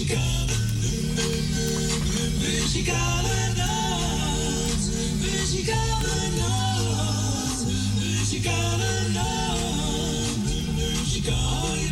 Muzikale, 0.00 0.56
muzikale 2.40 3.52
nacht. 3.56 4.84
Muzikale 5.20 6.16
nacht. 6.36 7.66
Muzikale 7.98 9.08
nacht. 9.12 10.46
Muzikale 10.76 11.90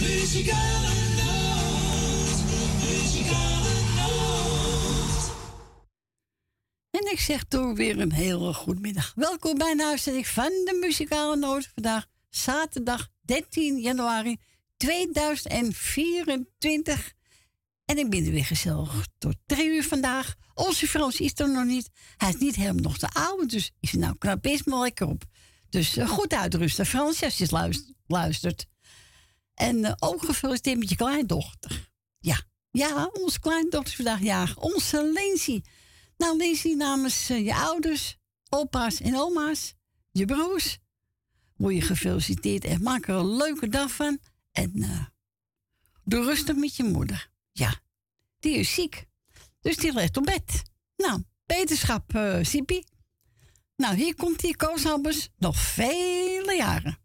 Muzikale 0.00 0.94
nacht. 1.16 2.40
Muzikale 2.84 3.74
nacht. 3.96 5.30
En 6.90 7.12
ik 7.12 7.20
zeg 7.20 7.44
toch 7.44 7.76
weer 7.76 8.00
een 8.00 8.12
hele 8.12 8.52
goede 8.54 8.80
middag. 8.80 9.12
Welkom 9.16 9.58
bij 9.58 9.70
een 9.70 9.82
uitzending 9.82 10.26
van 10.26 10.50
de 10.64 10.78
Muzikale 10.80 11.36
Noot. 11.36 11.70
Vandaag 11.74 12.06
zaterdag 12.36 13.08
13 13.22 13.78
januari 13.78 14.36
2024. 14.76 17.14
En 17.84 17.98
ik 17.98 18.10
ben 18.10 18.24
er 18.24 18.30
weer 18.30 18.44
gezellig 18.44 19.06
tot 19.18 19.36
drie 19.46 19.68
uur 19.68 19.84
vandaag. 19.84 20.34
Onze 20.54 20.86
Frans 20.86 21.20
is 21.20 21.38
er 21.38 21.50
nog 21.50 21.64
niet. 21.64 21.90
Hij 22.16 22.28
is 22.28 22.36
niet 22.36 22.54
helemaal 22.54 22.82
nog 22.82 22.98
te 22.98 23.08
oud, 23.08 23.50
dus 23.50 23.72
is 23.80 23.92
nou 23.92 24.16
knap 24.18 24.42
best 24.42 24.66
maar 24.66 24.80
lekker 24.80 25.06
op. 25.06 25.24
Dus 25.68 25.96
eh, 25.96 26.08
goed 26.08 26.32
uitrusten, 26.32 26.86
Frans, 26.86 27.22
als 27.22 27.38
je 27.38 27.72
luistert. 28.06 28.66
En 29.54 29.76
uh, 29.76 29.92
ook 29.98 30.24
gefeliciteerd 30.24 30.78
met 30.78 30.88
je 30.88 30.96
kleindochter. 30.96 31.90
Ja, 32.18 32.40
ja, 32.70 33.10
onze 33.12 33.40
kleindochter 33.40 33.90
is 33.90 33.94
vandaag 33.94 34.20
jarig. 34.20 34.56
Onze 34.56 35.12
Lindsay. 35.12 35.64
Nou, 36.16 36.36
Lindsay, 36.36 36.72
namens 36.72 37.30
uh, 37.30 37.44
je 37.44 37.54
ouders, 37.54 38.16
opa's 38.48 39.00
en 39.00 39.16
oma's, 39.16 39.74
je 40.10 40.24
broers, 40.24 40.78
word 41.56 41.74
je 41.74 41.80
gefeliciteerd 41.80 42.64
en 42.64 42.82
maak 42.82 43.08
er 43.08 43.14
een 43.14 43.36
leuke 43.36 43.68
dag 43.68 43.90
van. 43.90 44.18
En 44.52 44.72
uh, 44.74 45.04
doe 46.04 46.24
rustig 46.24 46.56
met 46.56 46.76
je 46.76 46.84
moeder. 46.84 47.30
Ja, 47.52 47.80
die 48.38 48.56
is 48.56 48.74
ziek. 48.74 49.04
Dus 49.60 49.76
die 49.76 49.92
ligt 49.92 50.16
op 50.16 50.24
bed. 50.24 50.62
Nou, 50.96 51.22
beterschap, 51.46 52.14
uh, 52.14 52.38
Sipi. 52.42 52.84
Nou, 53.76 53.96
hier 53.96 54.14
komt 54.14 54.40
die 54.40 54.56
Koos 54.56 54.84
nog 55.38 55.56
vele 55.56 56.54
jaren. 56.56 56.98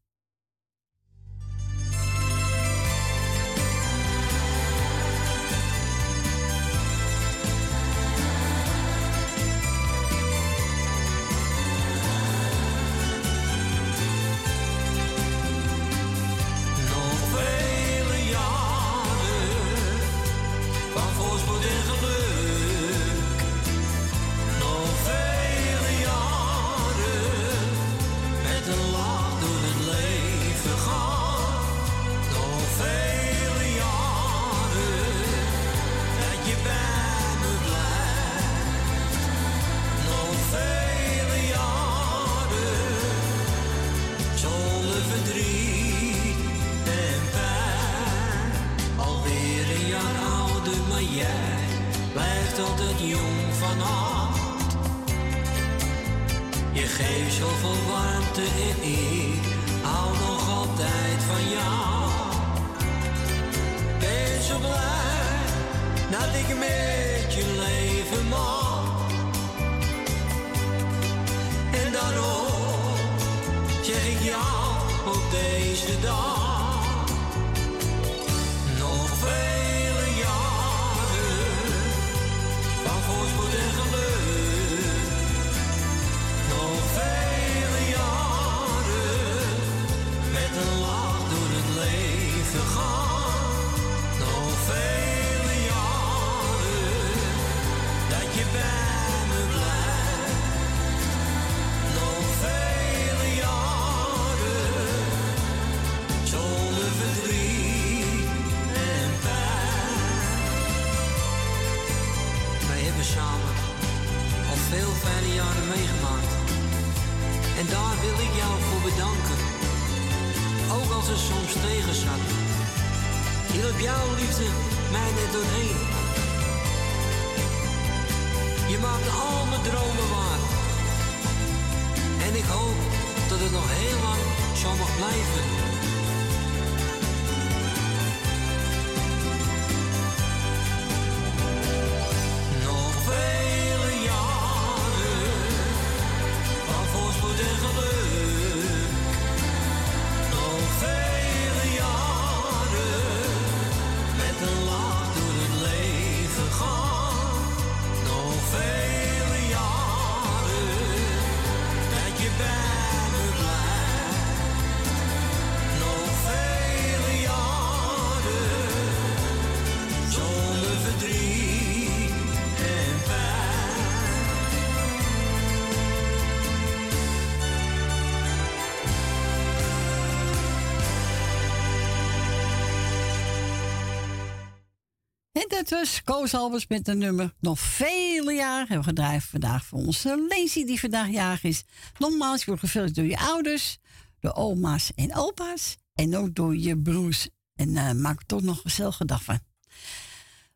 Met 186.68 186.88
een 186.88 186.98
nummer. 186.98 187.34
Nog 187.40 187.60
vele 187.60 188.34
jaren 188.34 188.68
hebben 188.68 188.78
we 188.78 188.84
gedraaid 188.84 189.24
vandaag 189.24 189.66
voor 189.66 189.80
onze 189.80 190.26
Lazy 190.30 190.66
die 190.66 190.80
vandaag 190.80 191.10
jarig 191.10 191.44
is. 191.44 191.64
Nogmaals, 191.98 192.40
je 192.40 192.46
wordt 192.46 192.62
gevuld 192.62 192.96
door 192.96 193.06
je 193.06 193.18
ouders, 193.18 193.78
door 194.20 194.34
oma's 194.34 194.92
en 194.96 195.16
opa's. 195.16 195.78
En 195.96 196.18
ook 196.18 196.36
door 196.36 196.58
je 196.58 196.78
broers. 196.78 197.30
En 197.56 197.70
uh, 197.70 197.92
maak 197.92 198.24
toch 198.24 198.42
nog 198.42 198.56
een 198.56 198.62
gezellige 198.62 199.06
van. 199.08 199.40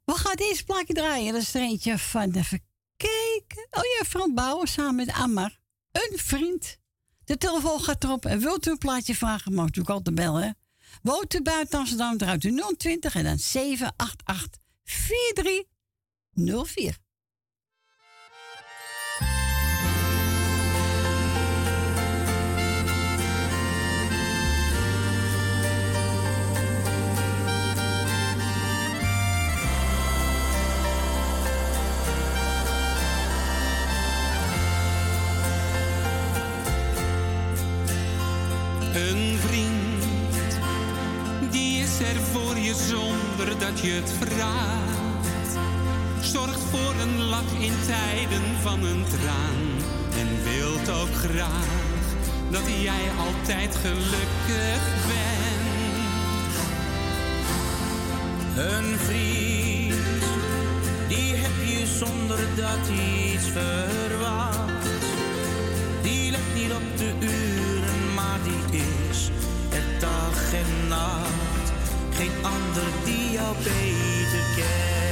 We 0.03 0.13
gaan 0.13 0.35
deze 0.35 0.63
plaatje 0.63 0.93
draaien. 0.93 1.33
Dat 1.33 1.41
is 1.41 1.53
er 1.53 1.61
eentje 1.61 1.97
van, 1.97 2.31
even 2.31 2.63
kijken. 2.97 3.67
Oh 3.71 3.83
ja, 3.97 4.05
Frans 4.05 4.33
Bouwen 4.33 4.67
samen 4.67 4.95
met 4.95 5.11
Amar. 5.11 5.59
Een 5.91 6.17
vriend. 6.17 6.77
De 7.23 7.37
telefoon 7.37 7.79
gaat 7.79 8.03
erop. 8.03 8.25
En 8.25 8.39
wilt 8.39 8.67
u 8.67 8.71
een 8.71 8.77
plaatje 8.77 9.15
vragen, 9.15 9.53
mag 9.53 9.63
u 9.63 9.65
natuurlijk 9.65 9.95
altijd 9.95 10.15
bellen. 10.15 10.57
Woont 11.01 11.33
u 11.33 11.41
buiten 11.41 11.79
Amsterdam, 11.79 12.17
draait 12.17 12.43
u 12.43 12.61
020 12.77 13.15
en 13.15 13.23
dan 13.23 13.39
788 13.39 14.64
4304. 14.85 16.97
Een 38.93 39.37
vriend 39.37 39.84
is 41.99 42.07
er 42.07 42.21
voor 42.21 42.57
je 42.57 42.73
zonder 42.73 43.59
dat 43.59 43.79
je 43.79 43.91
het 43.91 44.11
vraagt. 44.19 45.51
Zorgt 46.21 46.59
voor 46.71 46.93
een 47.01 47.21
lach 47.21 47.51
in 47.59 47.73
tijden 47.85 48.43
van 48.61 48.83
een 48.83 49.03
traan. 49.03 49.61
En 50.19 50.27
wilt 50.43 50.89
ook 50.89 51.15
graag 51.15 52.03
dat 52.49 52.61
jij 52.81 53.05
altijd 53.17 53.75
gelukkig 53.75 54.83
bent. 55.07 56.55
Een 58.57 58.99
vriend, 58.99 60.23
die 61.07 61.35
heb 61.35 61.79
je 61.79 61.85
zonder 61.85 62.39
dat 62.55 62.87
hij 62.89 63.33
iets 63.33 63.47
verwacht. 63.47 65.05
Die 66.01 66.31
let 66.31 66.55
niet 66.55 66.71
op 66.71 66.97
de 66.97 67.13
uren, 67.19 68.13
maar 68.13 68.39
die 68.43 68.79
is 68.79 69.29
er 69.69 69.99
dag 69.99 70.53
en 70.53 70.87
nacht. 70.87 71.54
Geen 72.15 72.31
ander 72.41 72.89
die 73.03 73.31
jou 73.31 73.55
beter 73.63 74.45
kent. 74.55 75.04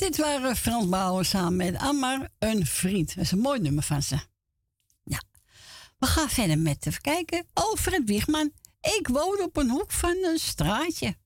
Dit 0.00 0.16
waren 0.16 0.56
Frans 0.56 0.88
Bauer 0.88 1.24
samen 1.24 1.56
met 1.56 1.76
Ammar, 1.76 2.28
een 2.38 2.66
vriend. 2.66 3.14
Dat 3.14 3.24
is 3.24 3.30
een 3.30 3.38
mooi 3.38 3.60
nummer 3.60 3.82
van 3.82 4.02
ze. 4.02 4.18
Ja. 5.04 5.22
We 5.98 6.06
gaan 6.06 6.28
verder 6.28 6.58
met 6.58 6.86
even 6.86 7.00
kijken. 7.00 7.46
Alfred 7.52 8.02
Wiegman. 8.04 8.52
Ik 8.98 9.08
woon 9.08 9.40
op 9.42 9.56
een 9.56 9.70
hoek 9.70 9.90
van 9.90 10.16
een 10.22 10.38
straatje. 10.38 11.16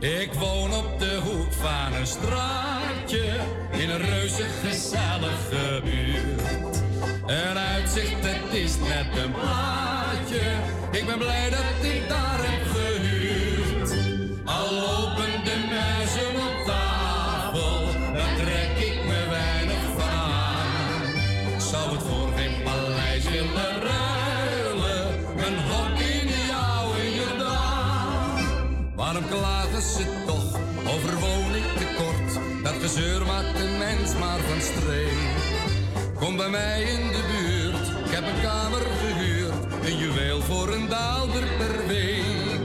Ik 0.00 0.32
woon 0.32 0.74
op 0.74 0.98
de 0.98 1.20
hoek 1.22 1.52
van 1.52 1.94
een 1.94 2.06
straatje 2.06 3.40
in 3.70 3.90
een 3.90 4.02
reuze 4.02 4.42
gezellige 4.42 5.80
buurt. 5.84 6.82
Een 7.26 7.58
uitzicht, 7.58 8.24
het 8.52 8.60
is 8.60 8.76
net 8.78 9.24
een 9.24 9.32
plaatje. 9.32 10.44
Ik 10.90 11.06
ben 11.06 11.18
blij 11.18 11.50
dat 11.50 11.90
ik 11.92 12.08
daar 12.08 12.38
heb 12.48 12.62
gehuurd. 12.74 13.90
Al 14.44 14.74
lopen 14.74 15.44
de 15.44 15.56
muizen 15.70 16.34
op 16.48 16.66
tafel, 16.66 17.80
daar 18.14 18.34
trek 18.36 18.86
ik 18.88 19.04
me 19.04 19.20
weinig 19.30 19.82
van 19.96 20.08
aan. 20.08 21.60
Zou 21.60 21.90
het 21.94 22.02
voor 22.02 22.28
geen 22.36 22.62
paleis 22.62 23.24
willen 23.24 23.74
ruilen, 23.90 25.06
een 25.46 25.58
hok 25.70 25.98
in 25.98 26.26
de 26.26 26.44
oude 26.74 27.14
Jordaan. 27.14 28.94
Waarom 28.94 29.28
klagen 29.28 29.82
ze 29.82 30.04
toch 30.26 30.58
over 30.94 31.14
woningtekort? 31.18 32.30
Dat 32.62 32.74
gezeur 32.80 33.26
maakt 33.26 33.60
een 33.60 33.78
mens 33.78 34.14
maar 34.18 34.38
van 34.38 34.60
streek. 34.60 35.60
Kom 36.18 36.36
bij 36.36 36.50
mij 36.50 36.82
in 36.82 37.08
de 37.08 37.22
buurt, 37.30 37.41
heb 38.22 38.34
een 38.34 38.42
kamer 38.42 38.80
gehuurd. 38.80 39.84
Een 39.84 39.96
juweel 39.96 40.40
voor 40.40 40.72
een 40.72 40.88
daalder 40.88 41.44
per 41.58 41.86
week. 41.86 42.60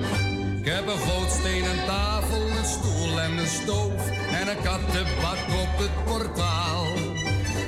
Ik 0.60 0.66
heb 0.74 0.88
een 0.88 0.98
gootstenen 0.98 1.86
tafel, 1.86 2.42
een 2.42 2.66
stoel 2.66 3.20
en 3.20 3.38
een 3.38 3.48
stoof. 3.48 4.10
En 4.32 4.48
een 4.48 4.62
kattenbak 4.64 5.42
op 5.64 5.74
het 5.84 6.06
portaal. 6.06 6.86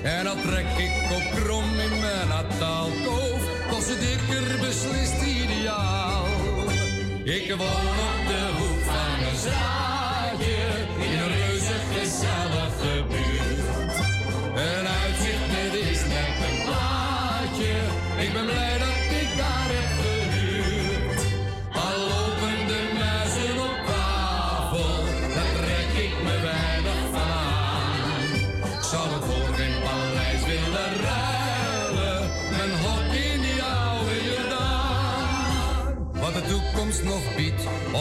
En 0.04 0.24
dan 0.24 0.42
trek 0.42 0.70
ik 0.78 1.12
op 1.12 1.44
krom 1.44 1.80
in 1.80 2.00
mijn 2.00 2.28
nataalkoof. 2.28 3.42
Toch 3.70 3.84
ze 3.84 3.98
dikker 4.00 4.60
beslist 4.60 5.22
ideaal. 5.22 6.26
Ik 7.24 7.56
woon 7.58 7.96
op 8.10 8.22
de 8.32 8.44
hoek 8.58 8.84
van 8.84 9.28
een 9.30 9.38
straatje 9.38 10.58
in 11.00 11.20
een 11.20 11.28
reuze 11.28 11.78
gezellige 11.94 13.04
buurt. 13.10 13.39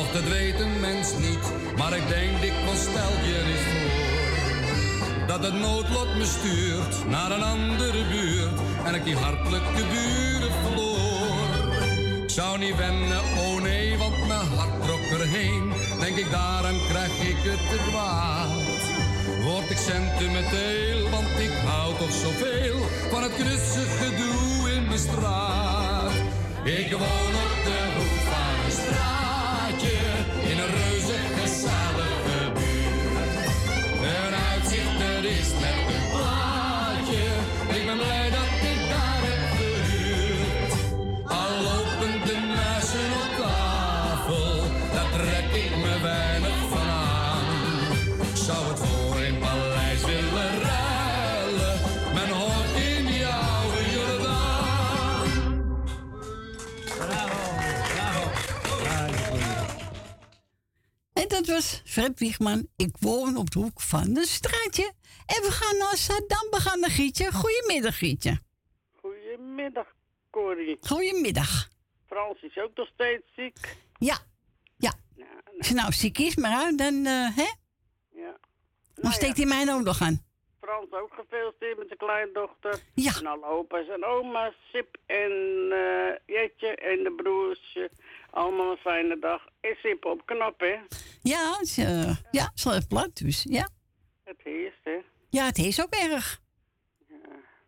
Och 0.00 0.08
dat 0.12 0.22
weet 0.22 0.60
een 0.60 0.80
mens 0.80 1.08
niet. 1.18 1.44
Maar 1.76 1.96
ik 1.96 2.08
denk 2.08 2.40
dikwijls 2.40 2.80
stel 2.80 3.12
je 3.28 3.38
eens 3.46 3.64
voor 3.70 5.26
dat 5.26 5.42
het 5.44 5.54
noodlot 5.54 6.16
me 6.16 6.24
stuurt 6.24 7.08
naar 7.08 7.30
een 7.30 7.42
andere 7.42 8.04
buurt 8.12 8.60
en 8.84 8.94
ik 8.94 9.04
die 9.04 9.16
hartelijke 9.16 9.84
buren 9.92 10.52
verloor. 10.62 11.72
Ik 12.22 12.30
zou 12.30 12.58
niet 12.58 12.76
wennen, 12.76 13.20
oh 13.38 13.62
nee, 13.62 13.98
want 13.98 14.26
mijn 14.26 14.46
hart 14.56 14.82
trok 14.82 15.20
erheen. 15.20 15.72
Denk 16.00 16.16
ik, 16.16 16.30
daarom 16.30 16.78
krijg 16.88 17.20
ik 17.20 17.36
het 17.50 17.62
te 17.70 17.78
kwaad. 17.88 18.82
Word 19.44 19.70
ik 19.70 19.76
sentimenteel, 19.76 21.10
want 21.10 21.28
ik 21.38 21.52
hou 21.66 21.94
toch 21.98 22.12
zoveel 22.12 22.78
van 23.10 23.22
het 23.22 23.34
knussig 23.34 23.90
gedoe 24.02 24.72
in 24.74 24.86
mijn 24.86 24.98
straat. 24.98 26.12
Ik 26.64 26.90
woon 26.90 27.32
op 27.44 27.54
de 27.64 27.78
hoek 27.96 28.17
Was 61.58 61.82
Fred 61.84 62.18
Wiegman. 62.18 62.68
Ik 62.76 62.96
woon 63.00 63.36
op 63.36 63.50
de 63.50 63.58
hoek 63.58 63.80
van 63.80 64.16
een 64.16 64.24
straatje. 64.24 64.92
En 65.26 65.42
we 65.42 65.50
gaan 65.50 65.78
naar 65.78 65.96
Saddam. 65.96 66.50
We 66.50 66.60
gaan 66.60 66.80
naar 66.80 66.90
Gietje. 66.90 67.32
Goedemiddag, 67.32 67.98
Gietje. 67.98 68.38
Goedemiddag, 69.00 69.86
Corrie. 70.30 70.78
Goedemiddag. 70.80 71.68
Frans 72.06 72.42
is 72.42 72.58
ook 72.58 72.70
nog 72.74 72.88
steeds 72.94 73.22
ziek. 73.36 73.76
Ja, 73.98 74.18
ja. 74.76 74.92
Nou, 75.16 75.30
Als 75.58 75.68
je 75.68 75.74
nou 75.74 75.92
ziek 75.92 76.18
is, 76.18 76.36
maar 76.36 76.56
uit, 76.64 76.78
dan, 76.78 77.06
eh, 77.06 77.36
hè? 77.36 77.50
ja. 78.10 78.36
Dan 78.94 79.04
Nou 79.04 79.14
steekt 79.14 79.36
ja, 79.36 79.46
hij 79.46 79.64
mij 79.64 79.74
ook 79.74 79.84
nog 79.84 80.00
aan. 80.00 80.24
Frans 80.60 80.92
ook 80.92 81.12
gefeliciteerd 81.14 81.78
met 81.78 81.86
zijn 81.86 81.98
kleindochter. 81.98 82.80
Ja. 82.94 83.12
En 83.18 83.26
alle 83.26 83.46
opa's 83.46 83.88
en 83.88 84.04
oma's, 84.04 84.54
Sip 84.72 84.96
en 85.06 85.32
eh, 85.70 86.36
Jetje 86.36 86.74
en 86.76 87.02
de 87.02 87.12
broers. 87.16 87.78
Allemaal 88.30 88.70
een 88.70 88.76
fijne 88.76 89.18
dag. 89.18 89.42
En 89.60 89.76
Sip 89.82 90.04
op 90.04 90.22
knap, 90.26 90.60
hè? 90.60 90.76
Ja, 91.22 91.58
is, 91.60 91.78
eh, 91.78 92.16
ja, 92.30 92.42
het 92.44 92.52
is 92.54 92.64
wel 92.64 92.80
plat, 92.88 93.16
dus 93.16 93.42
ja. 93.48 93.68
Het 94.24 94.40
heerst, 94.44 94.78
hè? 94.84 94.96
Ja, 95.30 95.44
het 95.44 95.58
is 95.58 95.82
ook 95.82 95.94
erg. 95.94 96.40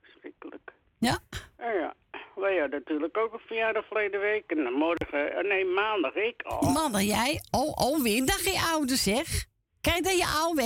Verschrikkelijk. 0.00 0.72
Ja. 0.98 1.18
En 1.56 1.74
ja, 1.74 1.94
wij 2.34 2.58
hadden 2.58 2.78
natuurlijk 2.78 3.16
ook 3.16 3.32
een 3.32 3.38
verjaardag 3.46 3.86
verleden 3.86 4.20
week. 4.20 4.50
En 4.50 4.72
morgen, 4.72 5.32
eh, 5.36 5.44
nee, 5.44 5.64
maandag 5.64 6.14
ik 6.14 6.42
al. 6.42 6.70
Mannen, 6.70 7.04
jij? 7.06 7.40
Oh, 7.50 7.74
alweer 7.74 8.18
een 8.18 8.24
dagje 8.26 8.60
ouder, 8.72 8.96
zeg. 8.96 9.46
Kijk 9.80 10.04
dat 10.04 10.18
je 10.18 10.26
AOW? 10.26 10.60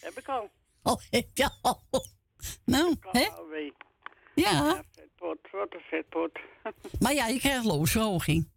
Heb 0.00 0.18
ik 0.18 0.28
al. 0.28 0.50
Oh, 0.82 1.00
ja. 1.34 1.50
Nou, 2.64 2.96
Kan 2.98 3.10
hè? 3.22 3.28
alweer. 3.28 3.72
Ja. 4.34 4.82
Vetpot, 4.90 5.38
wat 5.50 5.74
een 5.74 5.80
vetpot. 5.80 6.38
Maar 7.00 7.14
ja, 7.14 7.26
je 7.26 7.38
krijgt 7.38 7.64
loonsverhoging. 7.64 8.50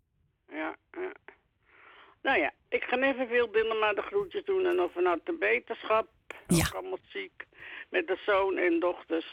Ja, 0.50 0.76
ja. 0.92 1.12
Nou 2.22 2.40
ja, 2.40 2.52
ik 2.70 2.84
ga 2.84 2.98
even 2.98 3.28
veel 3.28 3.52
Dillema 3.52 3.94
de 3.94 4.02
groetjes 4.02 4.46
doen 4.46 4.66
en 4.66 4.76
nog 4.76 4.92
vanuit 4.92 5.26
de 5.26 5.34
beterschap. 5.34 6.08
Ja. 6.48 6.70
Allemaal 6.74 7.00
ziek. 7.08 7.46
Met 7.90 8.08
de 8.08 8.18
zoon 8.26 8.58
en 8.58 8.80
dochters. 8.80 9.26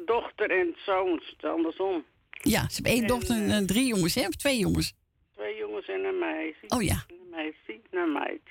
Dochter 0.00 0.50
en 0.50 0.76
zoons, 0.84 1.26
het 1.26 1.42
is 1.42 1.50
andersom. 1.50 2.04
Ja, 2.30 2.68
ze 2.68 2.74
hebben 2.74 2.92
één 2.92 3.02
En, 3.02 3.08
dochter 3.08 3.36
en 3.36 3.50
eh, 3.50 3.66
drie 3.66 3.86
jongens, 3.86 4.14
hè? 4.14 4.26
Of 4.26 4.34
twee 4.34 4.58
jongens. 4.58 4.94
Twee 5.34 5.56
jongens 5.56 5.88
en 5.88 6.04
een 6.04 6.18
meisje. 6.18 6.66
Oh 6.68 6.82
ja. 6.82 7.04
Een 7.08 7.28
meisje, 7.30 7.80
een 7.90 8.12
meid. 8.12 8.42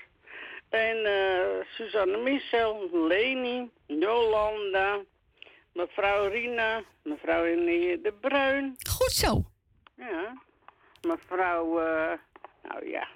En 0.68 1.04
eh 1.04 1.66
Suzanne 1.74 2.16
Michel, 2.18 2.88
Leni, 3.08 3.70
Jolanda, 3.86 5.00
mevrouw 5.72 6.28
Rina, 6.28 6.82
mevrouw 7.02 7.42
René 7.42 8.00
de 8.02 8.12
Bruin. 8.20 8.76
Goed 8.90 9.12
zo. 9.12 9.44
Ja, 9.96 10.42
mevrouw, 11.06 11.78
eh, 11.80 12.12
nou 12.62 12.88
ja, 12.88 13.08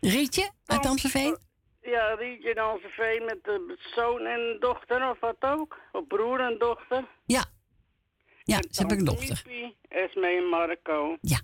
Rietje 0.00 0.50
uit 0.66 0.84
Oh, 0.84 0.90
Amstelveen. 0.90 1.36
Ja, 1.82 2.14
Rietje 2.14 2.50
en 2.54 2.62
Amstelveen 2.62 3.24
met 3.24 3.44
de 3.44 3.76
zoon 3.94 4.26
en 4.26 4.56
dochter 4.60 5.10
of 5.10 5.20
wat 5.20 5.36
ook. 5.40 5.78
Of 5.92 6.06
broer 6.06 6.40
en 6.40 6.58
dochter. 6.58 7.04
Ja. 7.24 7.44
Ja, 8.44 8.56
En 8.56 8.66
ze 8.70 8.80
hebben 8.80 8.98
een 8.98 9.04
dochter. 9.04 9.42
Miepie, 9.46 9.76
Esme 9.88 10.26
en 10.26 10.44
Marco. 10.48 11.16
Ja. 11.20 11.40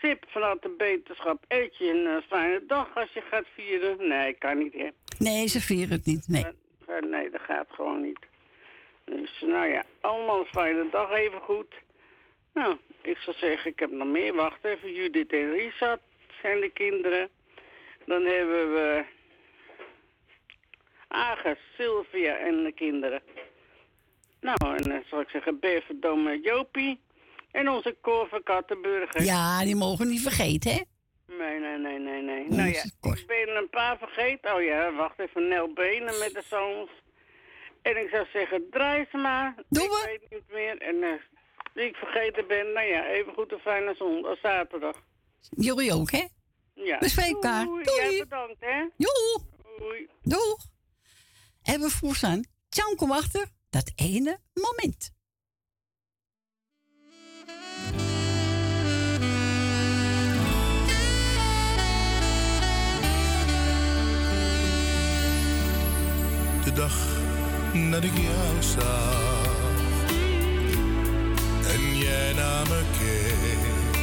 Sip 0.00 0.24
vanuit 0.28 0.62
de 0.62 0.74
beterschap. 0.78 1.44
Eet 1.48 1.76
je 1.76 1.84
een 1.90 2.06
eh, 2.16 2.28
fijne 2.28 2.66
dag 2.66 2.94
als 2.94 3.12
je 3.12 3.20
gaat 3.20 3.46
vieren? 3.54 4.08
Nee, 4.08 4.32
kan 4.32 4.58
niet, 4.58 4.72
hè. 4.72 4.88
Nee, 5.18 5.46
ze 5.46 5.60
vieren 5.60 5.90
het 5.96 6.06
niet. 6.06 6.28
Nee. 6.28 6.44
Eh, 6.44 6.52
Nee, 7.10 7.30
dat 7.30 7.40
gaat 7.40 7.66
gewoon 7.70 8.00
niet. 8.02 8.18
Dus 9.04 9.40
nou 9.40 9.66
ja, 9.66 9.84
allemaal 10.00 10.38
een 10.40 10.46
fijne 10.46 10.88
dag, 10.90 11.10
even 11.10 11.40
goed. 11.40 11.74
Nou, 12.54 12.76
ik 13.02 13.16
zou 13.16 13.36
zeggen, 13.36 13.70
ik 13.70 13.78
heb 13.78 13.90
nog 13.90 14.08
meer. 14.08 14.34
Wacht 14.34 14.64
even, 14.64 14.92
Judith 14.92 15.32
en 15.32 15.50
Richard 15.52 16.00
zijn 16.42 16.60
de 16.60 16.70
kinderen. 16.70 17.28
Dan 18.06 18.24
hebben 18.24 18.72
we 18.72 19.04
Aga, 21.08 21.56
Sylvia 21.76 22.36
en 22.36 22.62
de 22.64 22.72
kinderen. 22.72 23.22
Nou, 24.40 24.76
en 24.76 24.82
dan 24.82 25.02
zal 25.06 25.20
ik 25.20 25.28
zeggen, 25.28 25.60
Beverdom 25.60 26.26
en 26.28 26.40
Jopie. 26.40 27.00
En 27.50 27.68
onze 27.68 27.96
Cor 28.00 28.28
van 28.28 28.42
Kattenburger. 28.42 29.22
Ja, 29.22 29.64
die 29.64 29.76
mogen 29.76 30.04
we 30.06 30.12
niet 30.12 30.22
vergeten, 30.22 30.70
hè? 30.72 30.80
Nee, 31.38 31.58
nee, 31.58 31.78
nee, 31.78 31.98
nee, 31.98 32.22
nee. 32.22 32.48
Nou 32.48 32.68
ja, 32.68 32.82
ik 32.82 33.26
ben 33.26 33.56
een 33.56 33.68
paar 33.70 33.98
vergeten. 33.98 34.54
Oh 34.54 34.62
ja, 34.62 34.92
wacht 34.92 35.18
even, 35.18 35.48
Nel 35.48 35.72
Benen 35.72 36.18
met 36.18 36.32
de 36.32 36.42
zoons. 36.48 36.90
En 37.82 37.96
ik 37.96 38.08
zou 38.10 38.26
zeggen, 38.32 38.66
draai 38.70 39.06
ze 39.10 39.16
maar. 39.16 39.54
Doen 39.68 39.84
ik 39.84 39.90
we. 39.90 40.02
weet 40.06 40.30
niet 40.30 40.52
meer. 40.52 40.78
En 40.78 41.02
eh, 41.02 41.12
wie 41.74 41.84
ik 41.84 41.96
vergeten 41.96 42.46
ben, 42.46 42.72
nou 42.72 42.86
ja, 42.86 43.06
even 43.06 43.32
goed 43.34 43.52
een 43.52 43.58
fijne 43.58 43.94
zondag, 43.94 44.38
zaterdag. 44.38 44.96
Jullie 45.40 45.92
ook, 45.92 46.10
hè? 46.10 46.26
Ja. 46.74 46.98
We 46.98 47.08
spreken 47.08 47.32
elkaar. 47.32 47.64
Doei. 47.64 47.84
Doei. 47.84 48.16
Ja, 48.16 48.22
bedankt, 48.22 48.60
hè. 48.60 48.88
Joe, 48.96 49.40
Doei. 49.78 50.08
doeg. 50.22 50.58
En 51.62 51.80
we 51.80 51.88
vroeg 51.88 52.22
aan. 52.22 52.44
Tjan, 52.68 52.96
kom 52.96 53.12
achter. 53.12 53.46
Dat 53.70 53.92
ene 53.96 54.38
moment. 54.54 55.18
de 66.64 66.72
dag 66.72 67.20
dat 67.90 68.04
ik 68.04 68.16
jou 68.16 68.62
zag 68.62 69.39
jij 72.00 72.32
naar 72.32 72.66
me 72.68 72.82
keek. 72.98 73.94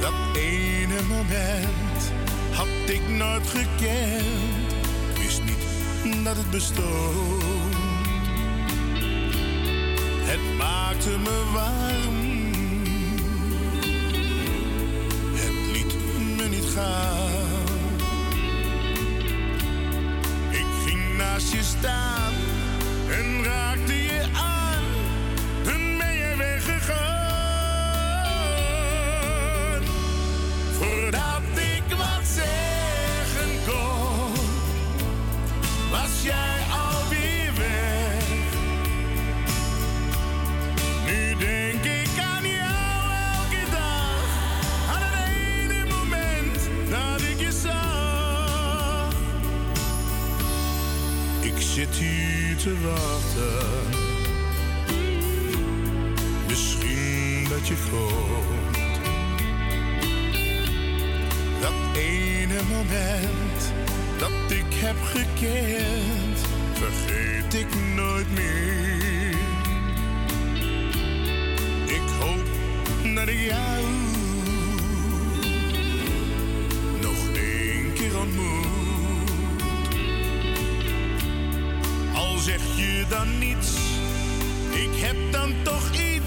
Dat 0.00 0.36
ene 0.36 1.02
moment 1.08 2.12
had 2.52 2.66
ik 2.86 3.08
nooit 3.08 3.46
gekend, 3.46 4.72
wist 5.18 5.42
niet 5.44 6.24
dat 6.24 6.36
het 6.36 6.50
bestond. 6.50 7.42
Het 10.22 10.56
maakte 10.58 11.18
me 11.18 11.50
warm, 11.52 12.52
het 15.34 15.72
liet 15.72 15.94
me 16.36 16.48
niet 16.48 16.70
gaan. 16.74 17.68
Ik 20.50 20.66
ging 20.86 21.16
naast 21.16 21.52
je 21.52 21.62
staan 21.62 22.32
en 23.10 23.44
raakte 23.44 23.99
te 52.62 52.74
wachten. 52.80 53.68
Misschien 56.48 57.46
dat 57.48 57.68
je 57.68 57.74
komt. 57.90 59.00
Dat 61.60 61.96
ene 61.96 62.62
moment 62.68 63.72
dat 64.18 64.50
ik 64.50 64.74
heb 64.74 64.96
gekend, 65.02 66.38
vergeet 66.72 67.54
ik 67.54 67.94
nooit 67.94 68.32
meer. 68.32 69.36
Ik 71.86 72.08
hoop 72.20 72.46
dat 73.14 73.28
ik 73.28 73.40
jou 73.40 74.09
zeg 82.50 82.76
je 82.76 83.04
dan 83.08 83.38
niets, 83.38 83.76
ik 84.70 85.00
heb 85.00 85.16
dan 85.32 85.54
toch 85.62 85.92
iets. 85.92 86.19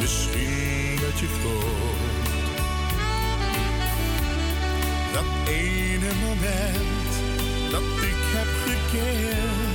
Misschien 0.00 0.96
dat 1.00 1.18
je 1.18 1.26
komt. 1.42 2.28
Dat 5.12 5.48
ene 5.48 6.10
moment 6.26 7.10
dat 7.70 7.82
ik 7.82 8.18
heb 8.34 8.48
gekeerd. 8.64 9.67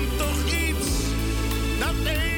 kan 0.00 0.16
toch 0.18 0.44
iets. 0.46 2.29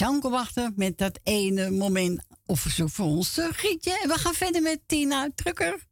Django 0.00 0.30
wachten 0.30 0.72
met 0.76 0.98
dat 0.98 1.18
ene 1.22 1.70
moment 1.70 2.26
of 2.46 2.66
zo 2.70 2.86
voor 2.86 3.06
ons 3.06 3.38
eh, 3.38 3.46
Gietje. 3.50 3.98
En 4.02 4.08
we 4.08 4.18
gaan 4.18 4.34
verder 4.34 4.62
met 4.62 4.80
Tina 4.86 5.28
Drukker. 5.34 5.88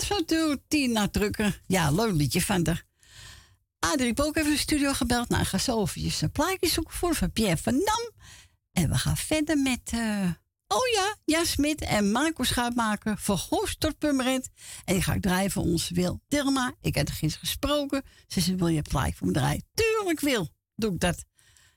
dat 0.00 0.08
was 0.08 0.18
natuurlijk 0.18 0.60
Tina 0.68 1.08
drukken. 1.08 1.54
Ja, 1.66 1.90
leuk 1.90 2.12
liedje 2.12 2.42
van. 2.42 2.66
Adrie 3.78 4.06
heb 4.06 4.20
ook 4.20 4.36
even 4.36 4.50
de 4.50 4.58
studio 4.58 4.92
gebeld. 4.92 5.28
Nou, 5.28 5.42
ik 5.42 5.48
ga 5.48 5.58
zo 5.58 5.82
even 5.82 6.12
een 6.20 6.30
plaatje 6.30 6.68
zoeken 6.68 6.94
voor 6.94 7.14
van 7.14 7.32
Pierre 7.32 7.56
van 7.56 7.72
Dam. 7.72 8.10
En 8.72 8.90
we 8.90 8.98
gaan 8.98 9.16
verder 9.16 9.58
met... 9.58 9.92
Uh, 9.94 10.30
oh 10.66 10.88
ja, 10.94 11.16
Jan 11.24 11.46
Smit 11.46 11.80
en 11.80 12.12
Marco 12.12 12.42
Schuitmaker 12.42 13.18
van 13.18 13.38
tot 13.78 13.98
Pummerend. 13.98 14.48
En 14.84 14.94
die 14.94 15.02
ga 15.02 15.14
ik 15.14 15.22
draaien 15.22 15.50
voor 15.50 15.62
ons 15.62 15.90
Wil 15.90 16.20
Dilma. 16.28 16.74
Ik 16.80 16.94
heb 16.94 17.08
er 17.08 17.14
gisteren 17.14 17.48
gesproken. 17.48 18.02
Ze 18.26 18.40
zei, 18.40 18.56
wil 18.56 18.68
je 18.68 18.76
een 18.76 18.82
plaatje 18.82 19.14
voor 19.14 19.26
me 19.26 19.32
draaien? 19.32 19.64
Tuurlijk 19.74 20.20
wil. 20.20 20.48
Doe 20.74 20.92
ik 20.92 21.00
dat. 21.00 21.24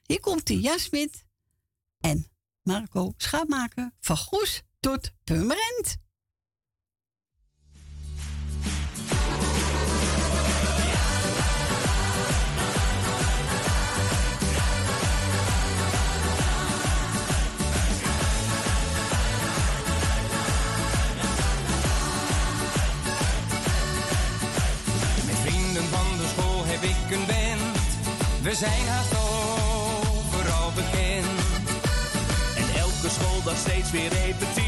Hier 0.04 0.20
komt 0.20 0.46
die 0.46 0.60
Jan 0.60 0.80
Smit 0.80 1.26
en 2.00 2.28
Marco 2.64 3.14
Schuitmaker 3.18 3.92
van 4.00 4.18
tot 4.80 5.12
Pummerend. 5.24 6.07
We 28.48 28.56
zijn 28.56 28.88
haast 28.88 29.14
overal 29.16 30.72
bekend. 30.76 31.26
En 32.56 32.80
elke 32.80 33.10
schooldag 33.10 33.58
steeds 33.58 33.92
weer 33.92 34.10
repeteren. 34.10 34.67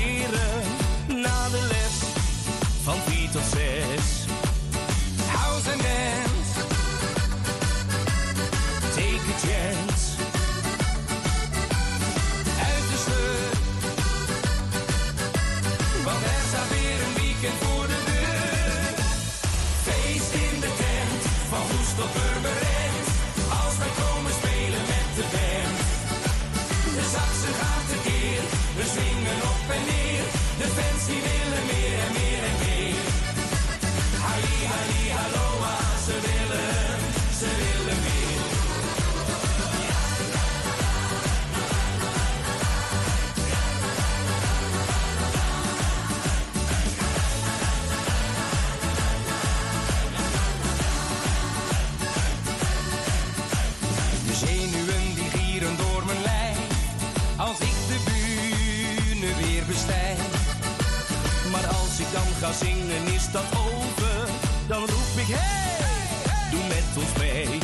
Ik 62.50 62.56
dan 62.56 62.66
ga 62.66 62.66
zingen 62.66 63.14
is 63.14 63.32
dat 63.32 63.44
over? 63.58 64.30
Dan 64.68 64.80
roep 64.80 65.18
ik 65.18 65.28
hey, 65.28 66.52
doe 66.52 66.62
met 66.68 67.04
ons 67.04 67.18
mee. 67.18 67.60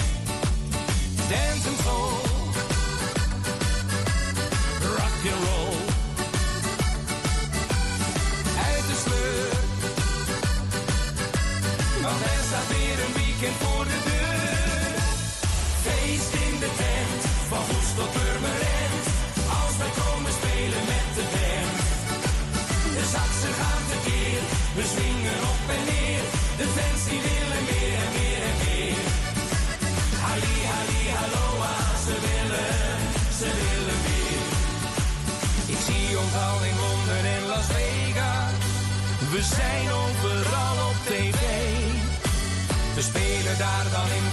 Dance 1.29 1.67
and 1.67 2.24
We 39.45 39.55
zijn 39.55 39.87
overal 39.91 40.87
op 40.89 40.95
tv. 41.05 41.41
We 42.95 43.01
spelen 43.01 43.57
daar 43.57 43.85
dan 43.91 44.07
in 44.17 44.24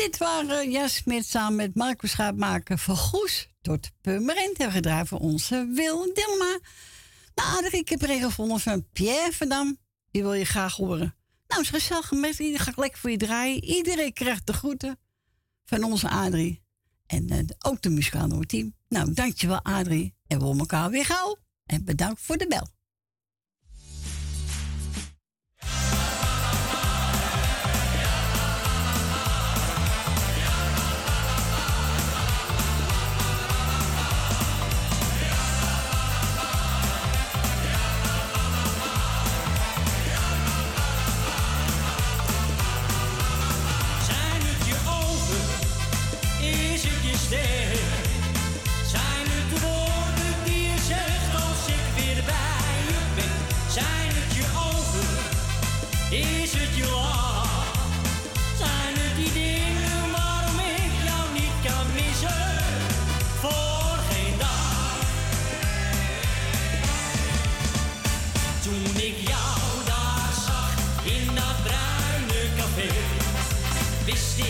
dit 0.00 0.18
waren 0.18 0.70
Jas 0.70 1.02
samen 1.18 1.56
met 1.56 1.74
Marco 1.74 2.06
Schaapmaker 2.06 2.78
van 2.78 2.96
Goes 2.96 3.48
tot 3.60 3.90
Purmerend. 4.00 4.58
Hebben 4.58 4.72
gedraaid 4.72 5.08
voor 5.08 5.18
onze 5.18 5.70
Wil 5.74 6.14
Dilma. 6.14 6.58
Nou, 7.34 7.64
Adrie, 7.64 7.80
ik 7.80 7.88
heb 7.88 8.02
gevonden 8.02 8.60
van 8.60 8.86
Pierre 8.92 9.32
van 9.32 9.48
Dam. 9.48 9.78
Die 10.10 10.22
wil 10.22 10.32
je 10.32 10.44
graag 10.44 10.76
horen. 10.76 11.14
Nou, 11.46 11.62
is 11.62 11.68
gezellig 11.68 12.10
met 12.10 12.36
die 12.36 12.58
ga 12.58 12.70
ik 12.70 12.76
lekker 12.76 13.00
voor 13.00 13.10
je 13.10 13.16
draaien. 13.16 13.64
Iedereen 13.64 14.12
krijgt 14.12 14.46
de 14.46 14.52
groeten 14.52 14.98
van 15.64 15.84
onze 15.84 16.08
Adrie. 16.08 16.62
En 17.06 17.28
eh, 17.28 17.38
ook 17.58 17.82
de 17.82 17.90
muzikale 17.90 18.46
team. 18.46 18.74
Nou, 18.88 19.12
dankjewel 19.12 19.62
Adrie. 19.62 20.14
En 20.26 20.38
we 20.38 20.44
horen 20.44 20.60
elkaar 20.60 20.90
weer 20.90 21.04
gauw. 21.04 21.36
En 21.66 21.84
bedankt 21.84 22.20
voor 22.20 22.36
de 22.36 22.46
bel. 22.46 22.68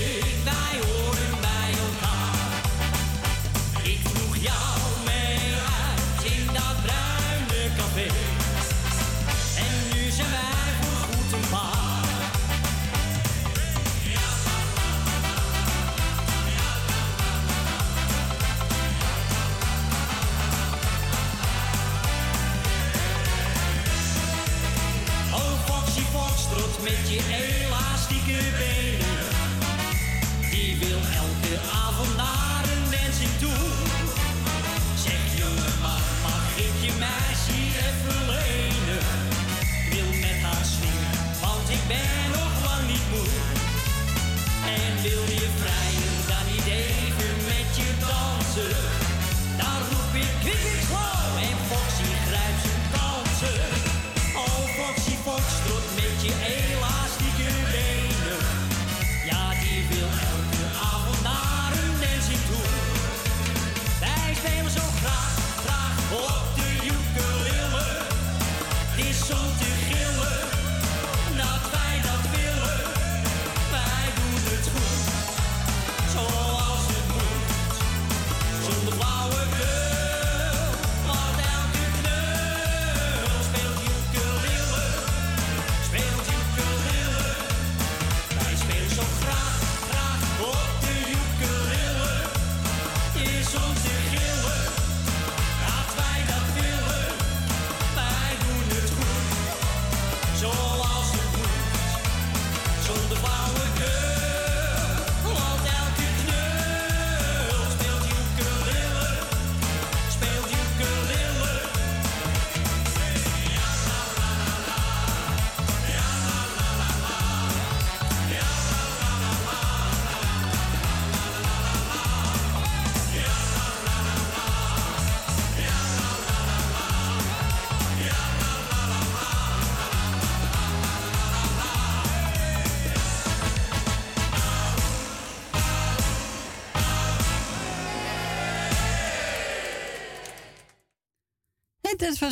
In 0.00 0.44
dat 0.44 1.39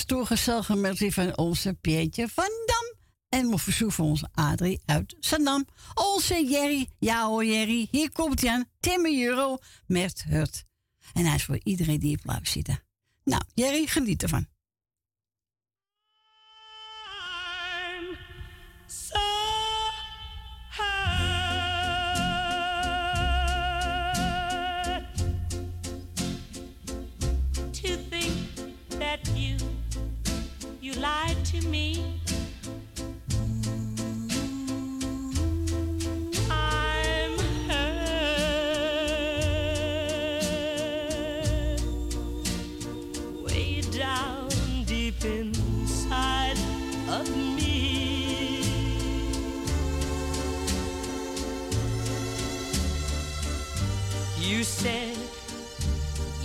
was 0.07 0.29
gezellige 0.29 0.77
melodie 0.77 1.13
van 1.13 1.39
onze 1.39 1.75
Pietje 1.75 2.29
van 2.29 2.51
Dam. 2.67 2.97
En 3.29 3.47
mijn 3.47 3.59
verzoek 3.59 3.93
van 3.93 4.05
onze 4.05 4.29
Adrie 4.33 4.81
uit 4.85 5.17
Zandam. 5.21 5.67
Onze 5.95 6.47
Jerry, 6.47 6.89
ja 6.99 7.27
hoor 7.27 7.45
Jerry, 7.45 7.89
hier 7.91 8.13
komt 8.13 8.41
hij 8.41 8.51
aan. 8.51 8.65
Timmy 8.81 9.25
Euro 9.25 9.59
met 9.87 10.25
het. 10.29 10.65
En 11.13 11.25
hij 11.25 11.35
is 11.35 11.45
voor 11.45 11.61
iedereen 11.63 11.99
die 11.99 12.19
blijft 12.23 12.49
zitten. 12.49 12.83
Nou, 13.25 13.43
Jerry, 13.55 13.87
geniet 13.87 14.23
ervan. 14.23 14.47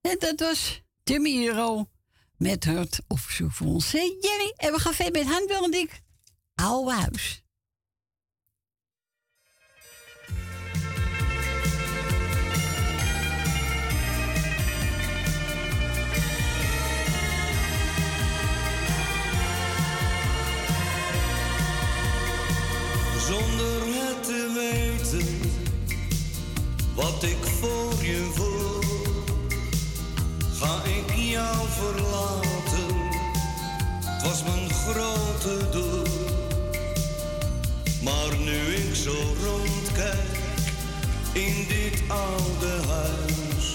En 0.00 0.18
dat 0.18 0.40
was 0.40 0.82
Timmy 1.02 1.46
Euro 1.46 1.88
met 2.38 2.64
voor 3.48 3.66
ons 3.66 3.94
eh, 3.94 4.02
Jerry. 4.20 4.52
En 4.56 4.72
we 4.72 4.78
gaan 4.78 4.94
verder 4.94 5.24
met 5.24 5.32
Handel 5.32 5.64
en 5.64 5.72
ik. 5.72 6.02
Oude 6.54 6.92
huis. 6.92 7.42
Zonder 23.26 23.82
het 23.86 24.24
te 24.24 24.52
weten 24.54 25.40
wat 26.94 27.22
ik 27.22 27.44
voor 27.44 28.04
je 28.04 28.30
voel, 28.34 28.47
ga 30.60 30.82
ik 30.84 31.14
jou 31.14 31.66
verlaten. 31.68 32.96
Het 34.04 34.22
was 34.22 34.42
mijn 34.42 34.70
grote 34.70 35.70
doel. 35.70 36.06
Maar 38.02 38.36
nu 38.38 38.74
ik 38.74 38.94
zo 38.94 39.14
rondkijk 39.44 40.38
in 41.32 41.66
dit 41.68 42.02
oude 42.08 42.88
huis, 42.88 43.74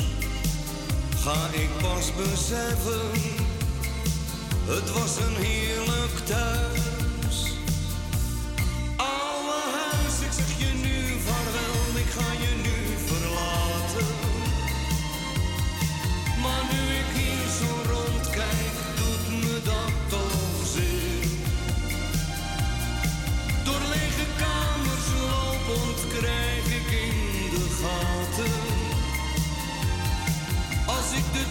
ga 1.20 1.48
ik 1.52 1.70
pas 1.82 2.12
beseffen, 2.16 3.10
het 4.66 4.92
was 4.92 5.18
een 5.18 5.36
heerlijk 5.36 6.26
thuis. 6.26 6.93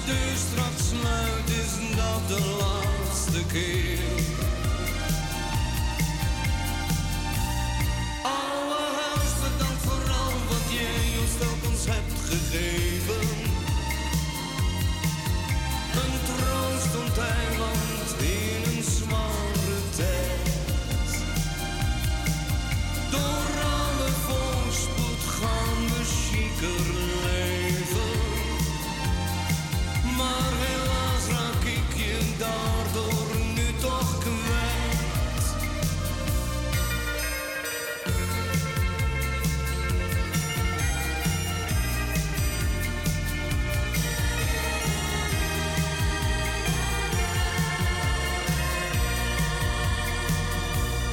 De 0.07 0.13
deur 0.13 0.37
straks 0.37 0.89
sluit, 0.89 1.49
is 1.49 1.97
dat 1.97 2.29
de 2.29 2.57
laatste 2.59 3.47
keer. 3.53 3.99
Oude 8.23 8.83
huis, 8.99 9.33
bedankt 9.43 9.83
voor 9.83 10.11
al 10.11 10.33
wat 10.49 10.67
jij 10.79 11.19
ons 11.21 11.37
telkens 11.39 11.85
hebt 11.87 12.21
gegeven. 12.31 13.29
Een 16.03 16.17
troostend 16.29 17.19
eiland 17.19 18.11
in 18.21 18.77
een 18.77 18.83
zware 18.83 19.79
tijd. 19.97 20.32
Daardoor 32.53 33.37
nu 33.55 33.75
toch 33.81 34.19
kwijt. 34.19 35.45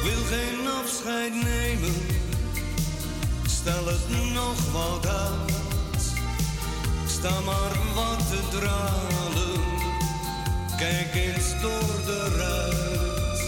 Wil 0.03 0.23
geen 0.23 0.67
afscheid 0.83 1.33
nemen, 1.33 1.95
stel 3.45 3.85
het 3.85 4.33
nog 4.33 4.71
wat 4.71 5.07
uit. 5.07 5.47
Sta 7.07 7.39
maar 7.39 7.77
wat 7.95 8.29
te 8.29 8.57
dralen, 8.57 9.78
kijk 10.79 11.15
eens 11.15 11.61
door 11.61 12.05
de 12.05 12.35
ruit. 12.37 13.39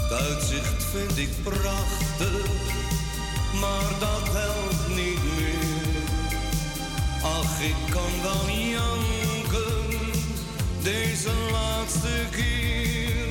Het 0.00 0.12
uitzicht 0.12 0.84
vind 0.84 1.18
ik 1.18 1.28
prachtig, 1.42 2.50
maar 3.60 3.90
dat 3.98 4.28
helpt 4.32 4.88
niet 4.88 5.22
meer. 5.36 6.02
Ach, 7.22 7.60
ik 7.60 7.90
kan 7.90 8.12
wel 8.22 8.56
janken, 8.56 9.98
deze 10.82 11.30
laatste 11.52 12.14
keer. 12.30 13.26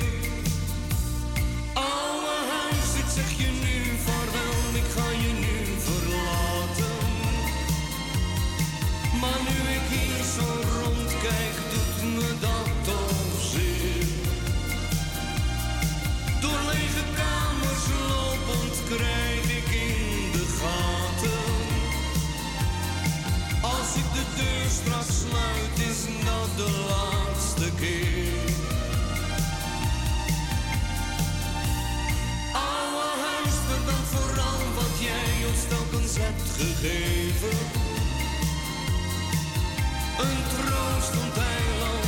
Oude 1.74 2.36
huis, 2.50 2.94
ik 3.02 3.08
zeg 3.14 3.30
je 3.38 3.65
deur 24.36 24.68
straks 24.78 25.20
sluit, 25.20 25.76
is 25.90 26.00
dat 26.24 26.50
de 26.56 26.70
laatste 26.90 27.68
keer. 27.80 28.54
Oude 32.52 33.08
huis, 33.26 33.56
bedankt 33.68 34.10
voor 34.14 34.38
al 34.50 34.62
wat 34.78 34.94
jij 35.08 35.32
ons 35.50 35.62
telkens 35.68 36.14
hebt 36.24 36.48
gegeven. 36.58 37.56
Een 40.24 40.40
troostend 40.54 41.36
eiland 41.36 42.05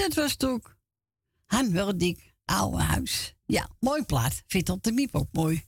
Dat 0.00 0.14
was 0.14 0.40
ook. 0.40 0.76
Han 1.44 1.72
Weldik, 1.72 2.34
oude 2.44 2.82
huis. 2.82 3.34
Ja, 3.44 3.68
mooi 3.80 4.04
plaat. 4.04 4.42
Vindt 4.46 4.66
Tante 4.66 4.92
Miep 4.92 5.14
ook 5.14 5.28
mooi. 5.32 5.64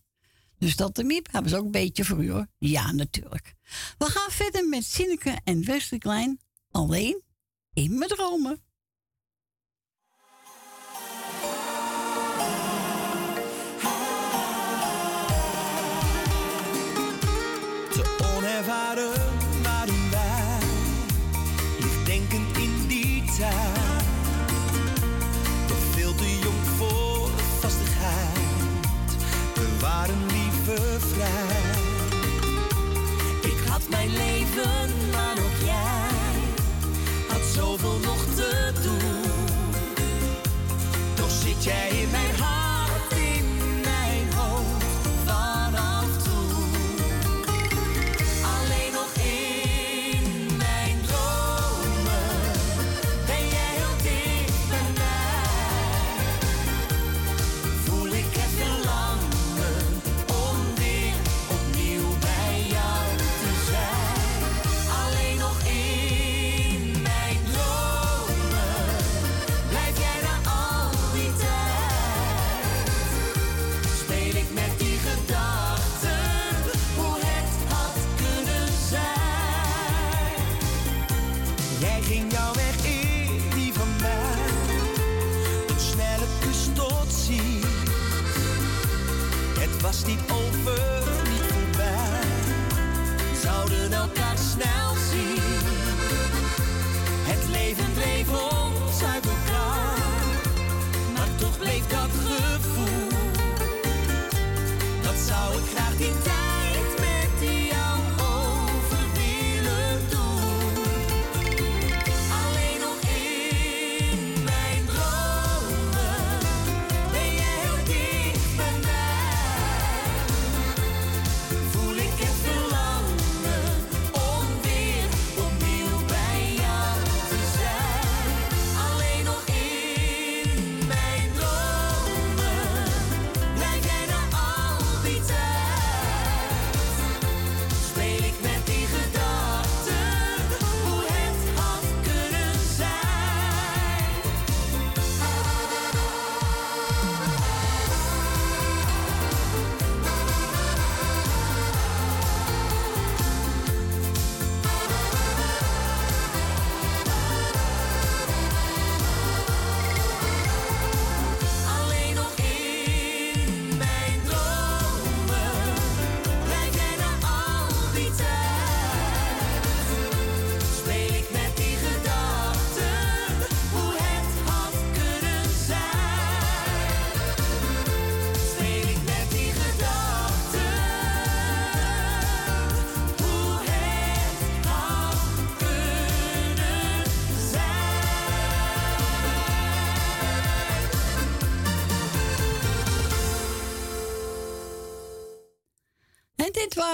Dus 0.58 0.76
Tante 0.76 1.02
Miep 1.02 1.32
hebben 1.32 1.50
ze 1.50 1.56
ook 1.56 1.64
een 1.64 1.70
beetje 1.70 2.04
voor 2.04 2.24
u 2.24 2.30
hoor. 2.30 2.46
Ja, 2.58 2.92
natuurlijk. 2.92 3.54
We 3.98 4.04
gaan 4.04 4.30
verder 4.30 4.68
met 4.68 4.84
Sineke 4.84 5.38
en 5.44 5.64
Wesley 5.64 5.98
Klein. 5.98 6.40
Alleen 6.70 7.22
in 7.72 7.98
mijn 7.98 8.10
dromen. 8.10 8.64
Leven, 34.54 35.10
maar 35.10 35.36
ook 35.38 35.64
jij 35.64 36.10
had 37.28 37.42
zoveel 37.54 37.98
nog 38.04 38.24
te 38.34 38.72
doen. 38.82 39.46
Toch 41.14 41.30
zit 41.30 41.64
jij 41.64 41.88
in 41.88 42.10
mijn 42.10 42.31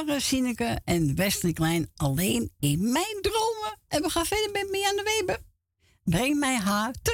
waren 0.05 0.23
Sineke 0.23 0.81
en 0.85 1.15
Wesley 1.15 1.53
Klein 1.53 1.91
alleen 1.97 2.51
in 2.59 2.93
mijn 2.93 3.19
dromen. 3.21 3.79
En 3.89 4.03
we 4.03 4.11
gaan 4.11 4.27
verder 4.27 4.51
met 4.53 4.71
Mia 4.71 4.91
de 4.91 5.03
Weber. 5.03 5.39
Breng 6.05 6.39
mij 6.39 6.57
hart. 6.57 7.08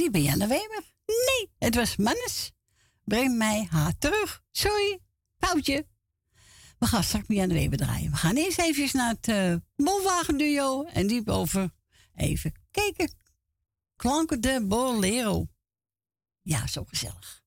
niet 0.00 0.12
bij 0.12 0.22
Jelle 0.22 0.46
Weber. 0.46 0.82
Nee, 1.06 1.50
het 1.58 1.74
was 1.74 1.96
Mannes. 1.96 2.52
Breng 3.04 3.36
mij 3.36 3.66
haar 3.70 3.98
terug. 3.98 4.42
Sorry, 4.50 5.00
foutje. 5.38 5.86
We 6.78 6.86
gaan 6.86 7.04
straks 7.04 7.26
bij 7.26 7.36
Jelle 7.36 7.54
Weber 7.54 7.78
draaien. 7.78 8.10
We 8.10 8.16
gaan 8.16 8.36
eerst 8.36 8.58
even 8.58 8.90
naar 8.92 9.14
het 9.14 9.28
uh, 9.28 9.54
Molwagen 9.76 10.36
duo 10.36 10.84
en 10.84 11.28
over 11.28 11.70
even 12.14 12.52
kijken. 12.70 13.12
Klanken 13.96 14.40
de 14.40 14.64
Bolero. 14.66 15.46
Ja, 16.42 16.66
zo 16.66 16.84
gezellig. 16.84 17.39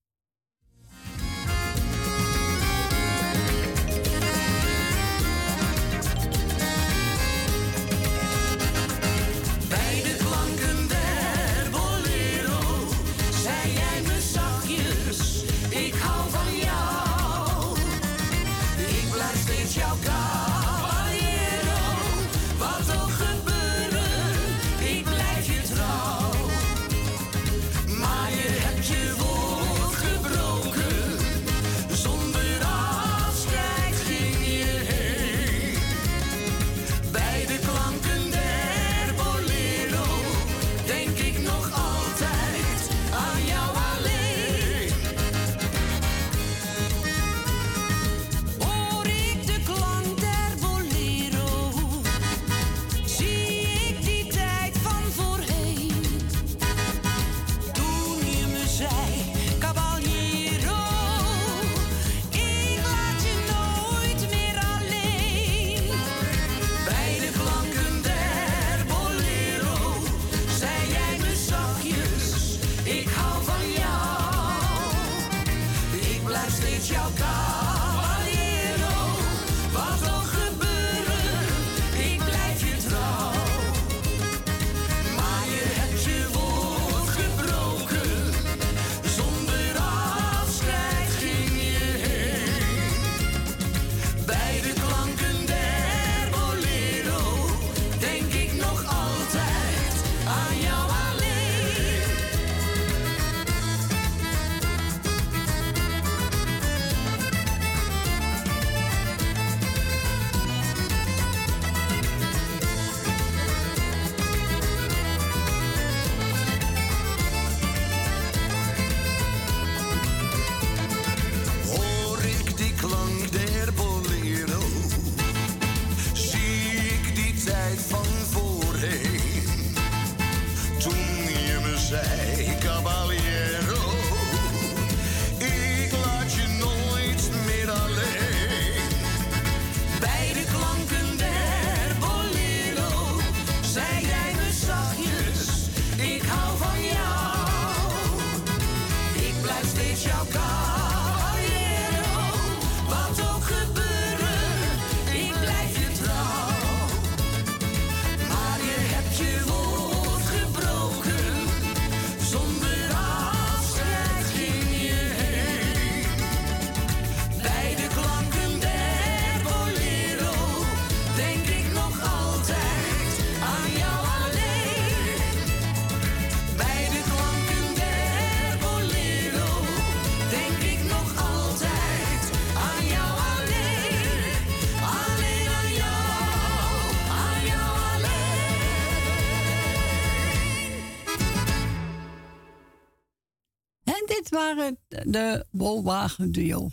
waren 194.34 194.78
de 194.88 195.46
Bolwagen 195.52 196.32
Duo. 196.32 196.70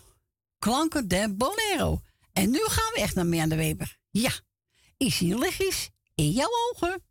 Klanken 0.59 1.09
de 1.09 1.35
Bolero. 1.37 2.01
En 2.33 2.51
nu 2.51 2.59
gaan 2.59 2.93
we 2.93 3.01
echt 3.01 3.15
naar 3.15 3.27
Meer 3.27 3.49
de 3.49 3.57
Weber. 3.57 3.99
Ja, 4.11 4.31
is 4.97 5.19
hier 5.19 5.39
lichtjes 5.39 5.91
in 6.15 6.31
jouw 6.31 6.51
ogen. 6.73 7.03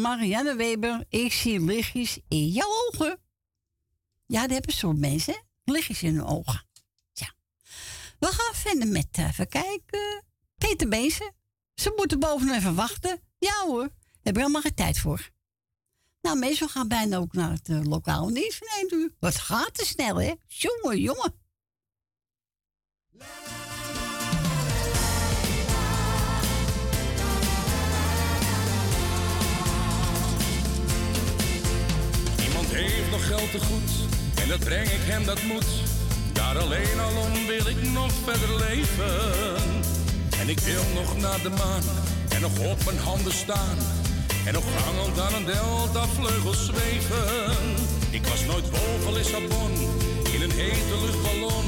Marianne 0.00 0.56
Weber. 0.56 1.04
Ik 1.08 1.32
zie 1.32 1.60
lichtjes 1.60 2.18
in 2.28 2.48
jouw 2.48 2.88
ogen. 2.88 3.20
Ja, 4.26 4.40
dat 4.40 4.50
hebben 4.50 4.72
soort 4.72 4.98
mensen, 4.98 5.32
hè? 5.32 5.72
Lichtjes 5.72 6.02
in 6.02 6.14
hun 6.14 6.26
ogen. 6.26 6.66
Ja. 7.12 7.34
We 8.18 8.26
gaan 8.26 8.54
verder 8.54 8.88
met, 8.88 9.18
uh, 9.18 9.28
even 9.28 9.48
kijken, 9.48 10.24
Peter 10.58 10.88
Bezen. 10.88 11.34
Ze 11.74 11.92
moeten 11.96 12.18
boven 12.18 12.54
even 12.54 12.74
wachten. 12.74 13.20
Ja 13.38 13.64
hoor, 13.66 13.88
daar 13.88 14.22
heb 14.22 14.34
ik 14.34 14.40
helemaal 14.40 14.60
geen 14.60 14.74
tijd 14.74 14.98
voor. 14.98 15.30
Nou, 16.20 16.38
meestal 16.38 16.68
gaan 16.68 16.88
bijna 16.88 17.16
ook 17.16 17.32
naar 17.32 17.50
het 17.50 17.68
uh, 17.68 17.80
nieuws 18.26 18.56
van 18.56 18.68
1 18.80 18.94
uur. 18.94 19.14
Wat 19.20 19.34
gaat 19.34 19.74
te 19.74 19.84
snel, 19.84 20.20
hè? 20.20 20.32
Jongen, 20.46 21.00
jongen. 21.00 21.43
Goed 33.40 33.90
en 34.42 34.48
dat 34.48 34.58
breng 34.58 34.88
ik 34.88 35.04
hem, 35.10 35.24
dat 35.24 35.42
moet. 35.42 35.66
Daar 36.32 36.58
alleen 36.58 37.00
al 37.00 37.22
om 37.22 37.46
wil 37.46 37.66
ik 37.66 37.90
nog 37.92 38.12
verder 38.24 38.58
leven. 38.58 39.56
En 40.40 40.48
ik 40.48 40.58
wil 40.58 40.82
nog 40.94 41.16
naar 41.16 41.42
de 41.42 41.50
maan 41.50 41.82
en 42.28 42.40
nog 42.40 42.58
op 42.58 42.84
mijn 42.84 42.98
handen 42.98 43.32
staan. 43.32 43.78
En 44.46 44.52
nog 44.52 44.64
hangend 44.84 45.20
aan 45.20 45.34
een 45.34 45.44
delta 45.44 46.06
vleugels 46.06 46.64
zweven. 46.64 47.56
Ik 48.10 48.26
was 48.26 48.44
nooit 48.44 48.70
boven 48.70 49.12
Lissabon 49.12 49.72
in 50.32 50.42
een 50.42 50.50
hete 50.50 50.96
luchtballon. 51.02 51.66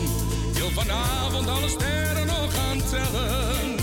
Wil 0.52 0.70
vanavond 0.70 1.48
alle 1.48 1.68
sterren 1.68 2.26
nog 2.26 2.54
gaan 2.54 2.80
tellen. 2.90 3.76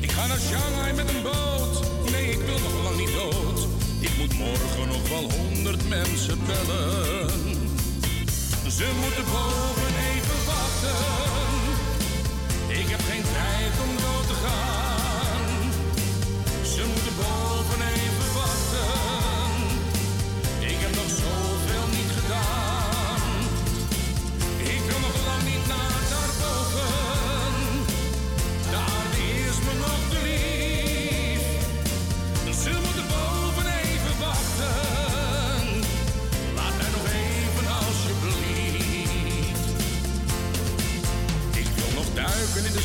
Ik 0.00 0.10
ga 0.10 0.26
naar 0.26 0.40
Shanghai 0.40 0.92
met 0.92 1.08
een 1.08 1.22
boot. 1.22 1.74
Nee, 2.10 2.30
ik 2.30 2.40
wil 2.46 2.58
nog 2.58 2.82
lang 2.82 2.96
niet 2.96 3.12
dood. 3.12 3.68
Ik 4.00 4.16
moet 4.18 4.38
morgen 4.38 4.88
nog 4.88 5.08
wel 5.08 5.30
honderd 5.72 5.88
mensen 5.88 6.38
bellen. 6.46 7.28
Ze 8.70 8.90
moeten 9.00 9.24
boven 9.24 9.94
even 10.10 10.44
wachten. 10.46 10.96
Ik 12.68 12.88
heb 12.88 13.00
geen 13.00 13.22
tijd 13.22 13.72
om 13.82 13.96
dood 13.96 14.26
te 14.26 14.34
gaan. 14.34 14.91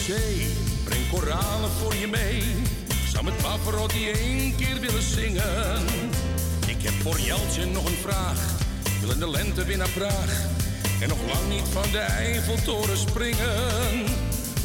Zee. 0.07 0.47
Breng 0.83 1.09
koralen 1.09 1.69
voor 1.69 1.95
je 1.95 2.07
mee. 2.07 2.43
Zou 3.11 3.23
met 3.23 3.37
Pavarotti 3.37 4.09
één 4.11 4.55
keer 4.55 4.79
willen 4.79 5.01
zingen. 5.01 5.83
Ik 6.67 6.81
heb 6.81 6.93
voor 6.93 7.19
Jeltje 7.19 7.65
nog 7.65 7.85
een 7.85 8.01
vraag. 8.01 8.39
Wil 9.01 9.11
in 9.11 9.19
de 9.19 9.29
lente 9.29 9.65
weer 9.65 9.77
naar 9.77 9.89
Praag. 9.89 10.45
En 11.01 11.09
nog 11.09 11.17
lang 11.33 11.49
niet 11.49 11.67
van 11.71 11.91
de 11.91 11.99
Eiffeltoren 11.99 12.97
springen. 12.97 14.05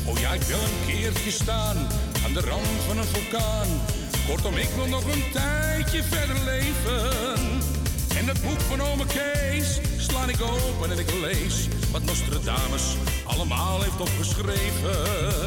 Oh 0.04 0.18
ja, 0.18 0.32
ik 0.32 0.42
wil 0.42 0.58
een 0.58 0.86
keertje 0.86 1.30
staan 1.30 1.76
aan 2.24 2.32
de 2.32 2.40
rand 2.40 2.66
van 2.86 2.98
een 2.98 3.04
vulkaan. 3.04 3.68
Kortom, 4.26 4.56
ik 4.56 4.68
wil 4.76 4.86
nog 4.86 5.04
een 5.04 5.24
tijdje 5.32 6.02
verder 6.02 6.36
leven. 6.44 7.71
En 8.22 8.28
dat 8.28 8.42
boek 8.42 8.60
van 8.60 8.80
ome 8.80 9.04
Kees 9.06 9.80
sla 9.96 10.28
ik 10.28 10.40
open 10.40 10.90
en 10.90 10.98
ik 10.98 11.14
lees 11.20 11.68
wat 11.90 12.02
Nostradamus 12.02 12.96
allemaal 13.24 13.82
heeft 13.82 14.00
opgeschreven. 14.00 15.41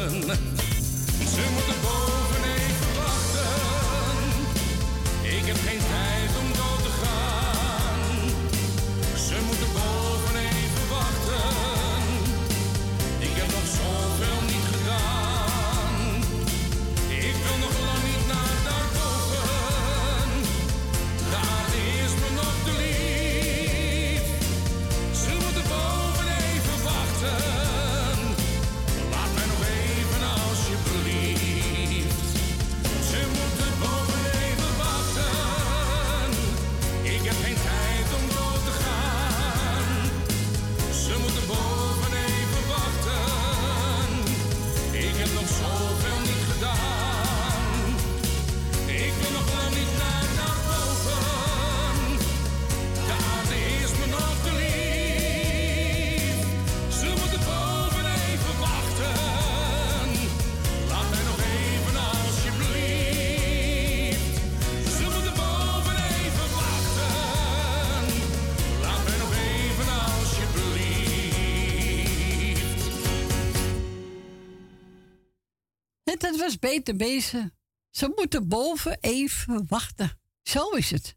Was 76.46 76.58
beter 76.58 76.96
bezig. 76.96 77.48
Ze 77.90 78.12
moeten 78.16 78.48
boven 78.48 78.98
even 79.00 79.66
wachten. 79.68 80.20
Zo 80.42 80.68
is 80.68 80.90
het. 80.90 81.16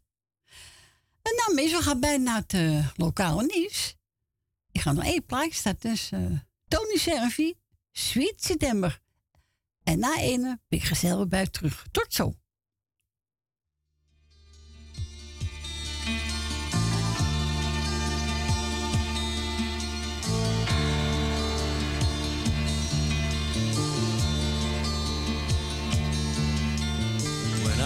En 1.22 1.34
nou, 1.36 1.54
meestal 1.54 1.82
gaan 1.82 2.00
bijna 2.00 2.24
naar 2.24 2.40
het 2.40 2.54
eh, 2.54 2.88
lokale 2.96 3.44
nieuws. 3.46 3.96
Ik 4.72 4.80
ga 4.80 4.92
nog 4.92 5.04
één 5.04 5.24
plaatje 5.24 5.54
starten. 5.54 5.90
Dus 5.90 6.10
eh, 6.10 6.20
Tony 6.68 6.96
Servi, 6.96 7.54
Sweet 7.92 8.42
September. 8.44 9.00
En 9.82 9.98
na 9.98 10.16
ene 10.18 10.60
ben 10.68 10.78
ik 10.78 10.84
gezellig 10.84 11.28
bij 11.28 11.46
terug. 11.46 11.86
Tot 11.90 12.14
zo. 12.14 12.34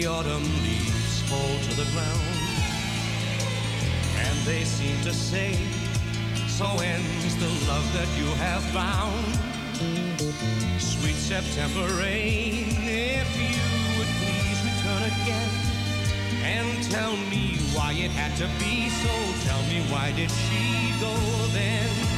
The 0.00 0.06
autumn 0.06 0.44
leaves 0.62 1.20
fall 1.28 1.58
to 1.60 1.76
the 1.76 1.84
ground, 1.92 2.34
and 4.16 4.38
they 4.46 4.64
seem 4.64 4.98
to 5.02 5.12
say, 5.12 5.52
So 6.48 6.64
ends 6.80 7.36
the 7.36 7.50
love 7.68 7.84
that 7.92 8.08
you 8.16 8.24
have 8.40 8.62
found. 8.72 9.26
Sweet 10.80 11.16
September 11.16 11.86
rain, 12.00 12.64
if 12.80 13.28
you 13.36 13.60
would 13.98 14.08
please 14.24 14.58
return 14.64 15.02
again 15.20 15.50
and 16.44 16.82
tell 16.90 17.14
me 17.28 17.58
why 17.74 17.92
it 17.92 18.10
had 18.12 18.34
to 18.38 18.48
be 18.58 18.88
so. 18.88 19.14
Tell 19.46 19.62
me 19.64 19.82
why 19.92 20.12
did 20.12 20.30
she 20.30 20.94
go 20.98 21.12
then? 21.52 22.09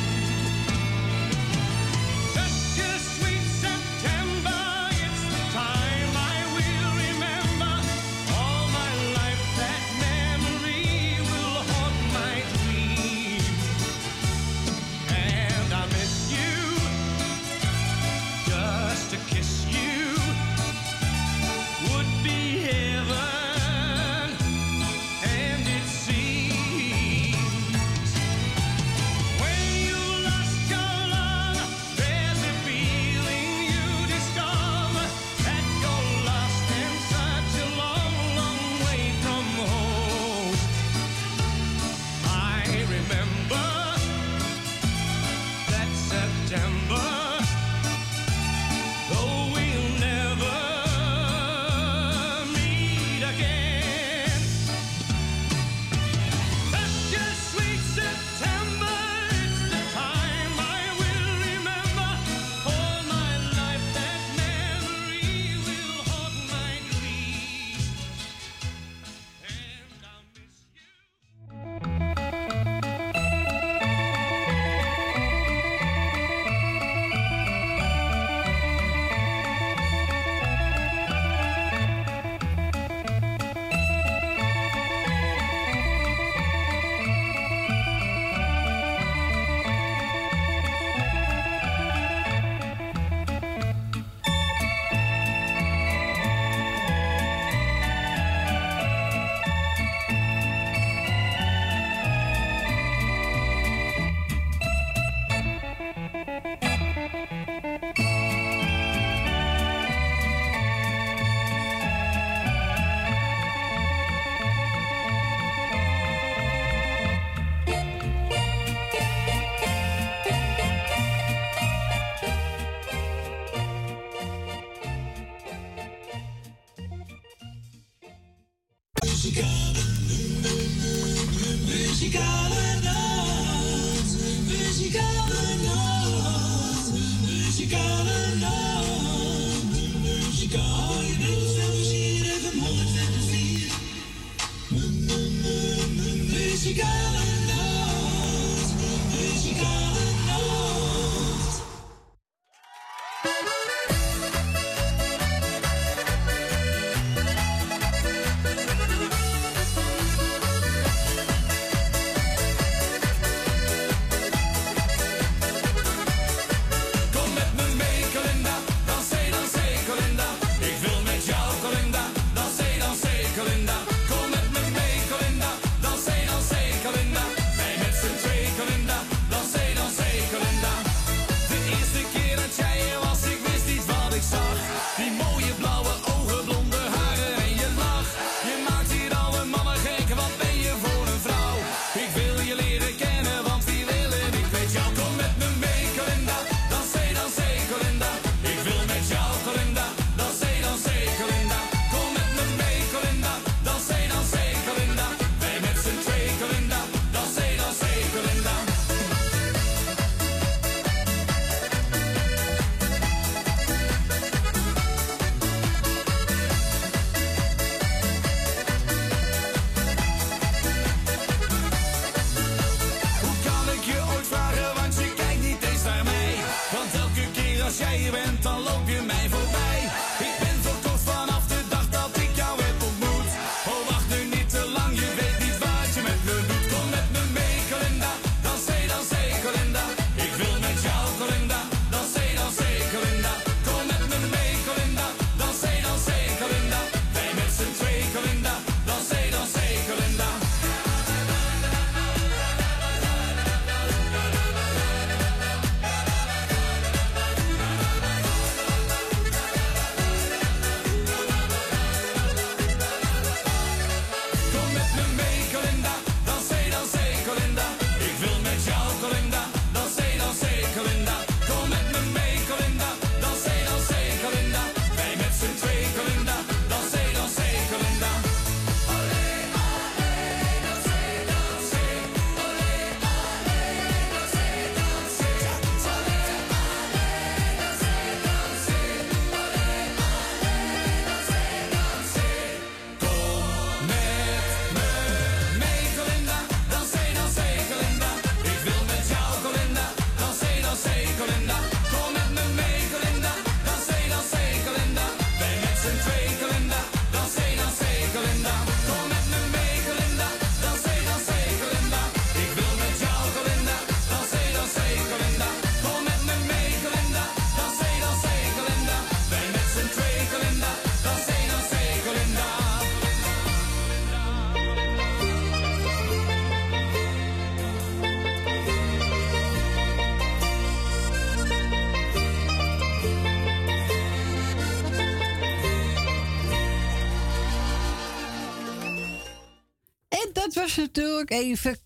Natuurlijk 340.76 341.30
even 341.30 341.78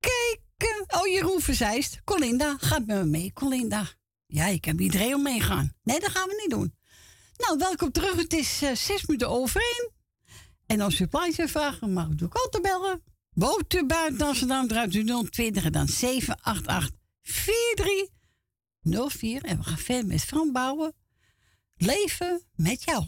kijken. 0.00 1.00
Oh, 1.00 1.06
Jeroen 1.06 1.40
Verzeist. 1.40 2.00
Colinda, 2.04 2.56
gaat 2.60 2.86
met 2.86 2.96
me 2.96 3.04
mee, 3.04 3.32
Colinda. 3.32 3.88
Ja, 4.26 4.46
ik 4.46 4.64
heb 4.64 4.80
iedereen 4.80 5.14
om 5.14 5.22
meegaan. 5.22 5.72
Nee, 5.82 6.00
dat 6.00 6.10
gaan 6.10 6.28
we 6.28 6.40
niet 6.40 6.50
doen. 6.50 6.74
Nou, 7.36 7.58
welkom 7.58 7.92
terug. 7.92 8.16
Het 8.16 8.32
is 8.32 8.62
eh, 8.62 8.74
zes 8.74 9.06
minuten 9.06 9.28
over 9.28 9.60
één. 9.60 9.92
En 10.66 10.80
als 10.80 11.00
u 11.00 11.06
plaatje 11.06 11.48
vragen, 11.48 11.92
mag 11.92 12.08
u 12.08 12.24
ook 12.24 12.34
altijd 12.34 12.62
bellen. 12.62 13.02
Woont 13.30 13.74
u 13.74 13.86
buiten 13.86 14.26
Amsterdam, 14.26 14.68
draait 14.68 14.94
u 14.94 15.04
020 15.30 15.64
en 15.64 15.72
dan 15.72 15.88
788 15.88 16.96
4304. 17.22 19.42
En 19.42 19.58
we 19.58 19.64
gaan 19.64 19.78
verder 19.78 20.06
met 20.06 20.20
Fran 20.20 20.52
Bouwen. 20.52 20.94
Leven 21.76 22.42
met 22.54 22.84
jou. 22.84 23.04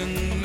Leven 0.00 0.39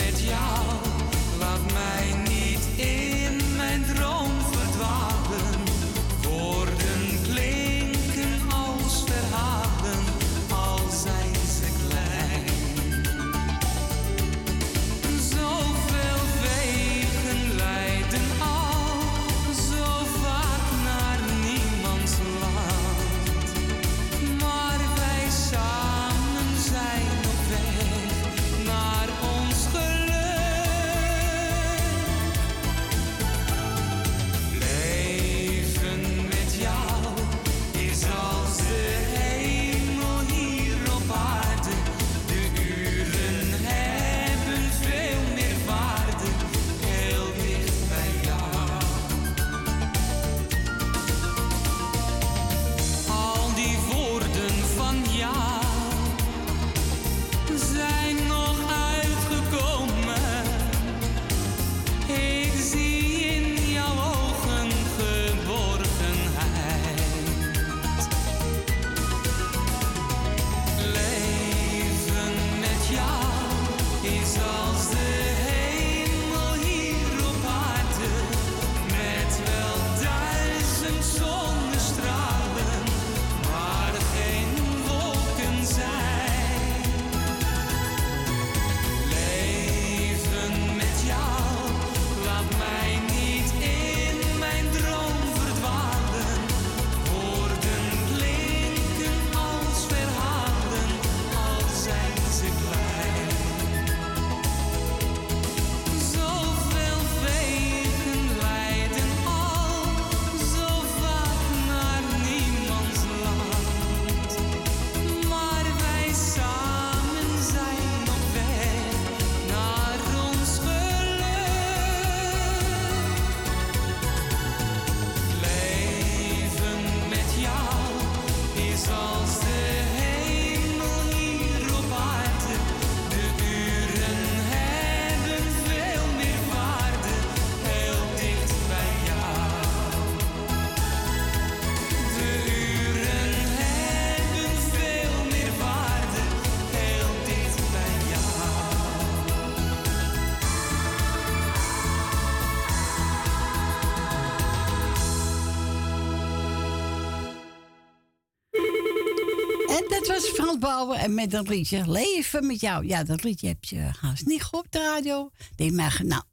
en 160.74 161.14
met 161.14 161.32
dat 161.32 161.48
liedje 161.48 161.92
Leven 161.92 162.46
met 162.48 162.60
jou. 162.60 162.86
Ja, 162.86 163.04
dat 163.04 163.24
liedje 163.24 163.48
heb 163.48 163.64
je 163.64 163.90
haast 164.02 164.26
niet 164.26 164.44
gehoord 164.44 164.66
op 164.66 164.72
de 164.72 164.80
radio. 164.80 165.30
Denk 165.56 165.72
maar, 165.72 166.02
nou, 166.04 166.24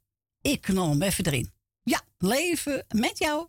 ik 0.41 0.61
knal 0.61 0.89
hem 0.89 1.01
even 1.01 1.25
erin. 1.25 1.51
Ja, 1.83 2.01
Leven 2.17 2.85
met 2.95 3.17
jou. 3.17 3.47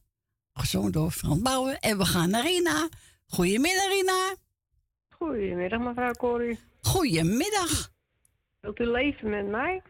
Gezongen 0.52 0.92
door 0.92 1.10
Frans 1.10 1.42
Bauer. 1.42 1.76
En 1.78 1.98
we 1.98 2.04
gaan 2.04 2.30
naar 2.30 2.42
Rina. 2.42 2.88
Goedemiddag, 3.26 3.88
Rina. 3.88 4.34
Goedemiddag, 5.08 5.80
mevrouw 5.80 6.12
Corrie. 6.12 6.58
Goedemiddag. 6.80 7.92
Wilt 8.60 8.78
u 8.78 8.86
leven 8.86 9.30
met 9.30 9.48
mij? 9.48 9.82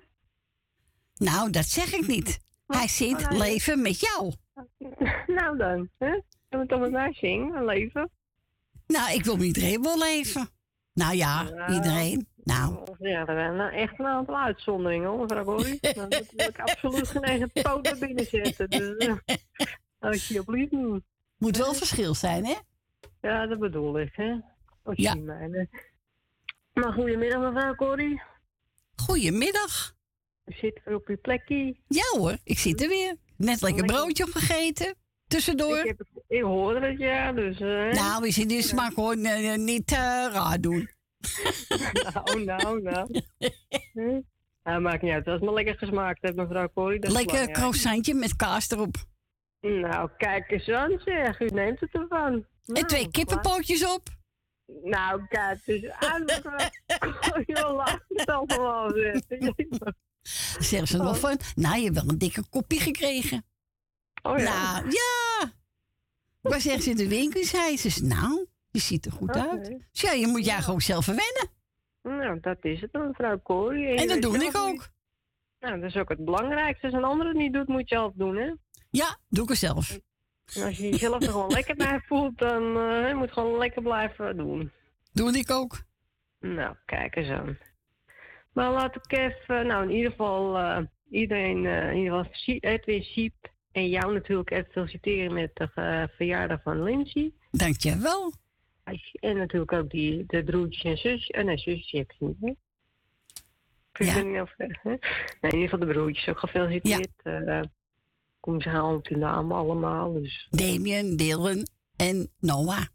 Nou, 1.17 1.51
dat 1.51 1.67
zeg 1.67 1.93
ik 1.93 2.07
niet. 2.07 2.39
Hij 2.67 2.89
zingt 2.89 3.23
oh, 3.23 3.31
nee. 3.31 3.39
Leven 3.39 3.83
met 3.83 4.01
jou. 4.01 4.33
nou 5.39 5.57
dan, 5.57 5.89
hè? 5.99 6.21
Kan 6.49 6.61
het 6.61 6.69
toch 6.69 6.81
met 6.81 6.91
mij 6.91 7.13
zingen, 7.13 7.65
leven? 7.65 8.11
Nou, 8.87 9.13
ik 9.13 9.25
wil 9.25 9.37
met 9.37 9.47
iedereen 9.47 9.83
wel 9.83 9.99
leven. 9.99 10.54
Nou 10.95 11.15
ja, 11.17 11.43
Nou. 11.43 11.73
iedereen. 11.75 12.27
Nou, 12.45 12.79
Ja, 12.99 13.21
er 13.27 13.35
zijn 13.37 13.57
nou 13.57 13.73
echt 13.73 13.99
een 13.99 14.07
aantal 14.07 14.37
uitzonderingen, 14.39 15.09
hoor, 15.09 15.21
mevrouw 15.21 15.45
Corrie. 15.45 15.79
Dan 15.95 16.09
wil 16.09 16.49
ik 16.49 16.59
absoluut 16.59 17.09
geen 17.09 17.23
eigen 17.23 17.51
poot 17.53 17.85
naar 17.85 17.99
binnen 17.99 18.27
zetten. 18.27 18.71
Dus, 18.71 18.97
eh, 18.97 19.15
alsjeblieft 19.99 20.73
niet. 20.73 21.03
moet 21.39 21.57
wel 21.57 21.75
verschil 21.75 22.15
zijn, 22.15 22.45
hè? 22.47 22.55
Ja, 23.21 23.47
dat 23.47 23.59
bedoel 23.59 24.01
ik, 24.01 24.13
hè? 24.15 24.37
Als 24.83 24.97
Ja. 24.97 25.13
je 25.15 25.21
mij, 25.21 25.69
Maar 26.73 26.93
goedemiddag, 26.93 27.53
mevrouw 27.53 27.75
Corrie. 27.75 28.23
Goedemiddag. 28.97 29.95
Zit 30.45 30.81
weer 30.85 30.95
op 30.95 31.07
uw 31.09 31.19
plekje. 31.23 31.77
Ja 31.89 32.19
hoor, 32.19 32.37
ik 32.45 32.59
zit 32.59 32.83
er 32.83 32.89
weer. 32.89 33.17
Net 33.37 33.61
lekker 33.63 33.85
broodje 33.85 34.25
opgegeten. 34.25 34.95
Tussendoor. 35.27 35.79
Ik, 35.79 35.87
heb 35.87 35.99
het, 35.99 36.09
ik 36.35 36.43
hoorde 36.43 36.87
het, 36.87 36.99
ja, 36.99 37.33
dus... 37.33 37.61
eh, 37.61 37.91
Nou, 37.91 38.23
we 38.23 38.31
zitten 38.31 38.57
in 38.57 38.63
de 38.63 38.69
smaak 38.69 38.97
nee, 38.97 39.59
niet 39.59 39.93
eh, 39.93 39.99
raar 40.33 40.61
doen. 40.61 40.89
nou, 42.15 42.45
nou, 42.45 42.83
nou. 42.83 43.09
Hm? 43.93 44.21
Nou, 44.63 44.81
maakt 44.81 45.03
niet 45.03 45.13
uit. 45.13 45.27
Als 45.27 45.35
het 45.35 45.45
maar 45.45 45.55
lekker 45.55 45.79
gesmaakt 45.79 46.19
heeft, 46.23 46.37
mevrouw 46.37 46.69
Corrie. 46.75 47.01
dat 47.01 47.11
is 47.11 47.17
Lekker 47.17 47.51
croissantje 47.51 48.15
met 48.15 48.37
kaas 48.37 48.71
erop. 48.71 48.97
Nou, 49.61 50.11
kijk 50.19 50.51
eens 50.51 50.69
aan 50.69 51.01
zeg. 51.05 51.41
U 51.41 51.47
neemt 51.47 51.81
het 51.81 51.95
ervan. 51.95 52.47
en 52.67 52.87
twee 52.87 53.11
kippenpootjes 53.11 53.93
op. 53.95 54.09
Nou, 54.83 55.27
kijk, 55.29 55.59
het 55.65 55.83
is 55.83 55.85
eigenlijk... 55.85 56.83
Joh, 57.47 57.75
laat 57.75 58.05
het 58.09 58.29
allemaal 58.29 58.91
zitten. 58.91 59.95
Zeggen 60.59 60.87
ze 60.89 60.97
nog 60.97 61.19
van, 61.19 61.39
nou, 61.55 61.77
je 61.77 61.85
hebt 61.85 61.95
wel 61.95 62.09
een 62.09 62.19
dikke 62.19 62.49
kopje 62.51 62.81
gekregen. 62.81 63.45
Oh 64.23 64.39
ja? 64.39 64.45
Nou, 64.45 64.91
ja. 64.91 65.53
Waar 66.51 66.61
zeggen 66.61 66.83
ze 66.83 66.91
in 66.91 66.97
de 66.97 67.09
winkel? 67.09 67.45
Zei 67.45 67.77
ze, 67.77 68.05
nou, 68.05 68.47
je 68.71 68.79
ziet 68.81 69.07
er 69.07 69.13
goed 69.13 69.37
uit. 69.37 69.65
Dus 69.93 70.01
ja, 70.01 70.13
je 70.13 70.27
moet 70.27 70.45
jij 70.45 70.61
gewoon 70.63 70.81
zelf 70.81 71.05
verwennen. 71.05 71.49
Nou, 72.03 72.41
dat 72.41 72.59
is 72.61 72.81
het 72.81 72.93
dan, 72.93 73.07
mevrouw 73.07 73.41
Corrie. 73.43 73.87
En 73.87 74.09
dat 74.09 74.23
doe 74.23 74.35
ik 74.45 74.57
ook. 74.57 74.73
niet- 74.73 74.91
Nou, 75.61 75.81
dat 75.81 75.91
is 75.91 75.97
ook 75.97 76.09
het 76.09 76.25
belangrijkste. 76.25 76.87
Als 76.87 76.95
een 76.95 77.05
ander 77.05 77.27
het 77.27 77.37
niet 77.37 77.53
doet, 77.53 77.69
moet 77.69 77.89
je 77.89 77.95
zelf 77.97 78.13
doen, 78.15 78.37
hè? 78.37 78.53
Ja, 78.91 79.17
doe 79.29 79.45
ik 79.45 79.51
er 79.51 79.57
zelf. 79.57 79.99
En 80.55 80.63
als 80.63 80.77
je 80.77 80.89
jezelf 80.89 81.23
er 81.23 81.31
gewoon 81.31 81.51
lekker 81.51 81.75
bij 81.77 82.01
voelt, 82.07 82.39
dan 82.39 82.63
eh, 82.63 83.09
je 83.09 83.15
moet 83.15 83.29
je 83.29 83.33
gewoon 83.35 83.59
lekker 83.59 83.83
blijven 83.83 84.37
doen. 84.37 84.73
Doe 85.13 85.39
ik 85.39 85.51
ook. 85.51 85.83
Nou, 86.41 86.77
kijk 86.85 87.17
eens 87.17 87.29
aan. 87.29 87.59
Maar 88.53 88.71
laat 88.73 88.97
ik 88.97 89.13
even, 89.19 89.67
nou 89.67 89.83
in 89.85 89.97
ieder 89.97 90.11
geval, 90.11 90.59
eh, 90.59 90.79
iedereen, 91.11 91.67
eh, 91.67 91.91
in 91.91 91.97
ieder 91.97 92.25
geval 92.25 92.55
Edwin 92.71 93.03
Siep 93.03 93.35
en 93.75 93.89
jou 93.89 94.13
natuurlijk 94.13 94.51
even 94.51 94.73
feliciteren 94.73 95.33
met 95.33 95.51
de 95.55 95.71
eh, 95.75 96.03
verjaardag 96.17 96.63
van 96.63 96.83
Lindsay. 96.83 97.33
Dankjewel. 97.51 98.33
En 99.21 99.37
natuurlijk 99.37 99.73
ook 99.73 99.91
die, 99.91 100.25
de 100.27 100.45
broertjes 100.45 100.85
en 100.85 100.97
zusjes. 100.97 101.31
En 101.31 101.47
nee, 101.47 101.59
zusjes 101.59 101.91
heb 101.91 102.11
je 102.19 102.25
niet, 102.25 102.37
hè? 102.41 102.49
Ik 103.93 104.15
weet 104.15 104.27
niet 104.27 104.41
of, 104.41 104.55
hè? 104.57 104.67
Nee, 104.83 104.99
in 105.41 105.55
ieder 105.55 105.69
geval 105.69 105.79
de 105.79 105.93
broertjes 105.93 106.29
ook 106.29 106.39
gefeliciteerd. 106.39 107.13
Ja. 107.23 107.71
kom 108.41 108.61
ze 108.61 108.69
halen 108.69 108.97
op 108.97 109.09
die 109.09 109.17
namen 109.17 109.57
allemaal. 109.57 110.13
Dus. 110.13 110.47
Damien, 110.51 111.17
Dylan 111.17 111.67
en 111.97 112.31
Noah. 112.39 112.87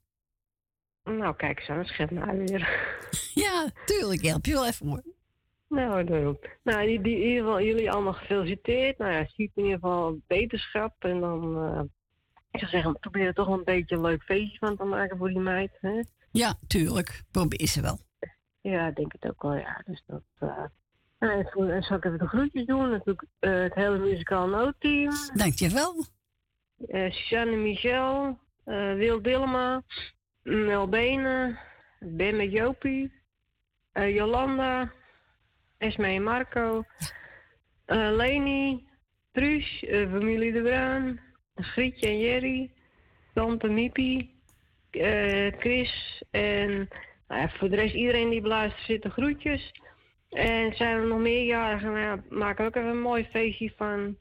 Nou, 1.04 1.36
kijk 1.36 1.60
eens 1.60 1.70
aan, 1.70 1.86
scheelt 1.86 2.12
mij 2.12 2.38
weer. 2.38 2.98
Ja, 3.34 3.72
tuurlijk, 3.86 4.22
help 4.22 4.46
je 4.46 4.54
wel 4.54 4.68
even 4.68 4.88
hoor. 4.88 5.04
Nou, 5.70 6.04
daarom. 6.04 6.40
Nou, 6.64 6.86
die, 6.86 7.02
die, 7.02 7.16
in 7.16 7.28
ieder 7.28 7.44
geval, 7.44 7.62
jullie 7.62 7.92
allemaal 7.92 8.14
gefeliciteerd. 8.14 8.98
Nou 8.98 9.12
ja, 9.12 9.26
ziet 9.28 9.52
in 9.56 9.64
ieder 9.64 9.80
geval 9.80 10.20
beterschap. 10.28 10.94
En 11.00 11.20
dan, 11.20 11.64
eh, 11.64 11.82
ik 12.52 12.60
zou 12.60 12.72
zeggen, 12.72 13.00
probeer 13.00 13.26
er 13.28 13.34
toch 13.34 13.48
wel 13.48 13.58
een 13.58 13.64
beetje 13.64 13.96
een 13.96 14.02
leuk 14.02 14.24
feestje 14.24 14.58
van 14.58 14.78
te 14.78 14.84
maken 14.84 15.18
voor 15.18 15.28
die 15.28 15.40
meid. 15.40 15.78
Hè? 15.82 16.04
Ja, 16.32 16.54
tuurlijk. 16.68 17.24
Probeer 17.32 17.68
ze 17.68 17.82
wel. 17.82 17.98
Ja, 18.62 18.88
ik 18.88 18.96
denk 18.96 19.12
het 19.12 19.32
ook 19.32 19.42
wel, 19.42 19.56
ja. 19.56 19.82
Dus 19.86 20.04
dat... 20.06 20.24
eh 20.40 20.64
nou, 21.20 21.46
en 21.72 21.84
zal 21.84 21.98
ik 21.98 22.06
even 22.06 22.18
de 22.20 22.28
groetjes 22.28 22.66
doen? 22.66 22.90
Natuurlijk 22.90 23.26
eh, 23.40 23.62
het 23.62 23.74
hele 23.74 23.98
muzikaal 23.98 24.48
noodteam. 24.48 25.12
Dankjewel. 25.34 26.06
Eh 26.88 27.12
Suzanne 27.12 27.56
Michel, 27.56 28.40
eh 28.66 28.94
Wil 28.94 29.22
Dillema, 29.22 29.84
Mel 30.44 30.88
Benen, 30.88 31.60
Ben 32.00 32.36
met 32.38 32.52
Jopie, 32.52 33.12
Jolanda, 33.94 34.92
Esme 35.80 36.08
en 36.08 36.24
Marco, 36.24 36.84
eh, 37.86 38.12
Leni, 38.12 38.88
Truus, 39.32 39.84
eh, 39.84 40.12
familie 40.12 40.52
De 40.52 40.62
Bruin, 40.62 41.20
Grietje 41.56 42.08
en 42.08 42.20
Jerry, 42.20 42.72
Tante 43.34 43.68
Miepie, 43.68 44.42
eh, 44.92 45.54
Chris 45.60 46.24
en 46.32 46.88
nou 47.28 47.50
voor 47.58 47.70
de 47.70 47.76
rest 47.76 47.94
iedereen 47.96 48.30
die 48.30 48.42
beluistert 48.42 48.86
zitten 48.86 49.12
groetjes. 49.12 49.72
En 50.30 50.76
zijn 50.76 50.96
er 50.98 51.08
nog 51.08 51.20
meerjarigen, 51.20 51.94
nou 51.94 52.22
maken 52.30 52.64
we 52.64 52.70
ook 52.70 52.76
even 52.76 52.90
een 52.90 53.02
mooi 53.02 53.28
feestje 53.32 53.74
van. 53.78 54.18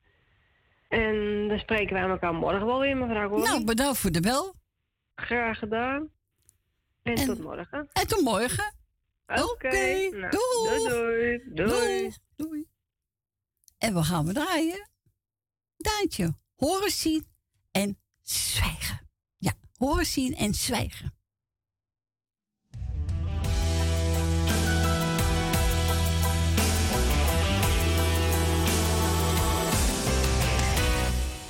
En 0.89 1.49
dan 1.49 1.59
spreken 1.59 1.95
wij 1.95 2.03
elkaar 2.03 2.35
morgen 2.35 2.67
wel 2.67 2.81
weer, 2.81 2.97
mevrouw. 2.97 3.39
Nou, 3.39 3.65
bedankt 3.65 3.99
voor 3.99 4.11
de 4.11 4.21
bel. 4.21 4.55
Graag 5.15 5.59
gedaan. 5.59 6.11
En, 7.03 7.15
En- 7.15 7.27
tot 7.27 7.41
morgen. 7.43 7.89
En 7.93 8.07
tot 8.07 8.21
morgen. 8.21 8.77
Oké. 9.29 10.09
nou, 10.11 10.31
doei. 10.31 10.89
Doei. 10.89 11.43
Doei. 11.45 11.55
Doei. 11.55 12.15
Doei. 12.37 12.69
En 13.79 13.95
we 13.95 14.03
gaan 14.03 14.27
we 14.27 14.33
draaien. 14.33 14.91
Daantje. 15.77 16.35
Horen 16.57 16.91
zien 16.91 17.27
en 17.71 17.99
zwijgen. 18.23 19.09
Ja, 19.37 19.53
horen 19.77 20.07
zien 20.07 20.35
en 20.35 20.55
zwijgen. 20.55 21.17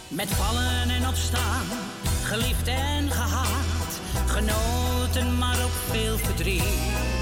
Met 0.08 0.28
vallen 0.28 0.90
en 0.90 1.08
opstaan, 1.08 1.66
geliefd 2.24 2.66
en 2.66 3.10
gehaat, 3.10 4.00
genoten 4.26 5.38
maar 5.38 5.64
ook 5.64 5.70
veel 5.70 6.18
verdriet. 6.18 7.17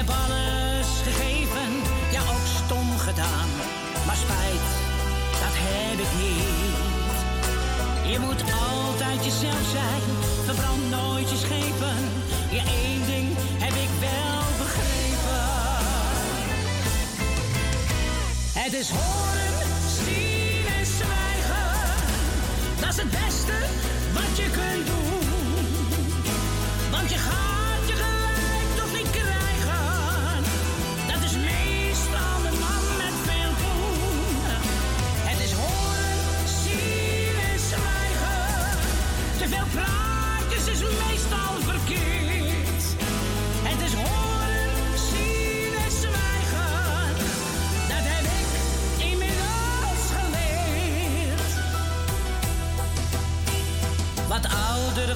Heb 0.00 0.10
alles 0.10 0.88
gegeven, 1.02 1.70
ja 2.10 2.20
ook 2.20 2.46
stom 2.64 2.98
gedaan, 2.98 3.48
maar 4.06 4.16
spijt, 4.16 4.68
dat 5.42 5.54
heb 5.64 5.98
ik 5.98 6.12
niet. 6.22 6.76
Je 8.12 8.18
moet 8.18 8.42
altijd 8.70 9.24
jezelf 9.24 9.66
zijn, 9.70 10.02
verbrand 10.44 10.90
nooit 10.90 11.30
je 11.30 11.36
schepen. 11.36 11.98
Je 12.50 12.62
één 12.82 13.06
ding 13.06 13.28
heb 13.58 13.74
ik 13.86 13.90
wel 14.00 14.42
begrepen. 14.58 15.48
Het 18.62 18.72
is 18.72 18.90
horen, 18.90 19.54
zien 20.04 20.66
en 20.78 20.86
zwijgen. 20.86 21.70
Dat 22.80 22.88
is 22.88 22.96
het 22.96 23.10
beste 23.10 23.56
wat 24.12 24.36
je 24.36 24.50
kunt 24.50 24.86
doen. 24.86 25.09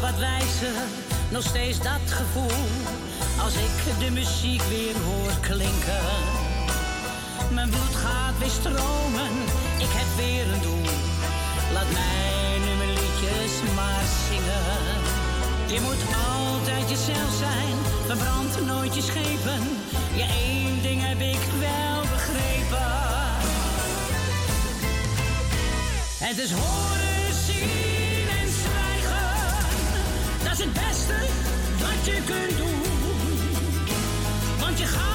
Wat 0.04 0.18
wijzer, 0.18 0.76
nog 1.30 1.42
steeds 1.42 1.78
dat 1.78 2.06
gevoel. 2.06 2.64
Als 3.44 3.54
ik 3.54 3.76
de 3.98 4.10
muziek 4.10 4.62
weer 4.62 4.96
hoor 5.06 5.32
klinken. 5.40 6.04
Mijn 7.50 7.70
bloed 7.70 7.96
gaat 8.04 8.38
weer 8.38 8.54
stromen, 8.60 9.32
ik 9.86 9.92
heb 9.98 10.08
weer 10.16 10.46
een 10.52 10.62
doel. 10.62 10.90
Laat 11.72 11.90
mij 11.92 12.58
nu 12.64 12.70
mijn 12.80 12.94
liedjes 13.00 13.54
maar 13.78 14.04
zingen. 14.28 14.72
Je 15.74 15.80
moet 15.86 16.02
altijd 16.32 16.90
jezelf 16.90 17.32
zijn, 17.46 17.76
verbrand 18.06 18.66
nooit 18.66 18.94
je 18.94 19.02
schepen. 19.02 19.62
Je 20.20 20.26
één 20.46 20.82
ding 20.82 21.00
heb 21.08 21.20
ik 21.20 21.42
wel 21.66 22.00
begrepen. 22.14 22.92
Het 26.26 26.38
is 26.38 26.52
horen, 26.52 27.23
het 30.64 30.72
beste 30.72 31.14
wat 31.80 32.04
je 32.04 32.22
kunt 32.24 32.56
doen. 32.58 32.82
Want 34.60 34.78
je 34.78 34.86
gaat 34.86 35.13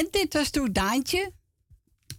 En 0.00 0.08
dit 0.10 0.32
was 0.32 0.50
toen 0.50 0.72
Daantje. 0.72 1.32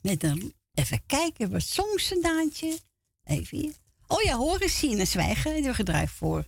Met 0.02 0.24
een, 0.24 0.54
even 0.74 1.02
kijken, 1.06 1.52
wat 1.52 1.62
zong 1.62 2.00
ze 2.00 2.20
Daantje? 2.22 2.80
Even 3.24 3.58
hier. 3.58 3.74
Oh 4.08 4.22
ja, 4.22 4.36
horen, 4.36 4.70
zien 4.70 5.00
en 5.00 5.08
zwijgen. 5.08 5.54
Die 5.54 5.64
we 5.64 5.74
gedraaid 5.74 6.10
voor 6.10 6.44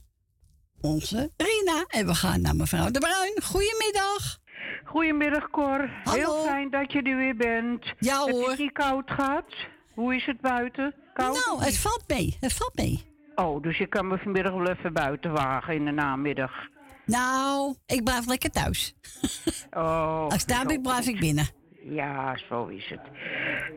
onze 0.82 1.32
Rina. 1.38 1.86
En 1.88 2.06
we 2.06 2.16
gaan 2.16 2.42
naar 2.42 2.56
mevrouw 2.56 2.92
De 2.92 3.00
Bruin. 3.00 3.42
Goedemiddag. 3.44 4.40
Goedemiddag 4.86 5.50
Cor. 5.50 5.90
Heel 6.04 6.44
fijn 6.44 6.70
dat 6.70 6.92
je 6.92 7.02
er 7.02 7.18
weer 7.18 7.36
bent. 7.36 7.94
Ja 8.00 8.26
Het 8.26 8.36
hoor. 8.36 8.52
is 8.52 8.58
niet 8.58 8.72
koud 8.72 9.12
gaat. 9.12 9.54
Hoe 9.94 10.16
is 10.16 10.26
het 10.26 10.42
buiten? 10.42 10.96
Koud? 11.14 11.46
Nou, 11.46 11.64
het 11.64 11.78
valt 11.78 12.04
mee. 12.08 12.38
Het 12.40 12.54
valt 12.54 12.76
mee. 12.76 13.06
Oh, 13.36 13.62
dus 13.62 13.78
je 13.78 13.88
kan 13.88 14.08
me 14.08 14.18
vanmiddag 14.18 14.54
wel 14.54 14.68
even 14.70 14.94
buiten 14.94 15.32
wagen 15.32 15.74
in 15.74 15.86
de 15.86 15.92
namiddag. 15.92 16.52
Nou, 17.06 17.76
ik 17.86 18.04
blijf 18.04 18.26
lekker 18.28 18.50
thuis. 18.50 18.96
Oh. 19.72 20.24
Als 20.24 20.42
ik 20.42 20.48
daar 20.48 20.66
ben, 20.66 20.82
blijf 20.82 21.08
ik 21.08 21.20
binnen. 21.20 21.46
Ja, 21.84 22.38
zo 22.50 22.66
is 22.66 22.90
het. 22.90 23.02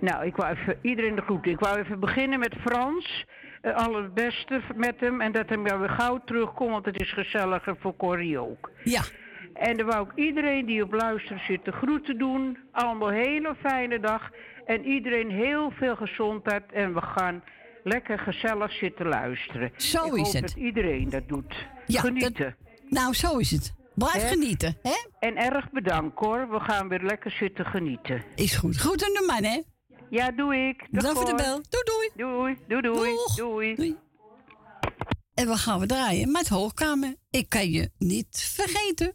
Nou, 0.01 0.27
ik 0.27 0.37
wou 0.37 0.57
even 0.57 0.79
iedereen 0.83 1.15
de 1.15 1.23
groeten. 1.23 1.51
Ik 1.53 1.59
wou 1.59 1.79
even 1.79 2.01
beginnen 2.01 2.39
met 2.39 2.55
Frans. 2.61 3.25
Uh, 3.63 3.75
allerbeste 3.75 4.61
met 4.75 5.01
hem. 5.01 5.21
En 5.21 5.33
dat 5.33 5.49
hij 5.49 5.57
maar 5.57 5.81
weer 5.81 5.89
gauw 5.91 6.21
terugkomt, 6.25 6.71
want 6.71 6.85
het 6.85 7.01
is 7.01 7.13
gezelliger 7.13 7.77
voor 7.81 7.97
Corrie 7.97 8.39
ook. 8.39 8.71
Ja. 8.85 9.03
En 9.55 9.77
dan 9.77 9.87
wou 9.87 10.07
ik 10.09 10.13
iedereen 10.15 10.67
die 10.67 10.83
op 10.83 10.93
luisteren 10.93 11.41
zit 11.47 11.65
de 11.65 11.73
groeten 11.73 12.19
doen. 12.19 12.59
Allemaal 12.73 13.09
een 13.09 13.15
hele 13.15 13.55
fijne 13.61 14.01
dag. 14.01 14.31
En 14.67 14.85
iedereen 14.85 15.31
heel 15.31 15.71
veel 15.71 15.97
gezondheid. 15.97 16.73
En 16.73 16.95
we 16.95 17.01
gaan 17.01 17.43
lekker 17.85 18.19
gezellig 18.19 18.73
zitten 18.73 19.07
luisteren. 19.07 19.71
Zo 19.77 20.05
ik 20.07 20.13
is 20.13 20.21
hoop 20.21 20.33
het. 20.33 20.43
dat 20.43 20.57
iedereen 20.57 21.09
dat 21.11 21.29
doet. 21.29 21.67
Ja, 21.87 22.01
Genieten. 22.01 22.57
Nou, 22.89 23.15
zo 23.15 23.37
is 23.37 23.51
het. 23.51 23.75
Blijf 23.95 24.29
genieten, 24.29 24.77
hè? 24.83 24.95
En 25.19 25.37
erg 25.37 25.71
bedankt 25.71 26.19
hoor. 26.19 26.51
We 26.51 26.61
gaan 26.61 26.89
weer 26.89 27.03
lekker 27.03 27.31
zitten 27.31 27.65
genieten. 27.65 28.25
Is 28.35 28.57
goed. 28.57 28.81
Goed 28.81 29.05
aan 29.05 29.13
de 29.13 29.25
man, 29.27 29.45
hè? 29.45 29.63
Ja, 30.11 30.31
doe 30.31 30.57
ik. 30.57 30.87
Bedankt 30.91 31.19
voor 31.19 31.27
de 31.27 31.35
bel. 31.35 31.61
Doei, 31.69 31.85
doei. 31.85 32.57
Doei, 32.67 32.83
doei, 32.83 33.15
doei. 33.37 33.75
Doei. 33.75 33.97
En 35.35 35.47
we 35.47 35.57
gaan 35.57 35.81
we 35.81 35.87
draaien 35.87 36.31
met 36.31 36.49
Hoogkamer. 36.49 37.15
Ik 37.31 37.49
kan 37.49 37.71
je 37.71 37.91
niet 37.99 38.51
vergeten. 38.55 39.15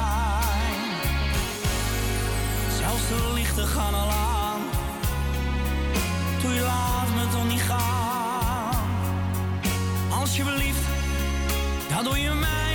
Zelfs 2.91 3.07
de 3.07 3.33
lichten 3.33 3.67
gaan 3.67 3.93
al 3.93 4.09
aan. 4.09 4.61
Doe 6.41 6.53
je 6.53 6.61
laat 6.61 7.07
me 7.15 7.31
toch 7.31 7.47
niet 7.47 7.61
gaan. 7.61 8.75
Alsjeblieft, 10.09 10.85
dat 11.89 12.03
doe 12.03 12.19
je 12.19 12.29
mij 12.29 12.70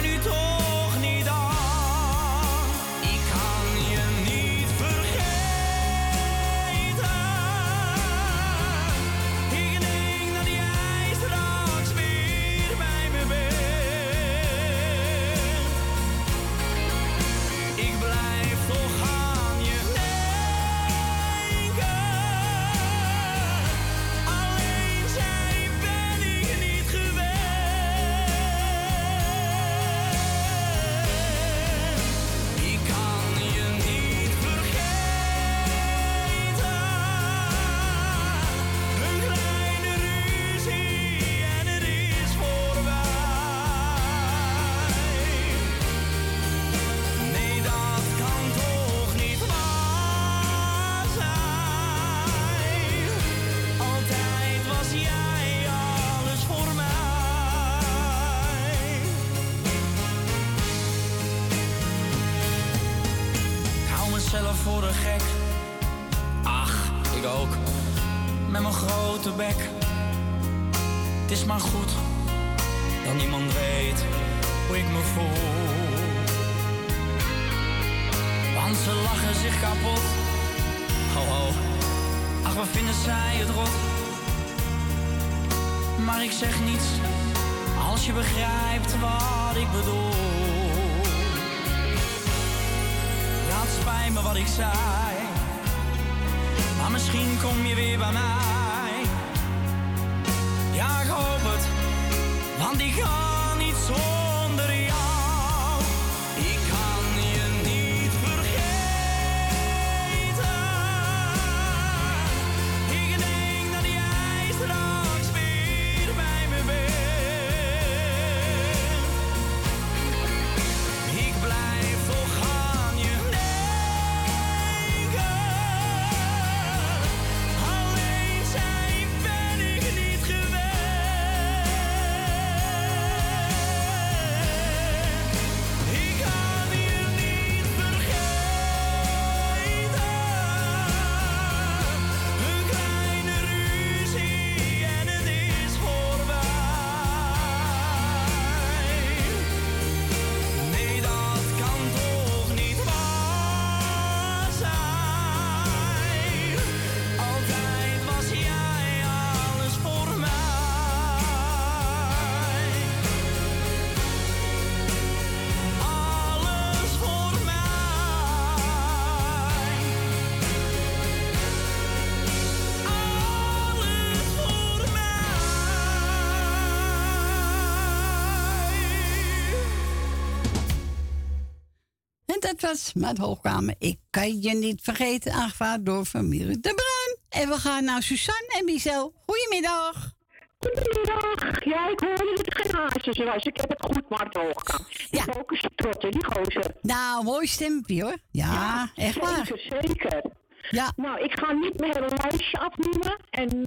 dat 182.61 182.71
was 182.71 182.93
mijn 182.95 183.19
hoogkamer. 183.19 183.75
Ik 183.79 183.99
kan 184.11 184.43
je 184.43 184.55
niet 184.55 184.81
vergeten, 184.83 185.33
aangevraagd 185.33 185.85
door 185.85 186.05
familie 186.05 186.61
De 186.61 186.75
Bruin. 186.75 187.43
En 187.45 187.49
we 187.49 187.61
gaan 187.61 187.85
naar 187.85 188.03
Suzanne 188.03 188.55
en 188.59 188.65
Michel. 188.65 189.15
Goedemiddag. 189.27 190.13
Goedemiddag. 190.59 191.65
Ja, 191.65 191.89
ik 191.89 192.01
hoorde 192.01 192.33
dat 192.37 192.47
het 192.47 192.55
geen 192.55 192.75
hazes 192.75 193.19
was. 193.19 193.45
Ik 193.45 193.57
heb 193.57 193.71
het 193.71 193.83
goed, 193.83 194.09
maar 194.09 194.25
het 194.25 194.37
hoogkamer. 194.37 195.07
Ja. 195.11 195.23
Ik 195.23 195.37
ook 195.39 195.51
een 195.51 195.71
trotte, 195.75 196.09
die 196.09 196.25
gozer. 196.25 196.75
Nou, 196.83 197.25
mooi 197.25 197.47
stempje 197.47 198.03
hoor. 198.03 198.17
Ja, 198.31 198.91
echt 198.95 199.19
waar. 199.19 199.47
Zeker, 199.47 199.81
zeker. 199.83 200.23
Ja. 200.71 200.93
Nou, 200.97 201.21
ik 201.25 201.39
ga 201.39 201.53
niet 201.53 201.81
mijn 201.81 201.93
hele 201.93 202.17
lijstje 202.17 202.59
afnoemen 202.59 203.17
en 203.31 203.65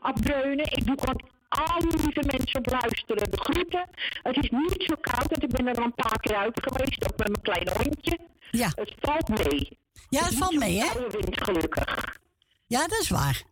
afdreunen. 0.00 0.66
Ik 0.66 0.86
doe 0.86 0.96
gewoon 0.98 1.22
alle 1.48 1.86
lieve 2.04 2.22
mensen 2.26 2.58
op 2.58 2.70
luisteren 2.70 3.30
de 3.30 3.40
groeten. 3.40 3.88
Het 4.22 4.36
is 4.36 4.50
niet 4.50 4.84
zo 4.86 4.94
koud, 5.00 5.28
want 5.28 5.42
ik 5.42 5.48
ben 5.48 5.66
er 5.66 5.76
al 5.76 5.84
een 5.84 5.94
paar 5.94 6.20
keer 6.20 6.36
uit 6.36 6.58
geweest, 6.62 7.04
ook 7.04 7.18
met 7.18 7.28
mijn 7.28 7.42
kleine 7.42 7.72
hondje. 7.82 8.18
Ja. 8.52 8.70
Het 8.74 8.94
valt 9.00 9.28
mee. 9.28 9.78
Ja, 10.08 10.24
het 10.24 10.34
valt 10.34 10.58
mee, 10.58 10.78
hè? 10.78 10.88
Koude 10.88 11.18
wind, 11.18 11.42
gelukkig. 11.42 12.18
Ja, 12.66 12.86
dat 12.86 13.00
is 13.00 13.08
waar. 13.08 13.42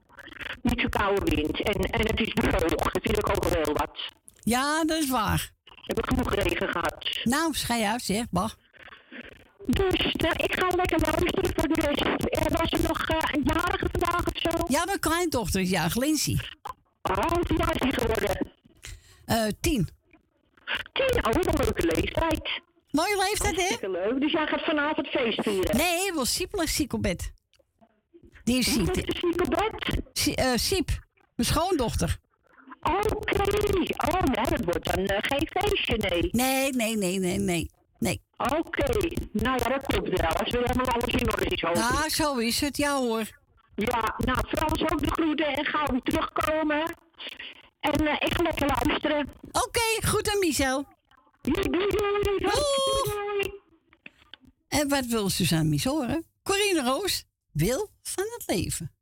Niet 0.62 0.80
zo 0.80 0.88
koude 0.88 1.36
wind. 1.36 1.62
En, 1.62 1.80
en 1.80 2.06
het 2.06 2.20
is 2.20 2.32
bevoogd. 2.32 2.92
Dat 2.92 3.02
vind 3.02 3.18
ik 3.18 3.28
ook 3.28 3.44
wel 3.44 3.74
wat. 3.74 3.98
Ja, 4.40 4.84
dat 4.84 5.02
is 5.02 5.10
waar. 5.10 5.52
Heb 5.64 5.98
ik 5.98 6.06
genoeg 6.06 6.34
regen 6.34 6.68
gehad. 6.68 7.20
Nou, 7.24 7.54
schei 7.54 7.84
uit, 7.84 8.02
zeg. 8.02 8.26
Bah. 8.30 8.50
Dus 9.66 10.12
eh, 10.12 10.30
ik 10.36 10.54
ga 10.54 10.68
lekker 10.76 11.00
luisteren 11.00 11.52
voor 11.54 11.68
de 11.68 11.80
rest. 11.80 12.04
Er 12.44 12.58
was 12.58 12.70
er 12.70 12.88
nog 12.88 13.08
eh, 13.08 13.16
een 13.32 13.42
jarige 13.42 13.88
vandaag 13.92 14.26
of 14.26 14.32
zo? 14.34 14.64
Ja, 14.68 14.84
mijn 14.84 14.98
kleindochter 14.98 15.60
is 15.60 15.70
jarig, 15.70 15.96
Lindsay. 15.96 16.38
Oh, 17.02 17.16
hoe 17.16 17.56
jaar 17.56 17.74
is 17.74 17.80
die 17.80 17.92
geworden? 17.92 18.52
Eh, 19.24 19.46
tien. 19.60 19.88
Tien, 20.92 21.26
oh, 21.26 21.32
wat 21.32 21.46
een 21.46 21.64
leuke 21.64 21.86
leeftijd. 21.86 22.60
Mooie 22.90 23.16
leeftijd, 23.16 23.56
hè? 23.80 23.88
Leuk. 23.88 24.20
Dus 24.20 24.32
jij 24.32 24.46
gaat 24.46 24.64
vanavond 24.64 25.06
feest 25.06 25.42
vieren? 25.42 25.76
Nee, 25.76 26.12
wel 26.12 26.24
Siep 26.24 26.54
ligt 26.54 26.74
ziek 26.74 26.92
op 26.92 27.02
bed. 27.02 27.32
Die 28.44 28.58
is 28.58 28.72
ziek. 28.72 28.94
Wie 28.94 29.04
is 29.04 29.20
ziek 29.20 29.40
op 29.40 29.50
bed? 29.50 30.34
Eh, 30.34 30.52
Siep, 30.54 30.88
mijn 31.34 31.48
schoondochter. 31.48 32.16
Oké. 32.80 33.42
Oh, 34.12 34.22
nou, 34.22 34.50
dat 34.50 34.64
wordt 34.64 34.94
dan 34.94 35.04
eh, 35.06 35.18
geen 35.20 35.48
feestje, 35.50 35.96
nee. 35.96 36.28
Nee, 36.30 36.72
nee, 36.72 36.96
nee, 36.96 37.18
nee, 37.18 37.38
nee. 37.38 37.70
Nee. 37.98 38.22
Oké. 38.36 38.84
Nou 39.32 39.58
ja, 39.62 39.68
dat 39.68 39.86
komt 39.86 40.08
wel. 40.20 40.30
Als 40.30 40.50
we 40.50 40.58
helemaal 40.58 40.86
alles 40.86 41.14
in 41.14 41.32
orde 41.32 41.44
is, 41.44 41.62
hoop 41.62 41.74
ik. 41.76 41.82
Ja, 41.82 42.08
zo 42.08 42.36
is 42.36 42.60
het, 42.60 42.76
ja 42.76 42.96
hoor. 42.98 43.24
Ja, 43.74 44.14
nou, 44.16 44.38
Frans 44.48 44.82
ook 44.82 45.00
de 45.00 45.10
groeten 45.10 45.46
en 45.46 45.64
gauw 45.66 45.86
weer 45.86 46.02
terugkomen. 46.02 46.96
En 47.80 48.06
eh, 48.06 48.14
ik 48.28 48.34
ga 48.34 48.42
lekker 48.42 48.66
luisteren. 48.84 49.28
Oké, 49.52 50.06
goed 50.06 50.30
aan 50.32 50.38
Michel. 50.38 50.84
En 54.68 54.88
wat 54.88 55.06
wil 55.06 55.28
Suzanne 55.28 55.68
Mies 55.68 55.84
horen? 55.84 56.26
Corine 56.42 56.82
Roos 56.82 57.24
wil 57.52 57.90
van 58.02 58.24
het 58.36 58.42
leven. 58.46 58.92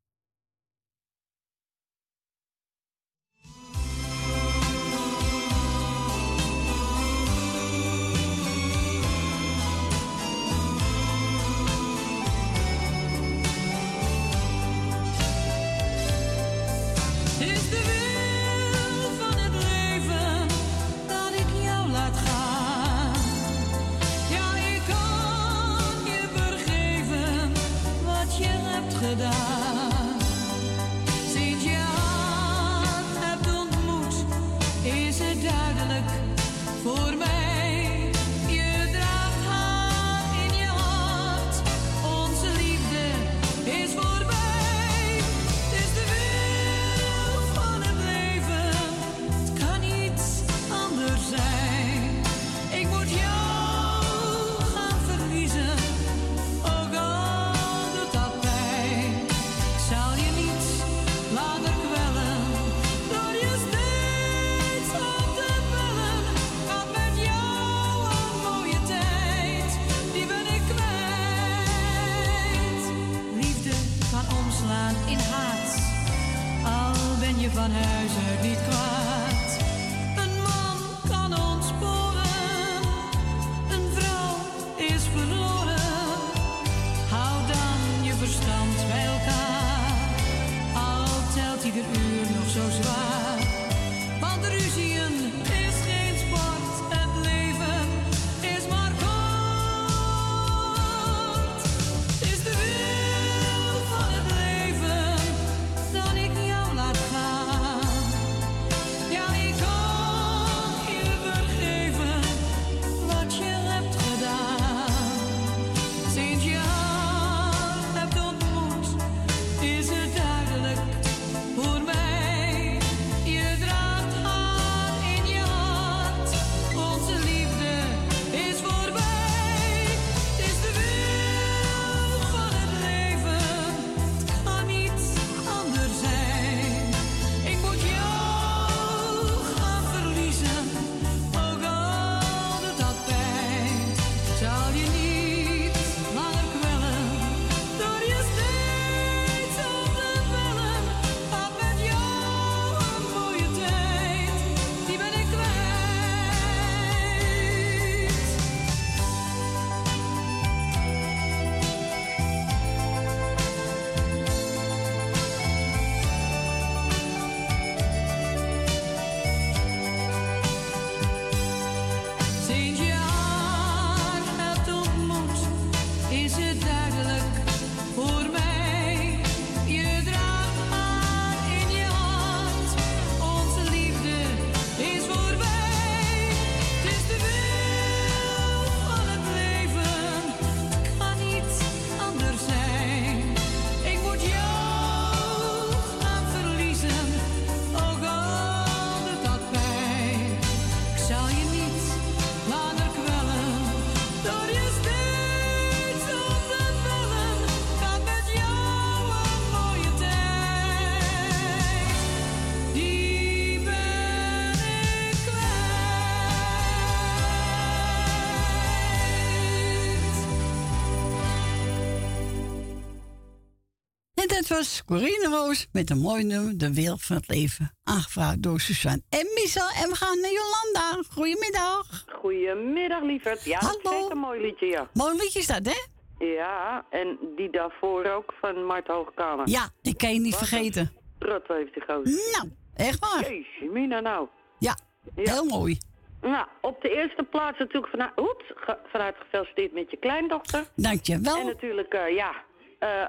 Corine 224.89 225.27
Roos 225.29 225.67
met 225.71 225.89
een 225.89 225.97
mooi 225.99 226.23
nummer, 226.23 226.57
De 226.57 226.73
Wereld 226.73 227.03
van 227.03 227.15
het 227.15 227.27
Leven. 227.27 227.71
Aangevraagd 227.83 228.43
door 228.43 228.59
Suzanne 228.59 229.01
en 229.09 229.27
Michel. 229.33 229.69
En 229.83 229.89
we 229.89 229.95
gaan 229.95 230.19
naar 230.19 230.31
Jolanda. 230.31 231.09
Goedemiddag. 231.13 232.05
Goedemiddag, 232.21 233.01
lieverd. 233.01 233.43
Ja, 233.43 233.59
zeker 233.61 234.11
een 234.11 234.17
mooi 234.17 234.41
liedje, 234.41 234.65
ja. 234.65 234.89
Mooi 234.93 235.17
liedje 235.17 235.39
is 235.39 235.47
dat, 235.47 235.65
hè? 235.65 235.77
Ja, 236.25 236.85
en 236.89 237.17
die 237.35 237.51
daarvoor 237.51 238.05
ook 238.05 238.33
van 238.41 238.65
Mart 238.65 238.87
Hoogkamer. 238.87 239.49
Ja, 239.49 239.69
die 239.81 239.95
kan 239.95 240.13
je 240.13 240.19
niet 240.19 240.35
vergeten. 240.35 240.91
Trot 241.19 241.47
heeft 241.47 241.73
die 241.73 241.83
gozer. 241.87 242.31
Nou, 242.31 242.51
echt 242.75 242.99
waar. 242.99 243.21
Jezus, 243.21 243.71
Mina 243.71 243.99
nou. 243.99 244.27
Ja, 244.59 244.77
heel 245.15 245.45
mooi. 245.45 245.77
Nou, 246.21 246.47
op 246.61 246.81
de 246.81 246.89
eerste 246.89 247.23
plaats 247.23 247.59
natuurlijk 247.59 247.91
vanuit, 247.91 248.11
oeps, 248.19 248.53
vanuit 248.91 249.15
gefeliciteerd 249.19 249.73
met 249.73 249.91
je 249.91 249.97
kleindochter. 249.97 250.65
Dankjewel. 250.75 251.37
En 251.37 251.45
natuurlijk, 251.45 251.93
eh, 251.93 252.15
ja, 252.15 252.47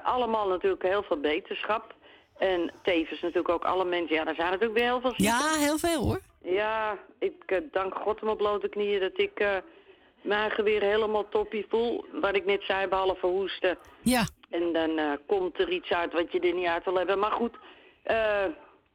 allemaal 0.03 0.47
natuurlijk 0.47 0.83
heel 0.83 1.03
veel 1.03 1.19
beterschap. 1.19 1.95
En 2.37 2.71
tevens 2.83 3.21
natuurlijk 3.21 3.49
ook 3.49 3.63
alle 3.63 3.85
mensen. 3.85 4.15
Ja, 4.15 4.25
er 4.25 4.35
zijn 4.35 4.51
natuurlijk 4.51 4.79
weer 4.79 4.89
heel 4.89 5.01
veel 5.01 5.13
zieken. 5.15 5.35
Ja, 5.35 5.57
heel 5.57 5.77
veel 5.77 6.03
hoor. 6.03 6.19
Ja, 6.41 6.97
ik 7.19 7.43
eh, 7.45 7.57
dank 7.71 7.95
God 7.95 8.21
mijn 8.21 8.37
blote 8.37 8.69
knieën 8.69 8.99
dat 8.99 9.19
ik 9.19 9.39
eh, 9.39 9.57
mijn 10.21 10.39
eigen 10.39 10.63
weer 10.63 10.81
helemaal 10.81 11.29
toppie 11.29 11.65
voel. 11.69 12.05
Wat 12.11 12.35
ik 12.35 12.45
net 12.45 12.63
zei, 12.63 12.87
behalve 12.87 13.27
hoesten. 13.27 13.77
Ja. 14.01 14.25
En 14.49 14.73
dan 14.73 14.97
eh, 14.97 15.11
komt 15.27 15.59
er 15.59 15.69
iets 15.69 15.89
uit 15.89 16.13
wat 16.13 16.31
je 16.31 16.39
er 16.39 16.53
niet 16.53 16.67
uit 16.67 16.85
wil 16.85 16.97
hebben. 16.97 17.19
Maar 17.19 17.31
goed, 17.31 17.55
eh, 18.03 18.45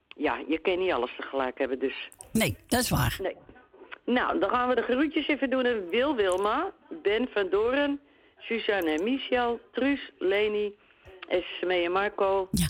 ja, 0.08 0.38
je 0.48 0.58
kan 0.58 0.78
niet 0.78 0.92
alles 0.92 1.16
tegelijk 1.16 1.58
hebben, 1.58 1.78
dus... 1.78 2.08
Nee, 2.32 2.56
dat 2.66 2.80
is 2.80 2.90
waar. 2.90 3.18
Nee. 3.22 3.36
Nou, 4.04 4.38
dan 4.38 4.50
gaan 4.50 4.68
we 4.68 4.74
de 4.74 4.82
groetjes 4.82 5.26
even 5.26 5.50
doen. 5.50 5.64
En 5.64 5.88
Wil 5.88 6.14
Wilma, 6.14 6.72
Ben 7.02 7.28
van 7.32 7.48
Doren, 7.48 8.00
Suzanne 8.48 8.90
en 8.90 9.04
Michel, 9.04 9.60
Truus, 9.72 10.10
Leni, 10.18 10.74
Esmee 11.28 11.84
en 11.84 11.92
Marco. 11.92 12.48
Ja. 12.50 12.68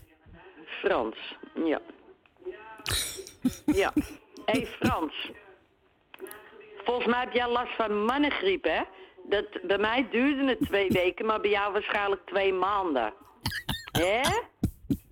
Frans, 0.66 1.36
ja. 1.64 1.80
Ja. 3.66 3.92
Hé 4.44 4.60
hey, 4.60 4.66
Frans. 4.66 5.30
Volgens 6.84 7.06
mij 7.06 7.20
heb 7.20 7.32
jij 7.32 7.48
last 7.48 7.74
van 7.76 8.04
mannengriep, 8.04 8.64
hè? 8.64 8.82
Dat, 9.28 9.46
bij 9.62 9.78
mij 9.78 10.08
duurde 10.10 10.44
het 10.44 10.60
twee 10.60 10.88
weken, 10.88 11.26
maar 11.26 11.40
bij 11.40 11.50
jou 11.50 11.72
waarschijnlijk 11.72 12.26
twee 12.26 12.52
maanden. 12.52 13.14
Hè? 13.92 14.20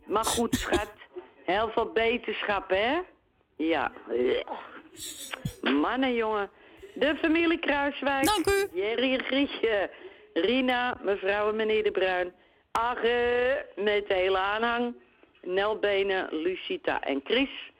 Maar 0.04 0.24
goed, 0.24 0.54
schat. 0.54 0.92
Heel 1.44 1.68
veel 1.68 1.92
beterschap, 1.92 2.70
hè? 2.70 3.00
Ja. 3.56 3.92
Mannen, 5.60 6.14
jongen. 6.14 6.50
De 6.94 7.16
familie 7.16 7.58
Kruiswijk. 7.58 8.24
Dank 8.24 8.46
u. 8.46 8.66
Jerry 8.72 9.12
en 9.12 9.24
Grietje. 9.24 9.90
Rina, 10.34 10.98
mevrouw 11.02 11.48
en 11.48 11.56
meneer 11.56 11.82
De 11.82 11.90
Bruin. 11.90 12.32
Agge, 12.72 13.66
met 13.76 14.08
de 14.08 14.14
hele 14.14 14.38
aanhang. 14.38 14.94
Nelbenen, 15.42 16.28
Lucita 16.30 17.02
en 17.02 17.20
Chris. 17.24 17.72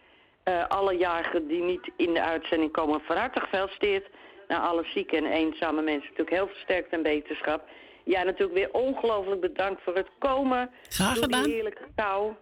Eh, 0.42 0.66
alle 0.68 0.96
jarigen 0.96 1.46
die 1.48 1.62
niet 1.62 1.90
in 1.96 2.14
de 2.14 2.22
uitzending 2.22 2.72
komen, 2.72 3.00
van 3.00 3.16
harte 3.16 3.40
gefeliciteerd. 3.40 4.06
Nou, 4.48 4.62
alle 4.62 4.84
zieke 4.84 5.16
en 5.16 5.26
eenzame 5.26 5.82
mensen 5.82 6.08
natuurlijk 6.08 6.36
heel 6.36 6.46
versterkt 6.46 6.92
en 6.92 7.02
beterschap. 7.02 7.68
Ja, 8.04 8.22
natuurlijk 8.22 8.58
weer 8.58 8.72
ongelooflijk 8.72 9.40
bedankt 9.40 9.82
voor 9.82 9.94
het 9.94 10.08
komen. 10.18 10.70
Graag 10.88 11.18
gedaan. 11.18 11.42
die 11.42 11.52
heerlijke 11.52 11.86
kou. 11.94 12.32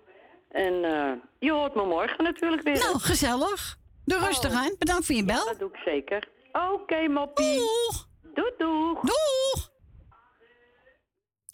En 0.48 0.84
eh, 0.84 1.12
je 1.38 1.52
hoort 1.52 1.74
me 1.74 1.84
morgen 1.84 2.24
natuurlijk 2.24 2.62
weer. 2.62 2.78
Nou, 2.78 2.98
gezellig. 2.98 3.76
Doe 4.04 4.18
rustig 4.18 4.52
aan. 4.52 4.74
Bedankt 4.78 5.06
voor 5.06 5.14
je 5.14 5.24
bel. 5.24 5.40
Oh. 5.40 5.46
dat 5.46 5.58
doe 5.58 5.68
ik 5.72 5.80
zeker. 5.84 6.28
Oké, 6.72 7.08
moppie. 7.08 7.56
Doeg. 7.56 8.06
Doeg, 8.34 8.52
doeg. 8.58 9.00
Doeg. 9.00 9.51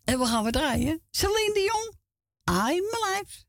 En 0.09 0.19
we 0.19 0.27
gaan 0.27 0.45
we 0.45 0.51
draaien. 0.51 1.03
Celine 1.11 1.51
Dion. 1.55 1.93
I'm 2.45 2.85
alive. 2.85 3.45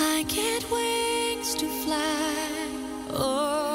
I 0.00 0.24
get 0.26 0.64
wings 0.70 1.54
to 1.54 1.66
fly. 1.66 2.68
Oh, 3.10 3.67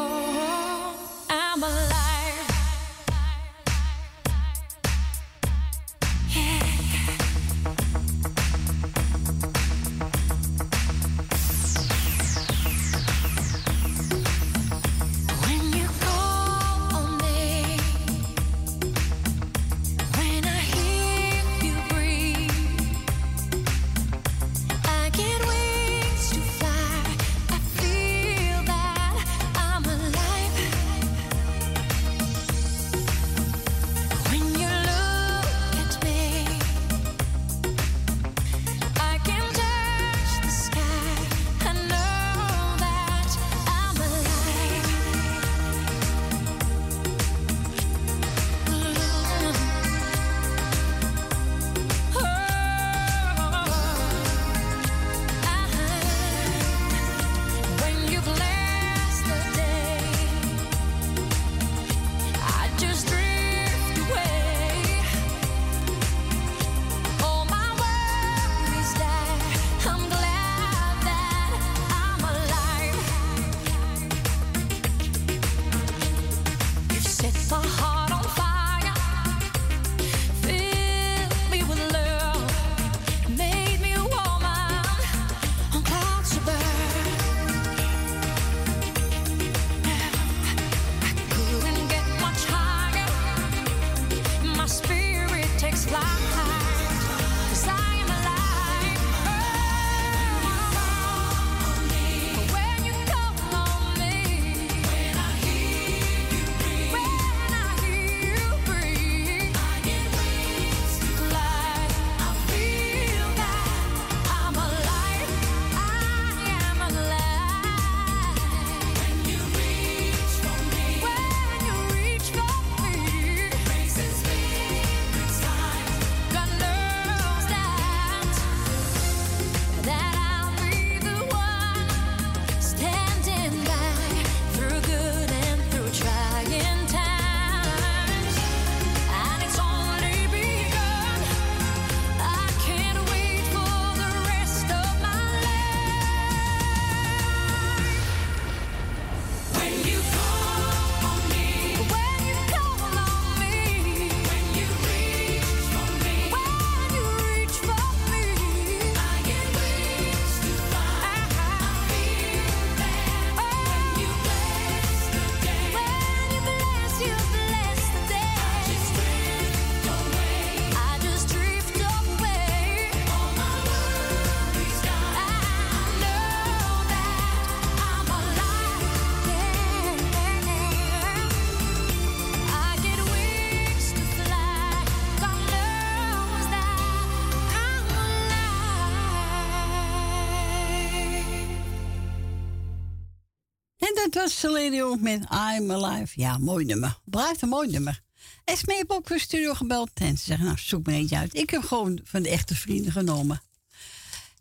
Dion 194.51 195.01
met 195.01 195.21
I'm 195.31 195.71
Alive. 195.71 196.19
Ja, 196.19 196.37
mooi 196.37 196.65
nummer. 196.65 196.99
Blijft 197.05 197.41
een 197.41 197.49
mooi 197.49 197.69
nummer. 197.69 198.01
Esmee 198.43 198.75
heeft 198.75 198.89
ook 198.89 199.07
voor 199.07 199.19
studio 199.19 199.53
gebeld. 199.53 199.89
En 199.93 200.17
ze 200.17 200.23
zeggen, 200.23 200.45
nou, 200.45 200.57
zoek 200.57 200.85
me 200.85 200.93
eentje 200.93 201.17
uit. 201.17 201.35
Ik 201.35 201.49
heb 201.49 201.63
gewoon 201.63 201.99
van 202.03 202.21
de 202.21 202.29
echte 202.29 202.55
vrienden 202.55 202.91
genomen. 202.91 203.41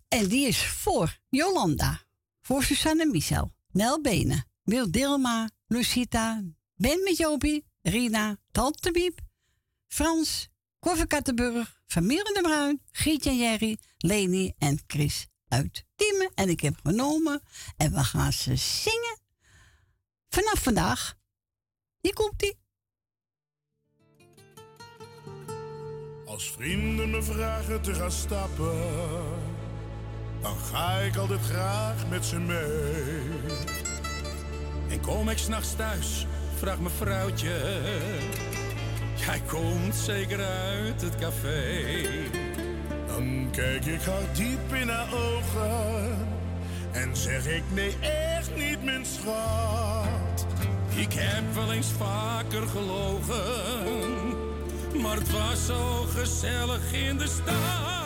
En 0.09 0.29
die 0.29 0.47
is 0.47 0.65
voor 0.65 1.19
Jolanda. 1.29 2.01
Voor 2.41 2.65
Susanne 2.65 3.07
Michel. 3.07 3.53
Nel 3.71 4.01
Benen. 4.01 4.47
Wil 4.63 4.91
Dilma. 4.91 5.51
Lucita. 5.67 6.43
Ben 6.75 7.03
met 7.05 7.17
Jopie. 7.17 7.65
Rina. 7.83 8.37
Tante. 8.53 9.13
Frans. 9.89 10.49
Koffer 10.79 11.07
Kattenburg. 11.07 11.83
Familie 11.87 12.25
de 12.35 12.41
Bruin. 12.43 12.81
Gietje 12.93 13.31
en 13.31 13.37
Jerry. 13.37 13.79
Leni 13.99 14.53
en 14.59 14.81
Chris 14.87 15.27
uit 15.49 15.85
Diemen. 15.97 16.31
En 16.35 16.49
ik 16.49 16.61
heb 16.61 16.75
genomen. 16.83 17.43
En 17.77 17.93
we 17.93 18.05
gaan 18.05 18.33
ze 18.33 18.57
zingen. 18.57 19.22
Vanaf 20.35 20.63
vandaag. 20.63 21.15
Hier 22.01 22.13
komt 22.13 22.43
ie. 22.43 22.59
Als 26.27 26.51
vrienden 26.51 27.11
me 27.11 27.23
vragen 27.23 27.83
te 27.83 27.95
gaan 27.95 28.11
stappen, 28.11 28.91
dan 30.41 30.57
ga 30.57 30.99
ik 30.99 31.17
altijd 31.17 31.41
graag 31.41 32.09
met 32.09 32.25
ze 32.25 32.39
mee. 32.39 33.31
En 34.89 35.01
kom 35.01 35.29
ik 35.29 35.39
s'nachts 35.39 35.77
thuis, 35.77 36.27
vraagt 36.59 36.81
mijn 36.81 36.95
vrouwtje. 36.95 37.81
Jij 39.17 39.41
komt 39.41 39.95
zeker 39.95 40.45
uit 40.45 41.01
het 41.01 41.17
café. 41.17 41.83
Dan 43.07 43.49
kijk 43.51 43.85
ik 43.85 44.03
haar 44.03 44.35
diep 44.35 44.73
in 44.73 44.89
haar 44.89 45.15
ogen 45.15 46.32
en 46.93 47.17
zeg 47.17 47.47
ik 47.47 47.63
nee, 47.75 47.97
echt 48.01 48.57
niet, 48.57 48.85
mijn 48.85 49.07
schat. 49.07 50.47
Ik 50.95 51.13
heb 51.13 51.55
wel 51.55 51.73
eens 51.73 51.93
vaker 51.99 52.67
gelogen, 52.69 54.37
maar 55.03 55.17
het 55.17 55.31
was 55.31 55.67
zo 55.67 56.07
gezellig 56.15 56.93
in 56.93 57.19
de 57.19 57.27
stad. 57.27 58.02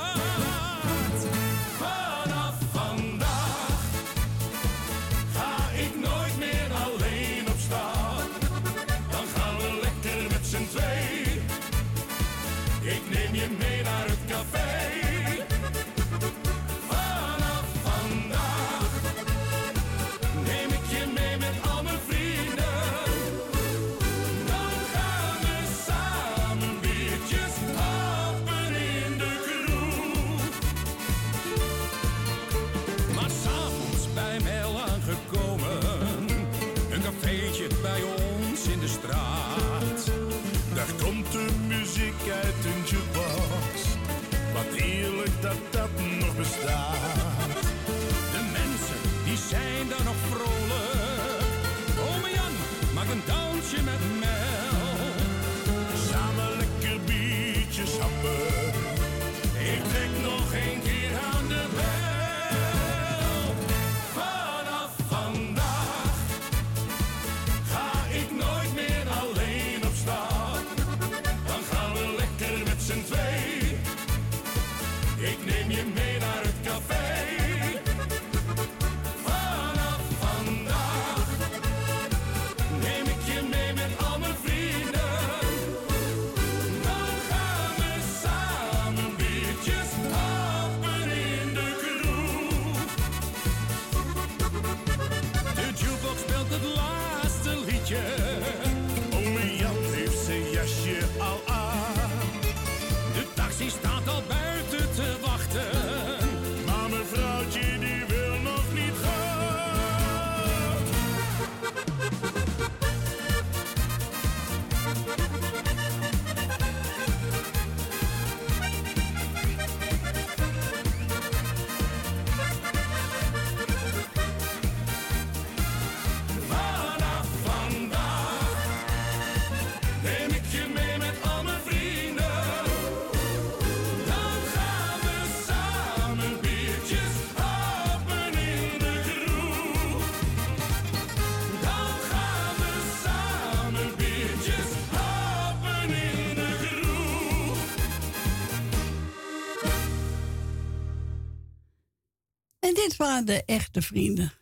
De 153.27 153.45
echte 153.45 153.83
vrienden. 153.83 154.33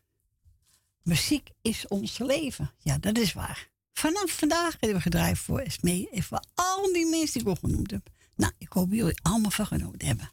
Muziek 1.02 1.50
is 1.62 1.88
ons 1.88 2.18
leven. 2.18 2.70
Ja, 2.78 2.98
dat 2.98 3.18
is 3.18 3.32
waar. 3.32 3.70
Vanaf 3.92 4.30
vandaag 4.30 4.72
hebben 4.72 4.94
we 4.96 5.00
gedraaid 5.00 5.38
voor 5.38 5.58
Esmee 5.58 6.10
en 6.10 6.22
voor 6.22 6.44
al 6.54 6.92
die 6.92 7.06
mensen 7.06 7.32
die 7.32 7.42
ik 7.42 7.48
al 7.48 7.68
genoemd 7.68 7.90
heb. 7.90 8.08
Nou, 8.36 8.52
ik 8.58 8.72
hoop 8.72 8.92
jullie 8.92 9.20
allemaal 9.22 9.50
van 9.50 9.66
genoten 9.66 10.06
hebben. 10.06 10.32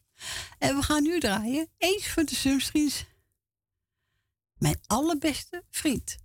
En 0.58 0.76
we 0.76 0.82
gaan 0.82 1.04
nu 1.04 1.20
draaien. 1.20 1.70
Eens 1.78 2.08
voor 2.08 2.24
de 2.24 2.36
Sumstrings. 2.36 3.06
Mijn 4.58 4.80
allerbeste 4.86 5.64
vriend. 5.70 6.18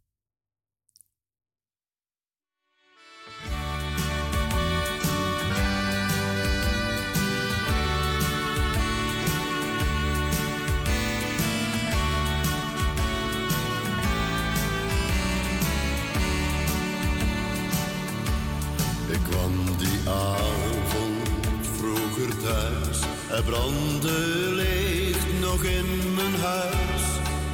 Avond 20.09 21.67
vroeger 21.79 22.37
thuis. 22.43 22.99
Er 23.31 23.43
brandde 23.43 24.19
licht 24.55 25.41
nog 25.41 25.63
in 25.63 26.15
mijn 26.15 26.35
huis. 26.35 27.03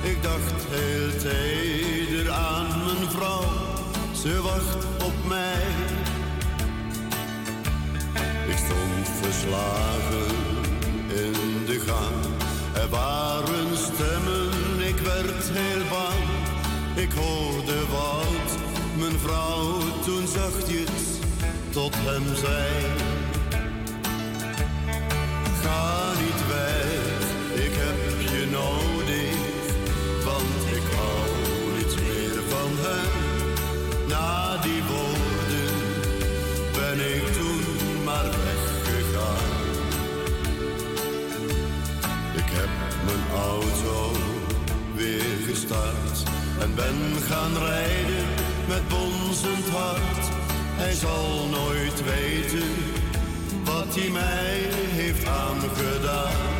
Ik 0.02 0.22
dacht 0.22 0.62
heel 0.68 1.10
teder 1.18 2.32
aan 2.32 2.84
mijn 2.84 3.10
vrouw. 3.10 3.44
Ze 4.22 4.42
wacht 4.42 4.84
op 5.04 5.28
mij. 5.28 5.64
Ik 8.48 8.56
stond 8.56 9.08
verslagen 9.22 10.34
in 11.08 11.64
de 11.66 11.80
gang. 11.86 12.20
Er 12.74 12.88
waren 12.88 13.76
stemmen, 13.76 14.86
ik 14.88 14.98
werd 14.98 15.50
heel 15.52 15.84
bang. 15.88 16.22
Ik 16.94 17.12
hoorde 17.12 17.78
wat 17.90 18.58
mijn 18.98 19.18
vrouw 19.18 19.78
toen 20.04 20.26
zachtjes 20.26 20.91
tot 21.72 21.94
hem 21.94 22.36
zei: 22.36 22.68
Ga 25.62 26.12
niet 26.22 26.40
weg, 26.48 27.64
ik 27.66 27.74
heb 27.84 28.20
je 28.32 28.46
nodig, 28.50 29.36
want 30.24 30.60
ik 30.78 30.86
hou 30.96 31.28
niets 31.76 31.94
meer 31.94 32.36
van 32.54 32.72
hem. 32.84 33.12
Na 34.08 34.56
die 34.56 34.82
woorden 34.90 35.74
ben 36.78 36.98
ik 37.14 37.26
toen 37.32 38.04
maar 38.04 38.30
weggegaan. 38.44 39.52
Ik 42.34 42.48
heb 42.58 42.70
mijn 43.04 43.24
auto 43.50 44.12
weer 44.94 45.36
gestart 45.48 46.22
en 46.60 46.74
ben 46.74 47.22
gaan 47.28 47.56
rijden 47.58 48.26
met 48.68 48.88
bonzend 48.88 49.68
hart 49.68 50.31
hij 50.82 50.94
zal 50.94 51.48
nooit 51.50 52.02
weten 52.04 52.68
wat 53.64 53.94
hij 53.94 54.10
mij 54.10 54.58
heeft 54.94 55.26
aangedaan. 55.26 56.51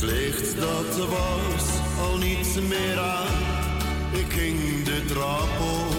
Het 0.00 0.10
licht 0.10 0.60
dat 0.60 0.96
was 0.96 1.66
al 2.00 2.16
niet 2.16 2.68
meer 2.68 2.98
aan. 2.98 3.36
Ik 4.12 4.32
ging 4.32 4.84
de 4.84 5.04
trap 5.04 5.60
op 5.60 5.94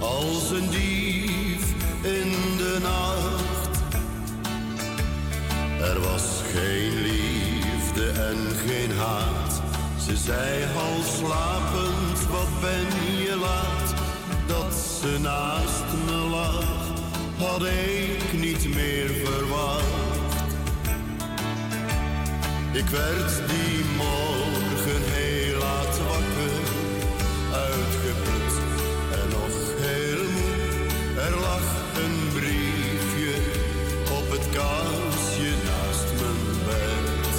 als 0.00 0.50
een 0.50 0.70
dief 0.70 1.64
in 2.02 2.30
de 2.56 2.78
nacht. 2.82 3.82
Er 5.80 6.00
was 6.00 6.42
geen 6.54 7.02
liefde 7.02 8.10
en 8.10 8.38
geen 8.66 8.96
haat. 8.96 9.62
Ze 10.06 10.16
zei 10.16 10.64
half 10.64 11.06
slapend, 11.18 12.26
wat 12.30 12.60
ben 12.60 13.18
je 13.24 13.36
laat? 13.40 13.94
Dat 14.46 14.74
ze 15.00 15.18
naast 15.20 15.84
me 16.06 16.16
lag, 16.30 16.92
had 17.38 17.62
ik 17.64 18.40
niet 18.40 18.74
meer 18.74 19.21
Ik 22.74 22.88
werd 22.88 23.42
die 23.48 23.84
morgen 23.96 25.02
heel 25.04 25.58
laat 25.58 25.98
wakker, 25.98 26.54
uitgeput 27.52 28.52
en 29.20 29.28
nog 29.28 29.56
heel 29.78 30.24
moe. 30.36 31.22
Er 31.22 31.34
lag 31.40 31.66
een 32.02 32.28
briefje 32.32 33.34
op 34.18 34.30
het 34.30 34.46
kastje 34.56 35.50
naast 35.68 36.08
mijn 36.20 36.42
bed. 36.66 37.34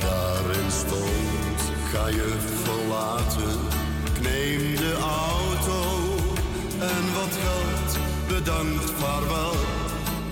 Daarin 0.00 0.70
stond, 0.70 1.60
ga 1.92 2.06
je 2.08 2.36
verlaten, 2.64 3.58
ik 4.04 4.20
neem 4.20 4.76
de 4.76 4.94
auto 4.94 5.80
en 6.78 7.04
wat 7.14 7.34
geld, 7.44 7.98
bedankt, 8.28 8.90
vaarwel. 8.90 9.54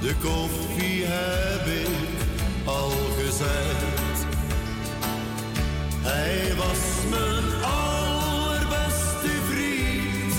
De 0.01 0.15
koffie 0.21 1.05
heb 1.05 1.67
ik 1.67 2.02
al 2.65 2.91
gezet. 3.19 4.27
Hij 6.01 6.55
was 6.57 7.11
mijn 7.11 7.63
allerbeste 7.63 9.31
vriend 9.49 10.35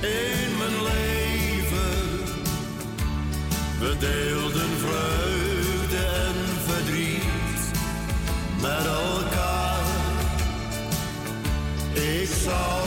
in 0.00 0.56
mijn 0.58 0.82
leven. 0.82 2.20
We 3.78 3.96
deelden 3.98 4.70
vreugde 4.78 6.06
en 6.06 6.36
verdriet 6.66 7.70
met 8.60 8.86
elkaar. 8.86 9.86
Ik 11.92 12.28
zou 12.44 12.77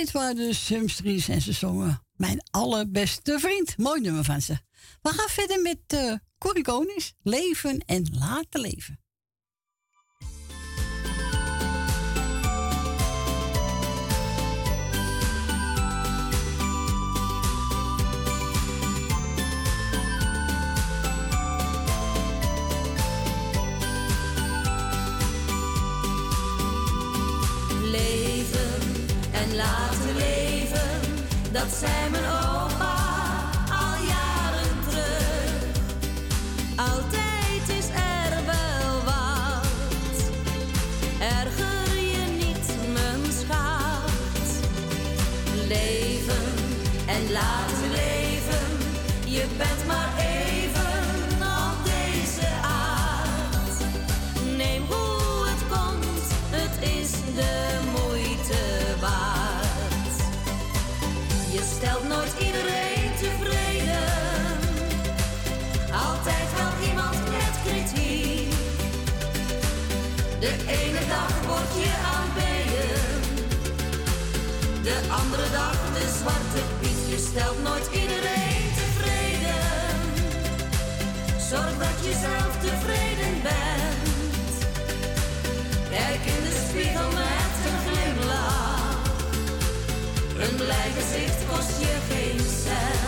dit 0.00 0.12
waren 0.12 0.36
de 0.36 0.52
Sumstries 0.54 1.28
en 1.28 1.40
ze 1.40 1.52
zongen 1.52 2.02
Mijn 2.16 2.42
allerbeste 2.50 3.38
vriend. 3.38 3.78
Mooi 3.78 4.00
nummer 4.00 4.24
van 4.24 4.40
ze. 4.40 4.58
We 5.02 5.08
gaan 5.08 5.28
verder 5.28 5.62
met 5.62 5.78
uh, 5.94 6.14
Leven 7.22 7.84
en 7.86 8.08
Laten 8.18 8.60
Leven. 8.60 9.00
Leven 27.80 28.80
en 29.32 29.54
dat 31.52 31.66
zei 31.80 32.10
mijn 32.10 32.24
opa 32.24 32.96
al 33.70 34.04
jaren 34.06 34.76
terug. 34.88 35.62
Stelt 77.30 77.62
nooit 77.62 77.86
iedereen 77.92 78.68
tevreden, 78.80 79.98
zorg 81.48 81.78
dat 81.78 81.98
je 82.04 82.12
zelf 82.26 82.52
tevreden 82.60 83.42
bent. 83.42 84.54
Kijk 85.90 86.22
in 86.34 86.42
de 86.48 86.66
spiegel 86.68 87.08
met 87.08 87.52
een 87.68 87.78
glimlach. 87.86 89.02
Een 90.38 90.56
blij 90.56 90.90
gezicht 90.98 91.46
kost 91.50 91.80
je 91.80 91.94
geen 92.08 92.40
cent. 92.64 92.99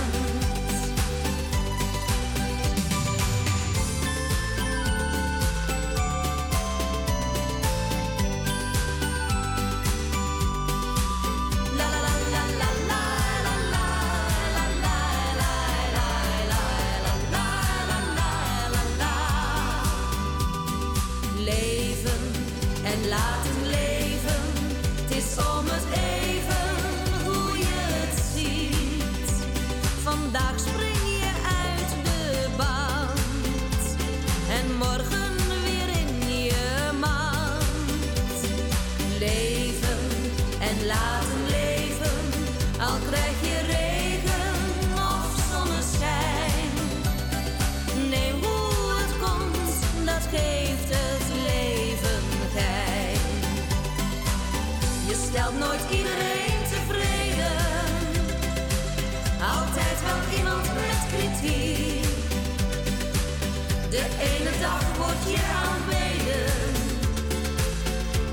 De 64.03 64.09
ene 64.09 64.51
dag 64.61 64.85
word 64.99 65.23
je 65.33 65.43
aanbeden, 65.65 66.73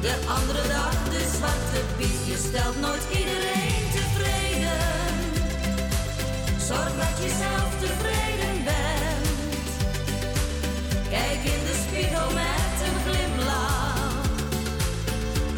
de 0.02 0.16
andere 0.38 0.68
dag 0.68 0.96
de 1.14 1.24
zwarte 1.38 1.82
piet. 1.98 2.22
Je 2.32 2.38
stelt 2.48 2.80
nooit 2.80 3.06
iedereen 3.20 3.84
tevreden. 3.96 5.14
Zorg 6.68 6.94
dat 7.04 7.16
je 7.24 7.30
zelf 7.44 7.70
tevreden 7.84 8.58
bent. 8.70 9.70
Kijk 11.10 11.42
in 11.54 11.62
de 11.70 11.76
spiegel 11.86 12.30
met 12.42 12.76
een 12.88 13.00
glimlach. 13.06 14.24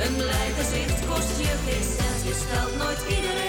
Een 0.03 0.15
blij 0.15 0.49
gezicht 0.59 0.99
kost 1.09 1.37
je 1.43 1.53
geen 1.65 1.87
cent. 1.95 2.19
Je 2.27 2.35
stelt 2.43 2.77
nooit 2.77 3.01
iedereen 3.15 3.40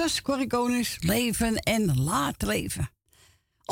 was 0.00 0.22
Corrie 0.22 0.46
Leven 1.00 1.56
en 1.56 2.02
Laat 2.02 2.42
Leven. 2.42 2.90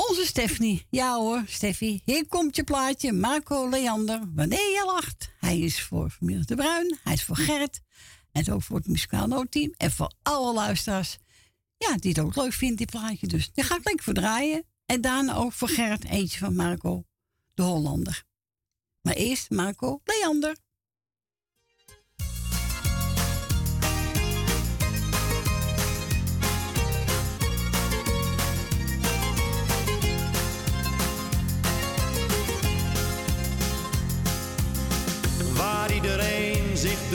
Onze 0.06 0.26
Stephanie. 0.26 0.86
Ja 0.90 1.16
hoor, 1.16 1.42
Steffi. 1.46 2.00
Hier 2.04 2.26
komt 2.26 2.56
je 2.56 2.64
plaatje. 2.64 3.12
Marco 3.12 3.68
Leander. 3.68 4.20
Wanneer 4.34 4.58
je 4.58 4.82
lacht. 4.86 5.30
Hij 5.40 5.58
is 5.58 5.82
voor 5.82 6.10
familie 6.10 6.44
de 6.44 6.54
Bruin. 6.54 6.98
Hij 7.02 7.12
is 7.12 7.24
voor 7.24 7.36
Gert. 7.36 7.80
En 8.32 8.52
ook 8.52 8.62
voor 8.62 8.76
het 8.76 8.86
muzikaal 8.86 9.26
noodteam. 9.26 9.74
En 9.76 9.90
voor 9.90 10.12
alle 10.22 10.52
luisteraars. 10.52 11.18
Ja, 11.76 11.96
die 11.96 12.10
het 12.10 12.18
ook 12.18 12.36
leuk 12.36 12.52
vindt, 12.52 12.78
die 12.78 12.86
plaatje. 12.86 13.26
Dus 13.26 13.50
die 13.52 13.64
ga 13.64 13.76
ik 13.76 13.84
lekker 13.84 14.04
voor 14.04 14.14
draaien. 14.14 14.64
En 14.86 15.00
daarna 15.00 15.34
ook 15.34 15.52
voor 15.52 15.68
Gert. 15.68 16.04
Eentje 16.04 16.38
van 16.38 16.54
Marco 16.54 17.04
de 17.54 17.62
Hollander. 17.62 18.24
Maar 19.02 19.14
eerst 19.14 19.50
Marco 19.50 20.00
Leander. 20.04 20.56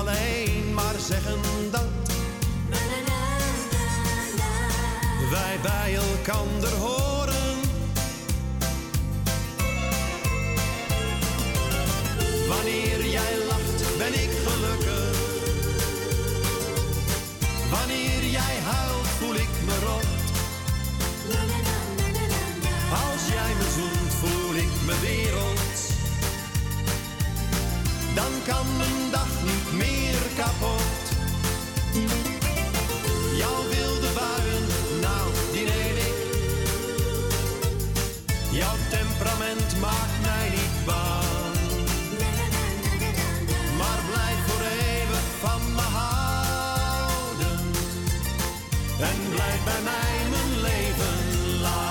alleen 0.00 0.74
maar 0.74 0.98
zeggen 0.98 1.40
dat 1.70 1.88
wij 5.30 5.58
bij 5.62 5.94
elkander 5.94 6.72
horen. 6.72 7.56
Wanneer 12.48 13.06
jij 13.06 13.36
lacht, 13.48 13.98
ben 13.98 14.12
ik 14.12 14.30
gelukkig. 14.46 15.18
Wanneer 17.70 18.24
jij 18.30 18.56
huilt, 18.64 18.99
Dan 28.14 28.32
kan 28.46 28.66
mijn 28.76 29.10
dag 29.10 29.28
niet 29.42 29.72
meer 29.72 30.18
kapot. 30.36 31.02
Jouw 33.36 33.62
wilde 33.68 34.10
buien, 34.14 34.66
nou, 35.00 35.26
die 35.52 35.64
neem 35.64 35.96
ik. 35.96 36.14
Jouw 38.50 38.76
temperament 38.90 39.80
maakt 39.80 40.20
mij 40.22 40.48
niet 40.50 40.84
bang. 40.84 41.58
Maar 43.78 44.00
blijf 44.10 44.38
voor 44.46 44.60
eeuwig 44.60 45.26
van 45.40 45.60
me 45.74 45.86
houden. 45.98 47.58
En 49.00 49.18
blijf 49.30 49.64
bij 49.64 49.82
mij 49.82 50.28
mijn 50.30 50.60
leven 50.60 51.60
lang. 51.60 51.90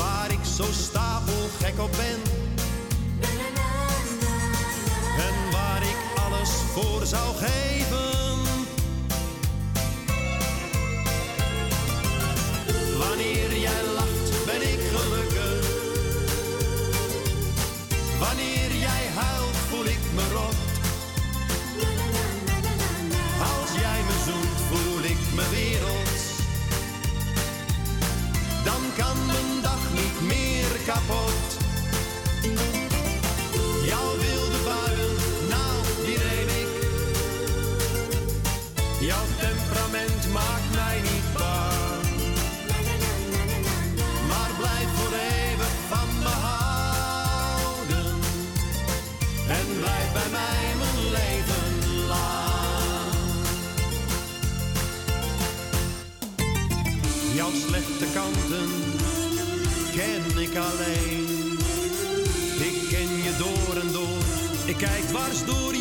Waar 0.00 0.30
ik 0.30 0.44
zo 0.56 0.64
stapelgek 0.72 1.78
op 1.78 1.90
ben. 1.90 2.20
En 5.18 5.50
waar 5.52 5.82
ik 5.82 5.98
alles 6.24 6.50
voor 6.50 7.06
zou 7.06 7.36
geven. 7.36 7.89
Kijk 64.80 65.04
dwars 65.04 65.44
door 65.44 65.79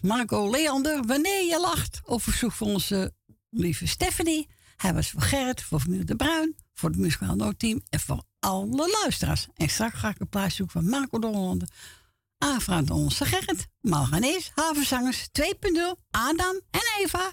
Marco 0.00 0.50
Leander. 0.50 1.02
Wanneer 1.06 1.44
je 1.44 1.60
lacht. 1.60 2.00
Op 2.04 2.22
verzoek 2.22 2.52
van 2.52 2.66
onze 2.66 3.12
lieve 3.50 3.86
Stephanie. 3.86 4.48
Hij 4.76 4.94
was 4.94 5.10
voor 5.10 5.22
Gerrit, 5.22 5.62
voor 5.62 5.80
familie 5.80 6.04
De 6.04 6.16
Bruin, 6.16 6.56
voor 6.74 6.88
het 6.88 6.98
muzikaal 6.98 7.34
noodteam 7.34 7.82
en 7.88 8.00
voor 8.00 8.22
alle 8.38 8.98
luisteraars. 9.02 9.46
En 9.54 9.68
straks 9.68 9.98
ga 9.98 10.08
ik 10.08 10.20
een 10.20 10.28
plaats 10.28 10.54
zoeken 10.56 10.80
van 10.80 10.90
Marco 10.90 11.18
Dollande. 11.18 11.68
Aanvraag 12.38 12.90
onze 12.90 13.24
Gerrit, 13.24 13.66
Malganees, 13.80 14.50
Havenzangers 14.54 15.28
2.0, 15.40 15.44
Adam 16.10 16.60
en 16.70 16.80
Eva. 16.98 17.32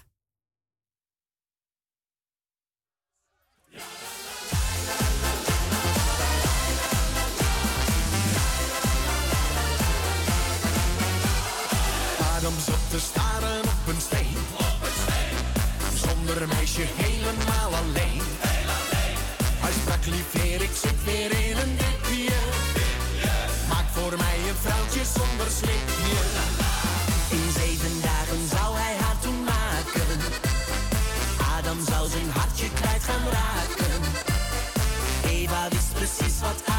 te 12.90 13.00
staren 13.00 13.60
op 13.60 13.86
een 13.86 14.00
steen. 14.00 14.36
Zonder 15.94 16.48
meisje 16.48 16.84
helemaal 17.04 17.70
alleen. 17.80 18.22
Heel 18.46 18.70
alleen. 18.78 19.18
Hij 19.64 19.72
sprak 19.80 20.06
lief 20.06 20.32
weer, 20.32 20.62
ik 20.62 20.74
zit 20.82 21.04
weer 21.04 21.30
in 21.48 21.56
een 21.56 21.76
dipje. 21.76 22.38
Maak 23.68 23.88
voor 23.92 24.14
mij 24.16 24.38
een 24.48 24.60
vrouwtje 24.64 25.02
zonder 25.16 25.50
slipje. 25.58 26.20
In 27.38 27.48
zeven 27.60 27.94
dagen 28.02 28.42
zou 28.54 28.76
hij 28.82 28.96
haar 29.02 29.18
toen 29.20 29.44
maken. 29.44 30.18
Adam 31.56 31.78
zou 31.90 32.08
zijn 32.08 32.30
hartje 32.38 32.68
kwijt 32.80 33.02
gaan 33.08 33.26
raken. 33.38 34.00
Eva 35.24 35.68
wist 35.68 35.92
precies 35.92 36.36
wat 36.40 36.60
hij 36.64 36.77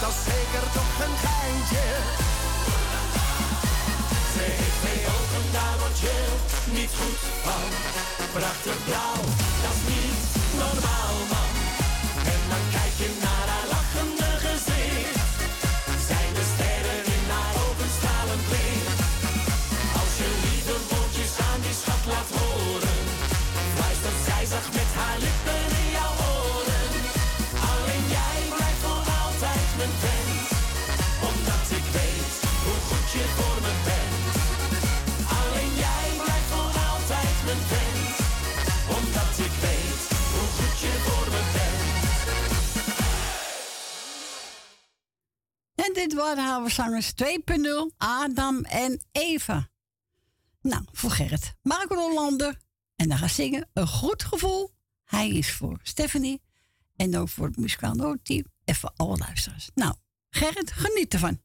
dat 0.00 0.08
is 0.08 0.22
zeker 0.32 0.64
toch 0.76 0.94
een 1.06 1.16
geintje. 1.24 1.86
Ze 4.34 4.44
heeft 4.60 4.80
mij 4.86 5.00
ook 5.14 5.30
een 5.38 5.48
dametje 5.58 6.14
niet 6.78 6.92
goed 7.00 7.20
van. 7.44 7.68
Prachtig 8.32 8.78
blauw, 8.84 9.22
dat 9.64 9.74
is 9.76 9.82
niet 9.92 10.20
normaal 10.62 11.16
man. 11.32 11.52
En 12.32 12.40
dan 12.50 12.64
kijk 12.76 12.89
Zangers 46.66 47.12
2.0, 47.12 47.96
Adam 47.96 48.64
en 48.64 49.00
Eva. 49.12 49.68
Nou, 50.60 50.84
voor 50.92 51.10
Gerrit. 51.10 51.54
Marco 51.62 51.94
Hollander. 51.94 52.58
En 52.96 53.08
dan 53.08 53.18
gaat 53.18 53.30
zingen 53.30 53.68
Een 53.72 53.86
Goed 53.86 54.24
Gevoel. 54.24 54.70
Hij 55.04 55.28
is 55.28 55.52
voor 55.52 55.80
Stephanie. 55.82 56.42
En 56.96 57.16
ook 57.16 57.28
voor 57.28 57.46
het 57.46 57.56
muzikaal 57.56 58.16
team. 58.22 58.44
En 58.64 58.74
voor 58.74 58.92
alle 58.96 59.16
luisteraars. 59.16 59.70
Nou, 59.74 59.94
Gerrit, 60.30 60.72
geniet 60.72 61.12
ervan. 61.12 61.40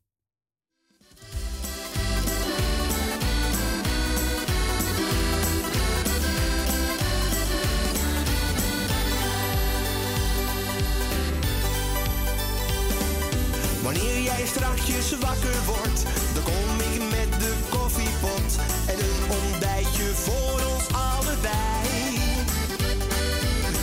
Wanneer 13.86 14.22
jij 14.22 14.46
strakjes 14.46 15.18
wakker 15.20 15.58
wordt, 15.66 16.04
dan 16.34 16.44
kom 16.44 16.80
ik 16.94 17.02
met 17.02 17.40
de 17.40 17.54
koffiepot 17.70 18.52
en 18.86 18.98
een 19.00 19.22
ontbijtje 19.42 20.04
voor 20.04 20.60
ons 20.74 20.86
allebei. 20.92 22.20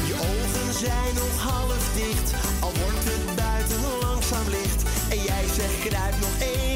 Je 0.06 0.14
ogen 0.14 0.74
zijn 0.78 1.14
nog 1.14 1.36
half 1.50 1.92
dicht, 1.94 2.34
al 2.60 2.72
wordt 2.82 3.04
het 3.04 3.36
buiten 3.36 3.80
langzaam 4.00 4.48
licht 4.48 4.82
en 5.10 5.22
jij 5.22 5.44
zegt 5.54 5.78
kruip 5.80 6.14
nog 6.20 6.34
één. 6.38 6.71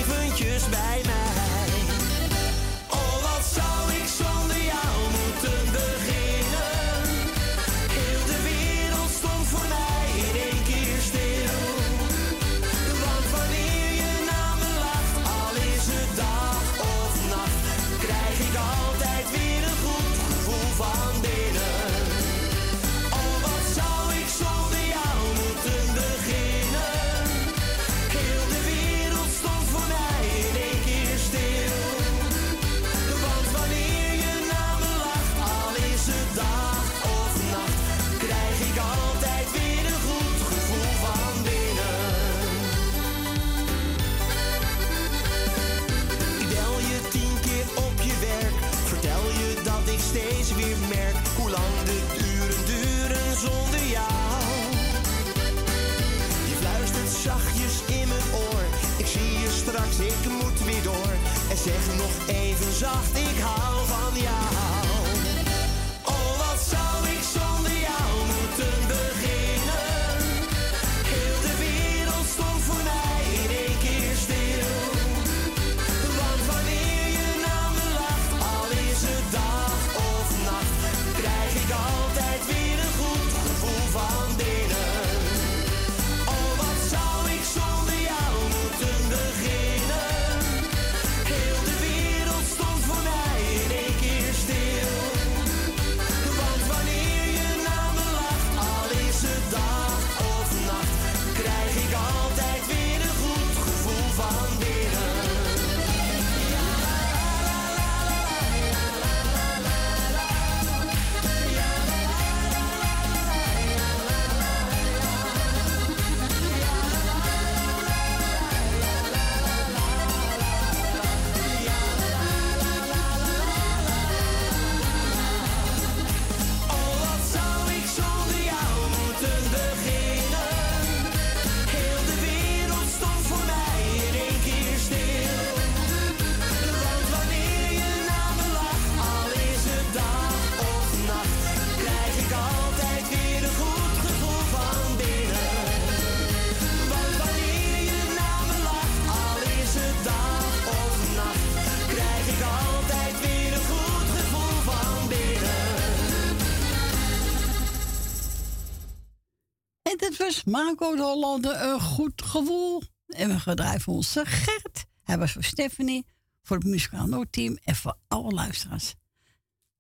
Marco 160.57 160.97
de 160.97 161.03
Hollande 161.03 161.53
een 161.53 161.81
goed 161.81 162.23
gevoel. 162.23 162.83
En 163.07 163.29
we 163.29 163.39
gedrijven 163.41 163.93
onze 163.93 164.25
Gert. 164.27 164.85
Hij 165.03 165.19
was 165.19 165.33
voor 165.33 165.45
Stephanie, 165.45 166.07
voor 166.43 166.57
het 166.57 166.67
muzikaal 166.67 167.25
team 167.31 167.59
en 167.65 167.77
voor 167.77 167.97
alle 168.09 168.31
luisteraars. 168.31 168.95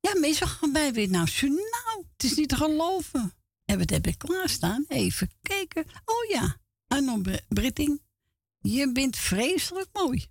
Ja, 0.00 0.18
meestal 0.18 0.48
gaan 0.48 0.72
wij 0.72 0.92
weer 0.92 1.08
naar 1.08 1.32
nou, 1.42 2.04
Het 2.12 2.24
is 2.24 2.34
niet 2.34 2.48
te 2.48 2.56
geloven. 2.56 3.32
En 3.64 3.78
wat 3.78 3.90
heb 3.90 4.06
ik 4.06 4.18
klaarstaan? 4.18 4.84
Even 4.88 5.30
kijken. 5.42 5.84
Oh 6.04 6.30
ja, 6.30 6.56
Arno 6.88 7.20
Britting. 7.48 8.02
Je 8.58 8.92
bent 8.92 9.16
vreselijk 9.16 9.88
mooi. 9.92 10.26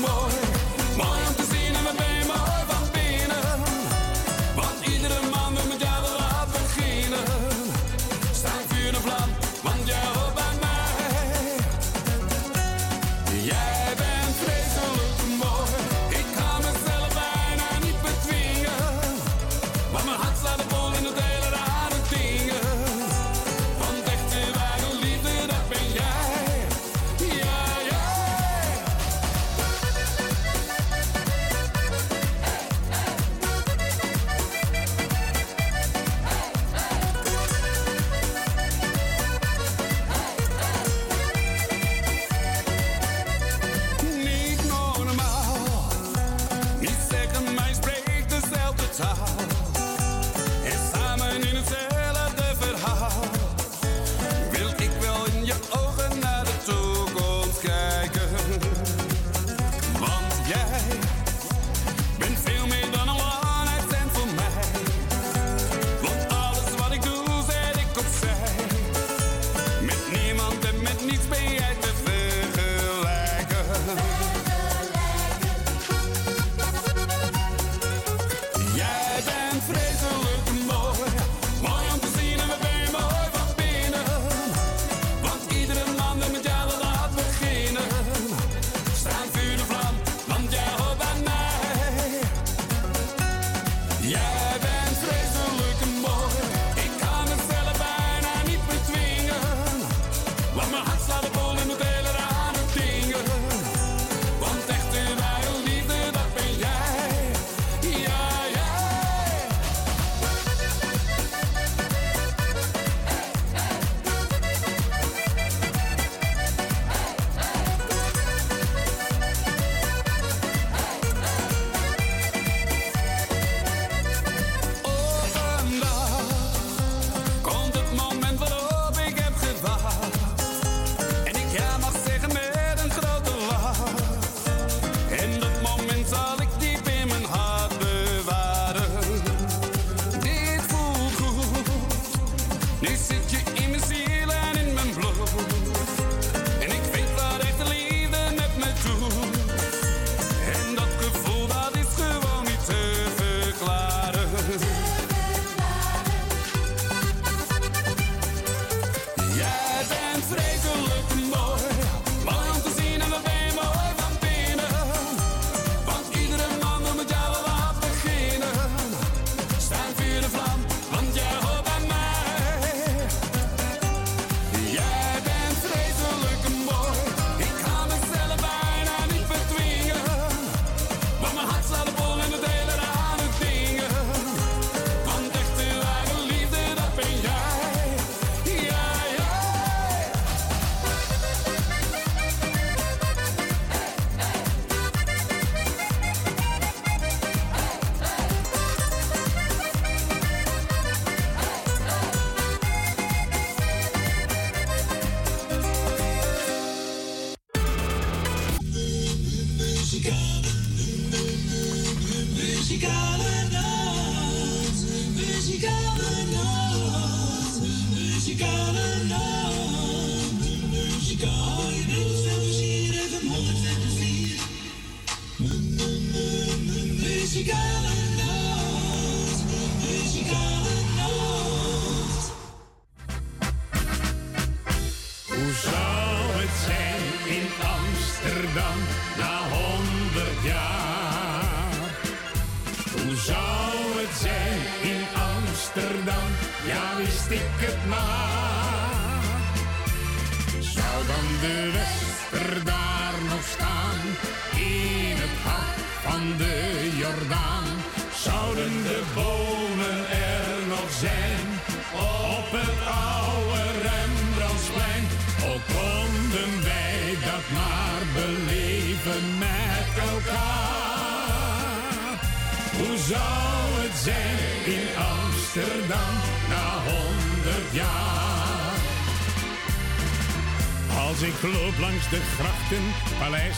more. 0.00 0.49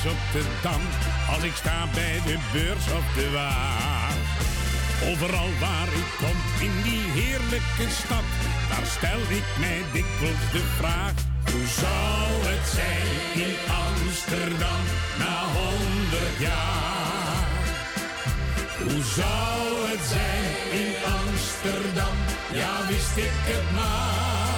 Op 0.07 0.19
de. 0.33 0.43
Als 1.35 1.43
ik 1.43 1.55
sta 1.55 1.87
bij 1.95 2.21
de 2.27 2.39
beurs 2.53 2.87
op 2.99 3.07
de 3.15 3.31
Waag. 3.31 4.15
Overal 5.11 5.51
waar 5.61 5.91
ik 6.03 6.11
kom 6.19 6.39
in 6.67 6.83
die 6.83 7.05
heerlijke 7.23 7.87
stad, 8.01 8.27
daar 8.71 8.87
stel 8.97 9.21
ik 9.39 9.47
mij 9.59 9.83
dikwijls 9.93 10.45
de 10.53 10.65
vraag. 10.79 11.13
Hoe 11.51 11.67
zou 11.83 12.27
het 12.51 12.67
zijn 12.79 13.11
in 13.47 13.57
Amsterdam 13.87 14.83
na 15.19 15.37
honderd 15.59 16.39
jaar? 16.39 17.51
Hoe 18.83 19.03
zou 19.19 19.91
het 19.91 20.05
zijn 20.15 20.53
in 20.83 20.95
Amsterdam? 21.21 22.17
Ja, 22.53 22.87
wist 22.89 23.17
ik 23.17 23.33
het 23.51 23.75
maar. 23.75 24.52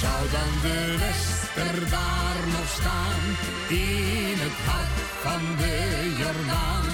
Zou 0.00 0.30
dan 0.30 0.52
de 0.62 0.96
Wester 0.98 1.90
daar 1.90 2.40
nog 2.46 2.68
staan, 2.78 3.20
in 3.68 4.36
het 4.44 4.58
hart 4.68 4.98
van 5.24 5.42
de 5.60 5.76
Jordaan? 6.18 6.86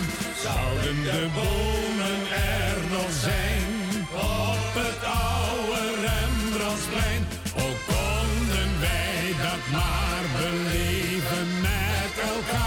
Zouden 0.42 1.02
de 1.02 1.28
bomen 1.34 2.20
er 2.60 2.78
nog 2.90 3.10
zijn, 3.26 3.70
op 4.12 4.72
het 4.82 5.02
oude 5.28 5.82
Rembrandtsplein? 6.06 7.22
Ook 7.64 7.80
konden 7.92 8.70
wij 8.80 9.24
dat 9.46 9.62
maar 9.76 10.24
beleven 10.38 11.48
met 11.68 12.14
elkaar. 12.34 12.64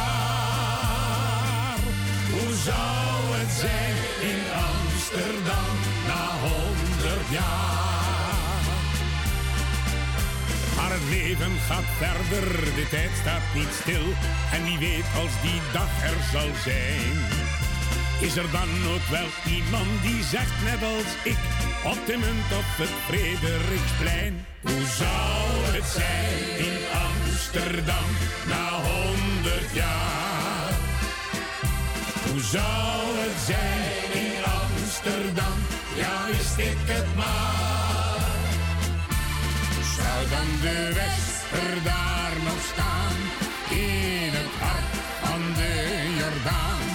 Hoe 2.33 2.53
zou 2.67 3.17
het 3.37 3.51
zijn 3.63 3.95
in 4.31 4.41
Amsterdam 4.73 5.75
na 6.09 6.23
honderd 6.45 7.27
jaar? 7.29 7.66
Leven 11.09 11.51
gaat 11.67 11.89
verder, 11.97 12.49
de 12.75 12.87
tijd 12.89 13.09
staat 13.21 13.41
niet 13.55 13.73
stil. 13.81 14.07
En 14.51 14.63
wie 14.63 14.77
weet 14.77 15.09
als 15.21 15.33
die 15.41 15.61
dag 15.73 15.91
er 16.03 16.19
zal 16.31 16.49
zijn. 16.63 17.15
Is 18.19 18.35
er 18.35 18.51
dan 18.51 18.69
ook 18.93 19.07
wel 19.09 19.29
iemand 19.57 20.01
die 20.01 20.23
zegt 20.23 20.63
net 20.63 20.81
als 20.83 21.11
ik, 21.23 21.41
op 21.83 21.99
de 22.05 22.17
munt 22.17 22.49
op 22.61 22.69
het 22.81 22.95
Frederiksplein. 23.07 24.45
Hoe 24.61 24.85
zou 25.01 25.75
het 25.75 25.87
zijn 25.99 26.65
in 26.67 26.77
Amsterdam 27.07 28.09
na 28.47 28.69
honderd 28.89 29.71
jaar? 29.73 30.71
Hoe 32.29 32.41
zou 32.41 32.99
het 33.23 33.39
zijn 33.45 34.25
in 34.25 34.43
Amsterdam? 34.61 35.57
Ja, 35.95 36.25
wist 36.27 36.57
ik 36.57 36.77
het 36.85 37.15
maar. 37.15 37.66
Zou 40.07 40.29
dan 40.29 40.49
de 40.61 40.93
Wester 40.99 41.83
daar 41.83 42.33
nog 42.47 42.61
staan, 42.73 43.15
in 43.69 44.31
het 44.39 44.53
hart 44.63 44.93
van 45.21 45.41
de 45.59 45.73
Jordaan? 46.19 46.85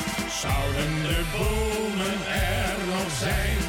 Zouden 0.43 0.93
de 1.09 1.21
bomen 1.37 2.19
er 2.57 2.77
nog 2.93 3.11
zijn, 3.25 3.61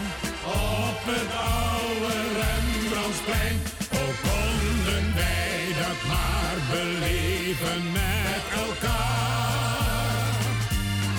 op 0.71 0.99
het 1.13 1.31
oude 1.59 2.15
Rembrandtsplein? 2.41 3.57
Ook 4.01 4.17
konden 4.29 5.05
wij 5.21 5.61
dat 5.83 5.99
maar 6.11 6.57
beleven 6.71 7.81
met 7.99 8.43
elkaar. 8.65 10.31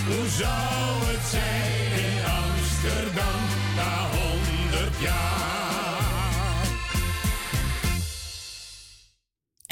Hoe 0.08 0.26
zou 0.40 0.86
het 1.10 1.24
zijn 1.36 1.90
in 2.08 2.18
Amsterdam 2.42 3.43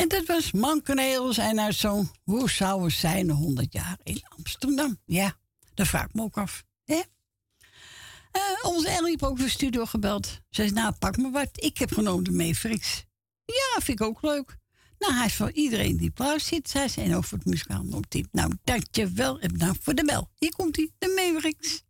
En 0.02 0.08
dat 0.08 0.26
was 0.26 0.52
Mankeneels 0.52 1.38
en 1.38 1.60
uit 1.60 1.74
zo'n 1.74 2.10
Hoe 2.24 2.50
zou 2.50 2.84
het 2.84 2.92
zijn 2.92 3.30
100 3.30 3.72
jaar 3.72 3.98
in 4.02 4.22
Amsterdam? 4.28 4.98
Ja, 5.04 5.36
dat 5.74 5.86
vraag 5.86 6.04
ik 6.04 6.14
me 6.14 6.22
ook 6.22 6.36
af. 6.36 6.64
Eh, 6.84 8.40
onze 8.62 8.88
Ellie 8.88 9.10
heeft 9.10 9.22
ook 9.22 9.38
de 9.38 9.48
studio 9.48 9.84
gebeld. 9.84 10.26
Ze 10.26 10.40
zei, 10.50 10.70
nou 10.70 10.92
pak 10.98 11.16
me 11.16 11.30
wat. 11.30 11.48
Ik 11.52 11.78
heb 11.78 11.92
genomen 11.92 12.24
de 12.24 12.32
Mavericks. 12.32 13.04
Ja, 13.44 13.80
vind 13.80 14.00
ik 14.00 14.06
ook 14.06 14.22
leuk. 14.22 14.56
Nou, 14.98 15.14
hij 15.14 15.26
is 15.26 15.34
voor 15.34 15.52
iedereen 15.52 15.96
die 15.96 16.08
applaus 16.08 16.46
zit. 16.46 16.70
Zij 16.70 16.88
zijn 16.88 17.16
over 17.16 17.36
het 17.36 17.46
muzikaal 17.46 17.82
noodteam. 17.82 18.28
Nou, 18.32 18.52
dankjewel 18.64 19.40
en 19.40 19.52
bedankt 19.52 19.84
voor 19.84 19.94
de 19.94 20.04
bel. 20.04 20.30
Hier 20.38 20.54
komt 20.54 20.76
hij, 20.76 20.90
de 20.98 21.30
Mavericks. 21.32 21.82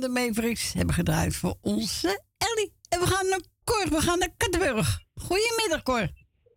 De 0.00 0.08
Mavericks 0.08 0.72
hebben 0.72 0.94
gedraaid 0.94 1.36
voor 1.36 1.56
onze 1.60 2.22
Ellie. 2.38 2.72
En 2.88 3.00
we 3.00 3.06
gaan 3.06 3.28
naar 3.28 3.40
Cor, 3.64 3.88
we 3.88 4.00
gaan 4.00 4.18
naar 4.18 4.34
Kattenburg. 4.36 5.00
Goedemiddag, 5.14 5.82
Cor. 5.82 6.08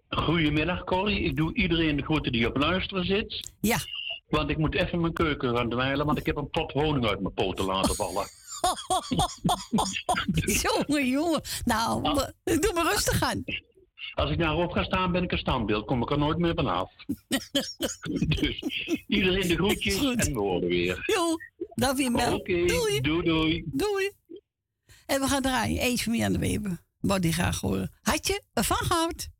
Goedemiddag, 0.10 0.84
Corrie. 0.84 1.20
Ik 1.20 1.36
doe 1.36 1.54
iedereen 1.54 1.96
de 1.96 2.04
groeten 2.04 2.32
die 2.32 2.48
op 2.48 2.58
luisteren 2.58 3.06
zit. 3.06 3.52
Ja. 3.62 3.78
Want 4.28 4.50
ik 4.50 4.58
moet 4.58 4.76
even 4.76 5.02
mijn 5.02 5.14
keuken 5.14 5.56
gaan 5.56 5.70
dweilen, 5.70 6.06
want 6.06 6.18
ik 6.18 6.26
heb 6.26 6.36
een 6.36 6.50
pot 6.50 6.72
honing 6.72 7.06
uit 7.06 7.22
mijn 7.22 7.34
poten 7.34 7.66
laten 7.66 7.96
vallen. 7.96 8.26
jongen, 10.64 11.08
jongen. 11.08 11.42
Nou, 11.66 12.02
nou, 12.02 12.32
doe 12.44 12.72
me 12.74 12.84
rustig 12.84 13.22
aan. 13.22 13.44
Als 14.14 14.32
ik 14.32 14.38
daarop 14.38 14.72
ga 14.72 14.84
staan, 14.84 15.12
ben 15.12 15.24
ik 15.24 15.32
een 15.32 15.38
standbeeld. 15.38 15.86
Kom 15.86 16.02
ik 16.02 16.12
er 16.12 16.18
nooit 16.18 16.38
meer 16.38 16.54
vanaf. 16.56 16.92
dus 18.40 18.60
iedereen 19.08 19.48
de 19.48 19.56
groetjes 19.56 20.04
en 20.04 20.34
we 20.34 20.40
horen 20.40 20.68
weer. 20.68 21.04
Jo, 21.06 21.36
Dag 21.76 21.98
je 21.98 22.10
Oké, 22.10 22.34
okay. 22.34 22.66
doei. 22.66 23.02
doei. 23.02 23.64
Doei. 23.68 24.12
En 25.06 25.22
we 25.22 25.28
gaan 25.28 25.42
draaien. 25.42 25.82
Eentje 25.82 26.10
meer 26.12 26.26
aan 26.26 26.34
de 26.34 26.40
Weber. 26.40 26.84
Wat 27.00 27.22
die 27.22 27.34
graag 27.34 27.60
horen. 27.60 27.92
Had 28.02 28.28
je 28.28 28.44
ervan 28.54 28.78
gehouden? 28.78 29.34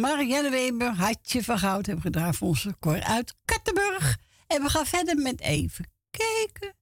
Marianne 0.00 0.50
Weber, 0.50 0.94
Hartje 0.94 1.42
van 1.42 1.58
Goud, 1.58 1.86
hebben 1.86 2.04
gedraafd 2.04 2.38
voor 2.38 2.48
onze 2.48 2.74
koor 2.78 3.02
uit 3.02 3.34
Kattenburg. 3.44 4.18
En 4.46 4.62
we 4.62 4.68
gaan 4.68 4.86
verder 4.86 5.16
met 5.16 5.40
even 5.40 5.90
kijken. 6.10 6.76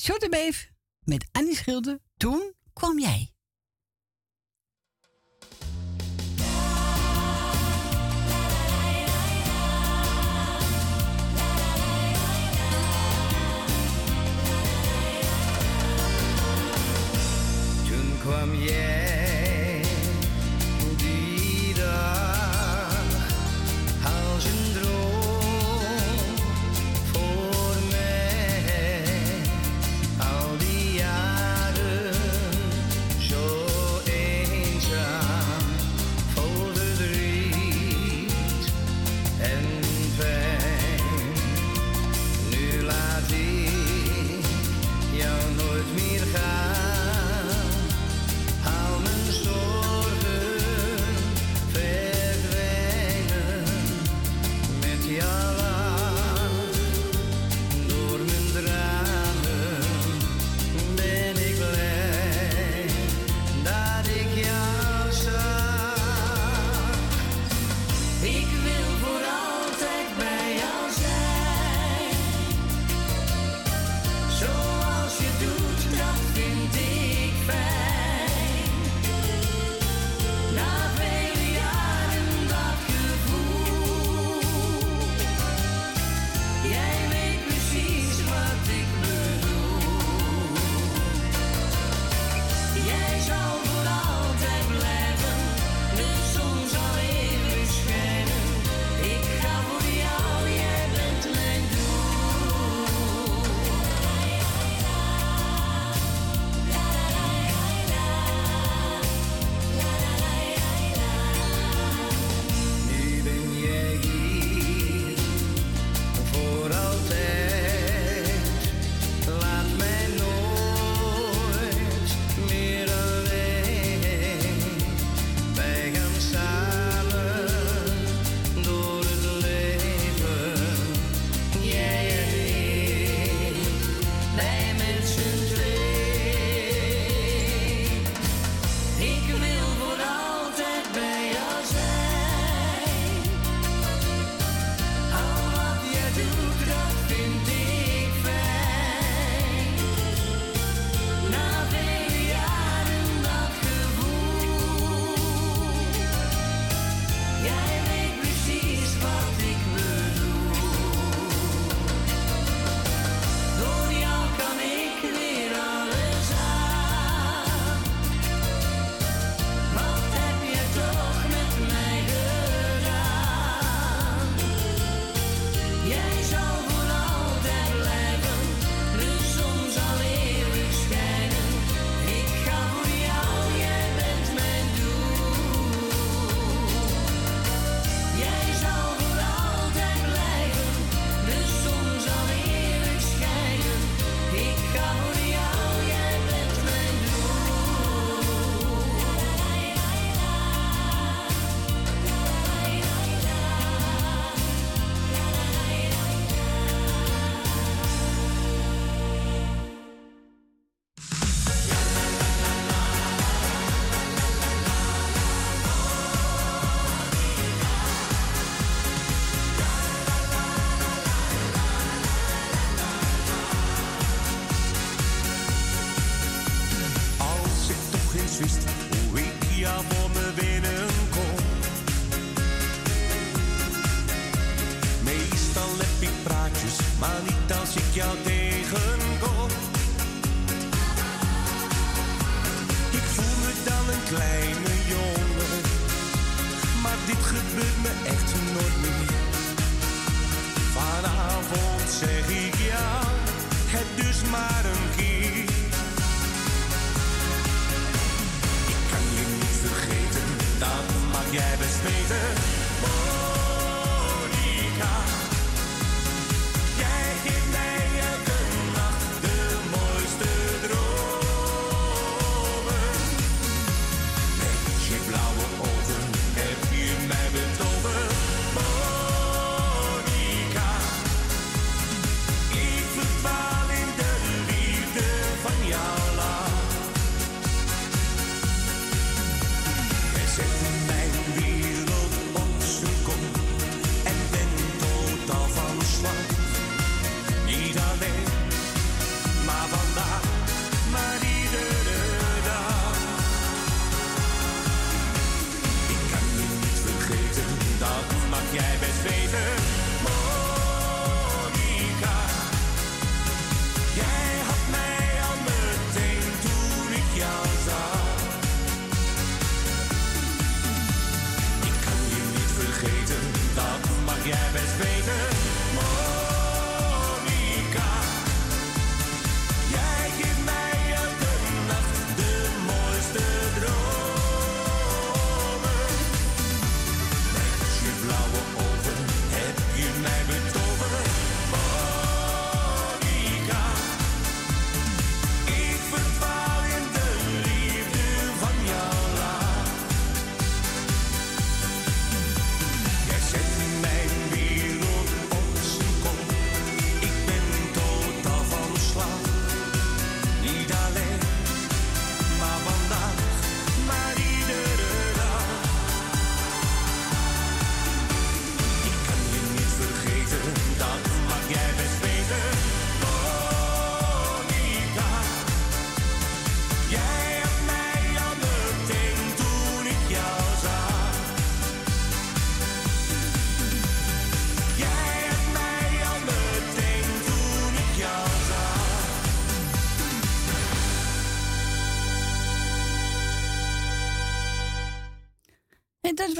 Short 0.00 0.28
met 1.00 1.28
Annie 1.32 1.56
Schilder, 1.56 1.98
toen 2.16 2.54
kwam 2.72 2.98
jij. 2.98 3.29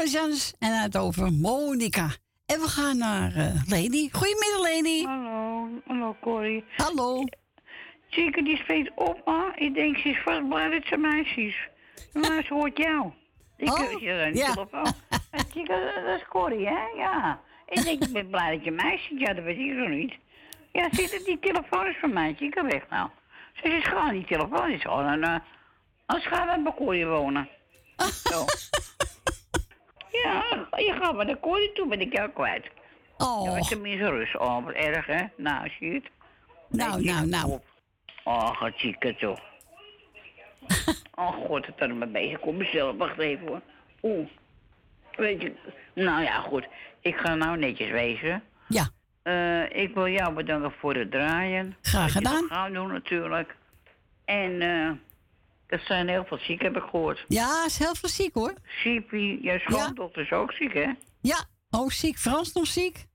Jans 0.07 0.55
en 0.59 0.81
het 0.83 0.97
over 0.97 1.33
Monica. 1.33 2.09
En 2.47 2.61
we 2.61 2.69
gaan 2.69 2.99
naar 2.99 3.35
eh, 3.37 3.63
Leni. 3.67 4.09
Goedemiddag, 4.13 4.61
Leni. 4.63 5.05
Hallo, 5.05 5.69
hallo 5.87 6.17
Corrie. 6.21 6.65
Hallo. 6.77 7.25
Chieke 8.11 8.43
die 8.43 8.57
spreekt 8.57 8.91
op, 8.95 9.23
maar 9.25 9.59
ik 9.59 9.75
denk 9.75 9.97
ze 9.97 10.09
is 10.09 10.19
vast 10.25 10.49
blij 10.49 10.69
dat 10.69 10.83
ze 10.87 10.97
meisje 10.97 11.41
is. 11.43 11.69
Maar 12.13 12.45
ze 12.45 12.55
hoort 12.55 12.77
jou. 12.79 13.11
Ik 13.57 13.69
Oh, 13.79 14.01
je 14.01 14.13
aan 14.25 14.35
ja. 14.35 14.53
telefoon. 14.55 14.93
Chieke, 15.53 16.03
dat 16.07 16.21
is 16.21 16.27
Corrie, 16.29 16.67
hè? 16.67 16.85
Ja. 16.97 17.41
Ik 17.69 17.83
denk, 17.85 18.03
ik 18.05 18.13
ben 18.13 18.31
blij 18.31 18.55
dat 18.57 18.65
je 18.65 18.71
meisje 18.71 19.15
is. 19.15 19.21
Ja, 19.21 19.35
dat 19.35 19.45
weet 19.45 19.59
ik 19.59 19.73
zo 19.79 19.87
niet. 19.87 20.15
Ja, 20.73 20.89
zit 20.91 21.13
het, 21.13 21.25
die 21.25 21.39
telefoon 21.41 21.87
is 21.87 21.97
van 22.01 22.13
mij. 22.13 22.35
Chieke, 22.39 22.63
weg 22.63 22.89
nou. 22.91 23.09
Ze 23.55 23.69
is 23.69 23.85
gewoon 23.85 24.11
die 24.11 24.25
telefoon. 24.25 24.71
is 24.71 24.83
gewoon 24.83 25.07
een... 25.07 25.23
eh, 25.25 25.37
Als 26.07 26.27
gaan 26.27 26.49
we 26.57 26.63
bij 26.63 26.73
Corrie 26.73 27.07
wonen. 27.07 27.49
Zo. 28.31 28.45
Ja, 30.13 30.67
je 30.77 30.97
gaat 31.01 31.15
maar 31.15 31.27
naar 31.27 31.41
Corrie 31.41 31.73
toe, 31.73 31.89
ben 31.89 32.01
ik 32.01 32.13
jou 32.13 32.31
kwijt. 32.31 32.67
Oh. 33.17 33.45
Ja, 33.45 33.61
tenminste 33.61 34.11
rust. 34.11 34.39
Oh, 34.39 34.65
wat 34.65 34.75
erg, 34.75 35.07
hè? 35.07 35.25
Nou, 35.37 35.71
zie 35.79 35.89
je 35.89 35.95
het? 35.95 36.11
Nou, 36.69 37.05
nou, 37.05 37.27
nou. 37.27 37.61
Oh, 38.25 38.57
gaat 38.57 38.73
zieke 38.77 39.17
toch. 39.17 39.41
oh 41.15 41.33
god, 41.47 41.67
het 41.67 41.81
er 41.81 41.95
maar 41.95 42.11
bezig. 42.11 42.41
Kom 42.41 42.57
mezelf, 42.57 42.97
wacht 42.97 43.19
even 43.19 43.47
hoor. 43.47 43.61
Oeh. 44.03 44.29
Weet 45.17 45.43
je, 45.43 45.53
nou 45.95 46.23
ja, 46.23 46.41
goed. 46.41 46.67
Ik 47.01 47.17
ga 47.17 47.35
nou 47.35 47.59
netjes 47.59 47.91
wezen. 47.91 48.43
Ja. 48.69 48.89
Eh, 49.23 49.83
ik 49.83 49.95
wil 49.95 50.09
jou 50.09 50.33
bedanken 50.33 50.73
voor 50.73 50.95
het 50.95 51.11
draaien. 51.11 51.77
Graag 51.83 52.13
gedaan. 52.13 52.47
dat 52.49 52.73
doen 52.73 52.93
natuurlijk. 52.93 53.57
En 54.25 54.61
eh 54.63 54.91
er 55.71 55.81
zijn 55.85 56.09
heel 56.09 56.25
veel 56.25 56.39
ziek, 56.39 56.63
heb 56.63 56.77
ik 56.77 56.83
gehoord. 56.83 57.25
Ja, 57.29 57.65
is 57.67 57.79
heel 57.79 57.95
veel 57.95 58.09
ziek 58.09 58.35
hoor. 58.35 58.55
Siepie, 58.83 59.43
jouw 59.43 59.59
schoondochter 59.59 60.23
is 60.23 60.33
ook 60.33 60.53
ziek, 60.53 60.75
hè? 60.75 60.93
Ja, 61.21 61.45
ook 61.71 61.93
ziek. 61.93 62.19
Frans 62.19 62.53
nog 62.53 62.67
ziek? 62.67 63.07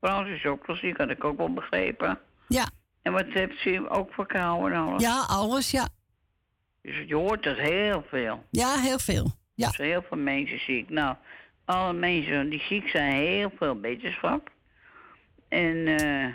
Frans 0.00 0.28
is 0.28 0.44
ook 0.44 0.66
wel 0.66 0.76
ziek, 0.76 0.96
had 0.96 1.10
ik 1.10 1.24
ook 1.24 1.36
wel 1.36 1.52
begrepen. 1.52 2.18
Ja. 2.48 2.68
En 3.02 3.12
wat 3.12 3.26
heeft 3.26 3.60
ze 3.60 3.88
ook 3.88 4.12
verkouden 4.12 4.72
en 4.72 4.84
alles? 4.84 5.02
Ja, 5.02 5.24
alles, 5.28 5.70
ja. 5.70 5.88
Dus 6.82 7.04
je 7.06 7.14
hoort 7.14 7.42
dat 7.42 7.56
heel 7.56 8.04
veel. 8.08 8.44
Ja, 8.50 8.78
heel 8.78 8.98
veel. 8.98 9.32
Ja. 9.54 9.66
Er 9.66 9.74
zijn 9.74 9.88
heel 9.88 10.04
veel 10.08 10.18
mensen 10.18 10.60
ziek. 10.60 10.90
Nou, 10.90 11.16
alle 11.64 11.92
mensen 11.92 12.48
die 12.48 12.62
ziek 12.68 12.88
zijn, 12.88 13.12
heel 13.12 13.52
veel 13.58 13.80
beterschap. 13.80 14.50
En, 15.48 15.86
eh 15.86 16.34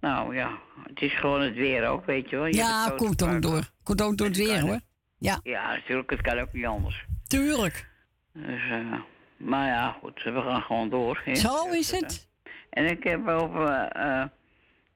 nou 0.00 0.34
ja, 0.34 0.58
het 0.88 1.00
is 1.02 1.18
gewoon 1.18 1.40
het 1.40 1.54
weer 1.54 1.88
ook, 1.88 2.04
weet 2.06 2.30
je 2.30 2.36
wel. 2.36 2.46
Je 2.46 2.54
Ja, 2.54 2.84
het 2.84 2.94
komt 2.94 3.22
ook 3.22 3.42
door. 3.42 3.70
Komt 3.82 4.02
ook 4.02 4.16
door 4.16 4.26
het 4.26 4.36
weer 4.36 4.60
hoor. 4.60 4.80
Ja. 5.18 5.40
Ja, 5.42 5.72
natuurlijk, 5.74 6.10
het 6.10 6.20
kan 6.20 6.38
ook 6.38 6.52
niet 6.52 6.66
anders. 6.66 7.04
Tuurlijk. 7.26 7.88
Dus, 8.32 8.60
eh, 8.70 8.92
maar 9.36 9.66
ja, 9.66 9.96
goed, 10.00 10.22
we 10.22 10.40
gaan 10.42 10.62
gewoon 10.62 10.88
door. 10.90 11.20
hè. 11.24 11.34
Zo 11.34 11.68
is 11.70 11.90
het. 11.90 12.28
En 12.70 12.84
ik 12.90 13.04
heb 13.04 13.28
over 13.28 13.68
eh 13.68 14.22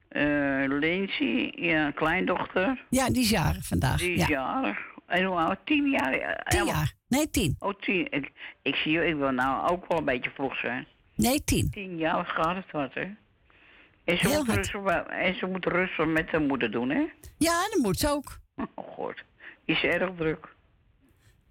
eh 0.09 0.69
Lindsay, 0.79 1.51
ja, 1.55 1.91
kleindochter. 1.91 2.85
Ja, 2.89 3.09
die 3.09 3.21
is 3.21 3.29
jarig 3.29 3.65
vandaag. 3.67 3.97
Die 3.97 4.11
is 4.13 4.19
ja. 4.19 4.27
jarig. 4.27 4.77
En 5.05 5.23
hoe 5.23 5.37
oud? 5.37 5.57
Tien 5.65 5.89
jaar? 5.89 6.13
eh, 6.13 6.35
Tien 6.47 6.65
jaar. 6.65 6.93
Nee, 7.07 7.29
tien. 7.29 7.55
Oh, 7.59 7.73
tien. 7.79 8.07
Ik, 8.11 8.31
ik 8.61 8.75
zie 8.75 8.91
je, 8.91 9.05
ik 9.07 9.15
wil 9.15 9.31
nou 9.31 9.69
ook 9.69 9.85
wel 9.87 9.97
een 9.97 10.05
beetje 10.05 10.29
vroeg 10.29 10.55
zijn. 10.57 10.87
Nee, 11.15 11.43
tien. 11.43 11.69
Tien 11.69 11.97
jaar 11.97 12.25
gaat 12.25 12.55
het 12.55 12.71
wat, 12.71 12.93
hè? 12.93 13.05
En 14.05 14.17
ze, 14.17 14.27
Heel 14.27 14.43
moet 14.43 14.55
rustig, 14.55 14.83
en 15.07 15.35
ze 15.35 15.45
moet 15.45 15.65
rustig 15.65 16.05
met 16.05 16.29
haar 16.31 16.41
moeder 16.41 16.71
doen, 16.71 16.89
hè? 16.89 17.05
Ja, 17.37 17.61
dat 17.69 17.79
moet 17.81 17.99
ze 17.99 18.09
ook. 18.09 18.39
Oh, 18.55 18.65
god. 18.75 19.13
Is 19.65 19.79
ze 19.79 19.87
erg 19.87 20.11
druk? 20.17 20.55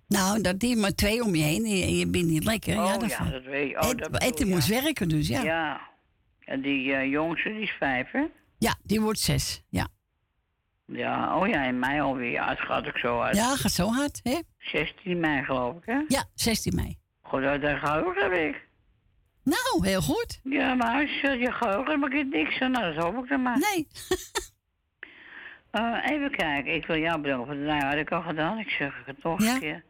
Nou, 0.09 0.41
dat 0.41 0.59
die 0.59 0.77
maar 0.77 0.95
twee 0.95 1.23
om 1.23 1.35
je 1.35 1.43
heen 1.43 1.65
en 1.65 1.97
je 1.97 2.07
bent 2.07 2.27
niet 2.27 2.45
lekker. 2.45 2.79
Oh, 2.79 2.85
ja, 3.01 3.07
ja, 3.07 3.31
dat, 3.31 3.43
weet 3.43 3.69
je. 3.71 3.81
Oh, 3.81 3.89
en, 3.91 3.97
dat 3.97 4.45
moest 4.45 4.69
ja. 4.69 4.83
werken 4.83 5.09
dus, 5.09 5.29
ja. 5.29 5.43
ja. 5.43 5.45
Ja. 5.45 5.81
En 6.45 6.61
die 6.61 6.93
eh, 6.95 7.11
jongste, 7.11 7.49
die 7.49 7.61
is 7.63 7.71
vijf, 7.79 8.11
hè? 8.11 8.25
die 8.83 9.01
wordt 9.01 9.19
zes. 9.19 9.63
Ja, 9.69 9.89
Ja, 10.87 11.39
oh 11.39 11.49
ja, 11.49 11.63
in 11.63 11.79
mei 11.79 12.01
alweer. 12.01 12.31
Ja, 12.31 12.49
het 12.49 12.61
gaat 12.61 12.87
ook 12.87 12.99
zo 12.99 13.21
uit. 13.21 13.37
ja 13.37 13.57
gaat 13.57 13.73
zo 13.73 13.87
hard, 13.87 14.21
hè? 14.23 14.39
16 14.59 15.21
mei, 15.21 15.45
geloof 15.45 15.77
ik, 15.77 15.83
hè? 15.85 16.01
Ja, 16.09 16.25
16 16.35 16.75
mei. 16.75 16.99
God, 17.23 17.41
daar- 17.43 17.61
daar 17.61 17.79
gaat 17.79 18.05
ook 18.05 18.17
een 18.17 18.29
week. 18.29 18.67
Nou, 19.45 19.89
heel 19.89 20.01
goed. 20.03 20.41
Ja, 20.43 20.75
maar 20.75 21.01
als 21.01 21.21
je 21.21 21.29
je 21.39 21.53
geheugen 21.53 22.29
niks 22.31 22.61
aan. 22.61 22.71
Nou, 22.71 22.95
dat 22.95 23.05
hoop 23.05 23.23
ik 23.23 23.29
dan 23.29 23.43
maar. 23.43 23.59
Nee. 23.59 23.87
Eh, 25.71 26.11
even 26.11 26.31
kijken. 26.31 26.75
Ik 26.75 26.87
wil 26.87 26.99
jou 26.99 27.21
bedanken 27.21 27.65
nou, 27.65 27.85
had 27.85 27.95
ik 27.95 28.13
al 28.13 28.23
gedaan. 28.23 28.59
Ik 28.59 28.69
zeg 28.69 29.03
het 29.07 29.23
nog 29.23 29.41
een 29.41 29.59
keer. 29.61 29.83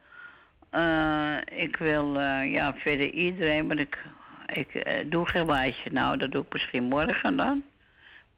Eh, 0.70 1.62
ik 1.64 1.76
wil, 1.76 2.20
eh, 2.20 2.52
ja, 2.52 2.74
verder 2.74 3.10
iedereen, 3.10 3.66
maar 3.66 3.78
ik, 3.78 4.04
ik 4.52 4.84
doe 5.10 5.28
geen 5.28 5.46
lijstje. 5.46 5.90
Nou, 5.90 6.16
dat 6.16 6.30
doe 6.30 6.42
ik 6.42 6.52
misschien 6.52 6.84
morgen 6.84 7.36
dan. 7.36 7.62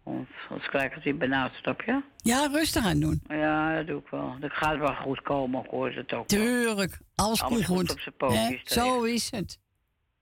Want 0.03 0.29
anders 0.49 0.69
krijg 0.69 0.85
ik 0.85 0.95
het 0.95 1.05
weer 1.05 1.17
benauwd, 1.17 1.55
snap 1.55 1.83
je? 1.83 2.03
Ja, 2.17 2.47
rustig 2.47 2.87
aan 2.87 3.01
doen. 3.01 3.21
Ja, 3.29 3.77
dat 3.77 3.87
doe 3.87 4.01
ik 4.01 4.09
wel. 4.09 4.37
Dat 4.41 4.53
gaat 4.53 4.79
wel 4.79 4.95
goed 4.95 5.23
komen, 5.23 5.65
ik 5.65 5.71
hoor 5.71 5.93
het 5.93 6.13
ook. 6.13 6.27
Tuurlijk. 6.27 6.99
Alles, 7.15 7.43
Alles 7.43 7.67
goed 7.67 7.77
goed. 7.77 7.91
op 7.91 8.01
zijn 8.01 8.17
pootjes. 8.17 8.63
Zo 8.65 9.03
is 9.03 9.31
het. 9.31 9.59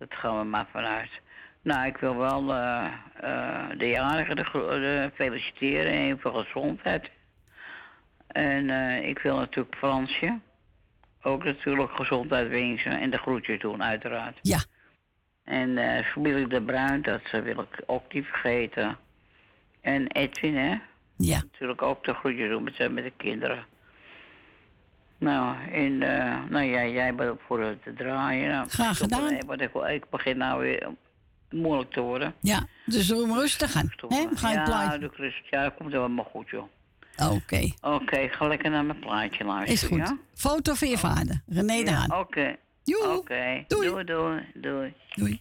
Dat 0.08 0.18
gaan 0.18 0.38
we 0.38 0.44
maar 0.44 0.66
vanuit. 0.70 1.10
Nou, 1.62 1.86
ik 1.86 1.96
wil 1.96 2.16
wel 2.16 2.54
eh, 2.54 2.92
eh, 3.20 3.78
de 3.78 3.88
jarigen 3.88 4.36
de, 4.36 5.10
feliciteren 5.14 5.92
en 5.92 6.18
veel 6.18 6.32
gezondheid. 6.32 7.10
En 8.26 8.70
eh, 8.70 9.08
ik 9.08 9.18
wil 9.18 9.36
natuurlijk 9.36 9.76
Fransje 9.76 10.38
ook 11.22 11.44
natuurlijk 11.44 11.90
gezondheid 11.92 12.48
wensen 12.48 13.00
en 13.00 13.10
de 13.10 13.18
groetjes 13.18 13.60
doen, 13.60 13.82
uiteraard. 13.82 14.38
Ja. 14.42 14.58
En 15.44 16.04
familie 16.04 16.46
De 16.46 16.62
Bruin, 16.62 17.02
dat 17.02 17.30
wil 17.30 17.60
ik 17.60 17.82
ook 17.86 18.12
niet 18.12 18.26
vergeten. 18.26 18.96
En 19.80 20.06
Edwin, 20.06 20.56
hè? 20.56 20.78
Ja. 21.16 21.36
Natuurlijk 21.36 21.82
ook 21.82 22.04
de 22.04 22.14
groetjes 22.14 22.48
doen 22.48 22.62
met, 22.62 22.92
met 22.92 23.04
de 23.04 23.12
kinderen. 23.16 23.66
Nou, 25.24 25.56
en 25.72 26.02
eh, 26.02 26.40
nou 26.48 26.64
ja, 26.64 26.86
jij 26.86 27.14
bent 27.14 27.40
voor 27.46 27.60
het 27.62 27.78
draaien. 27.96 28.48
Nou, 28.50 28.68
Graag 28.68 28.96
gedaan. 28.96 29.38
Want 29.46 29.60
ik, 29.60 29.74
ik 29.74 30.10
begin 30.10 30.36
nou 30.36 30.60
weer 30.60 30.88
moeilijk 31.50 31.90
te 31.90 32.00
worden. 32.00 32.34
Ja, 32.40 32.66
dus 32.86 33.06
doe 33.06 33.20
hem 33.26 33.38
rustig 33.38 33.76
aan. 33.76 33.92
Hè? 34.08 34.26
Ga 34.34 34.48
je 34.50 34.56
ja, 34.56 34.64
plaatje. 34.64 35.10
Christ, 35.12 35.42
ja, 35.50 35.62
dat 35.62 35.74
komt 35.74 35.92
helemaal 35.92 36.24
goed, 36.24 36.50
joh. 36.50 36.64
Oké. 37.32 37.70
Oké, 37.80 38.28
ga 38.28 38.46
lekker 38.46 38.70
naar 38.70 38.84
mijn 38.84 38.98
plaatje 38.98 39.44
luisteren, 39.44 39.98
Is 39.98 40.06
goed. 40.06 40.16
ja? 40.16 40.18
Foto 40.34 40.74
van 40.74 40.88
je 40.88 40.98
vader. 40.98 41.40
René 41.46 41.82
de 41.84 41.90
Ja, 41.90 41.96
Haan. 41.96 42.18
Oké. 42.20 42.56
Joe. 42.82 43.16
Oké. 43.18 43.64
Doei. 43.68 43.88
Doei, 43.88 44.04
doei, 44.04 44.40
doei. 44.54 44.94
Doei. 45.14 45.40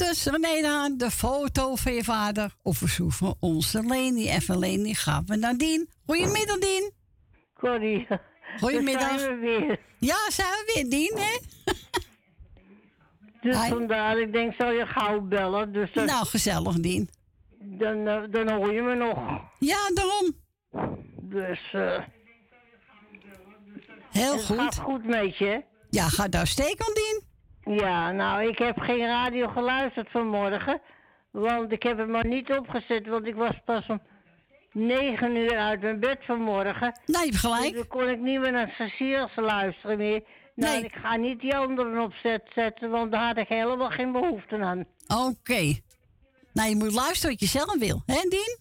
Is 0.00 0.24
René 0.26 0.96
de 0.96 1.10
foto 1.10 1.76
van 1.76 1.92
je 1.92 2.04
vader. 2.04 2.54
Op 2.62 2.76
verzoek 2.76 3.12
van 3.12 3.36
onze 3.40 3.82
Leni. 3.82 4.28
En 4.28 4.42
van 4.42 4.58
Leni 4.58 4.94
gaan 4.94 5.24
we 5.26 5.36
naar 5.36 5.56
Dien. 5.56 5.88
Goedemiddag, 6.06 6.58
Dien. 6.58 6.92
Corrie. 7.58 8.06
Goedemiddag. 8.60 9.08
Daar 9.08 9.18
zijn 9.18 9.40
we 9.40 9.46
weer. 9.46 9.80
Ja, 9.98 10.30
zijn 10.30 10.48
we 10.48 10.72
weer, 10.74 10.90
Dien, 10.90 11.12
hè? 11.18 11.38
Dus 13.40 13.62
Hi. 13.62 13.68
vandaar, 13.68 14.18
ik 14.20 14.32
denk, 14.32 14.54
zal 14.58 14.70
je 14.70 14.86
gauw 14.86 15.20
bellen. 15.20 15.72
Dus 15.72 15.92
Nou, 15.94 16.26
gezellig, 16.26 16.74
Dien. 16.80 17.08
dan, 17.58 18.08
eh, 18.08 18.22
dan 18.30 18.50
hoor 18.50 18.72
je 18.72 18.82
me 18.82 18.94
nog. 18.94 19.18
Ja, 19.58 19.90
daarom. 19.94 20.32
Dus, 21.22 21.60
eh 21.72 22.02
Heel 24.10 24.32
het 24.32 24.44
goed. 24.44 24.56
gaat 24.56 24.76
goed 24.78 25.04
met 25.04 25.36
je. 25.38 25.44
hè? 25.44 25.58
Ja, 25.90 26.08
gaat 26.08 26.32
daar 26.32 26.46
steken, 26.46 26.94
Dien? 26.94 27.22
Ja, 27.64 28.12
nou, 28.12 28.48
ik 28.48 28.58
heb 28.58 28.78
geen 28.78 29.06
radio 29.06 29.48
geluisterd 29.48 30.10
vanmorgen. 30.10 30.80
Want 31.30 31.72
ik 31.72 31.82
heb 31.82 31.98
het 31.98 32.08
maar 32.08 32.26
niet 32.26 32.50
opgezet, 32.50 33.06
want 33.06 33.26
ik 33.26 33.34
was 33.34 33.60
pas 33.64 33.86
om 33.86 34.00
negen 34.72 35.36
uur 35.36 35.58
uit 35.58 35.80
mijn 35.80 36.00
bed 36.00 36.18
vanmorgen. 36.20 37.00
Nee, 37.06 37.24
je 37.24 37.30
hebt 37.30 37.36
gelijk. 37.36 37.62
Dus 37.62 37.72
dan 37.72 37.86
kon 37.86 38.08
ik 38.08 38.20
niet 38.20 38.40
meer 38.40 38.52
naar 38.52 38.74
Ceciles 38.78 39.36
luisteren 39.36 39.96
meer. 39.96 40.22
Nou, 40.54 40.84
ik 40.84 40.94
ga 40.94 41.16
niet 41.16 41.40
die 41.40 41.56
anderen 41.56 41.98
op 41.98 42.12
zet 42.22 42.42
zetten, 42.54 42.90
want 42.90 43.12
daar 43.12 43.26
had 43.26 43.36
ik 43.36 43.48
helemaal 43.48 43.90
geen 43.90 44.12
behoefte 44.12 44.58
aan. 44.58 44.84
Oké. 45.06 45.74
Nou, 46.52 46.68
je 46.68 46.76
moet 46.76 46.92
luisteren 46.92 47.30
wat 47.30 47.40
je 47.40 47.46
zelf 47.46 47.78
wil, 47.78 48.02
hè, 48.06 48.28
Dien? 48.28 48.58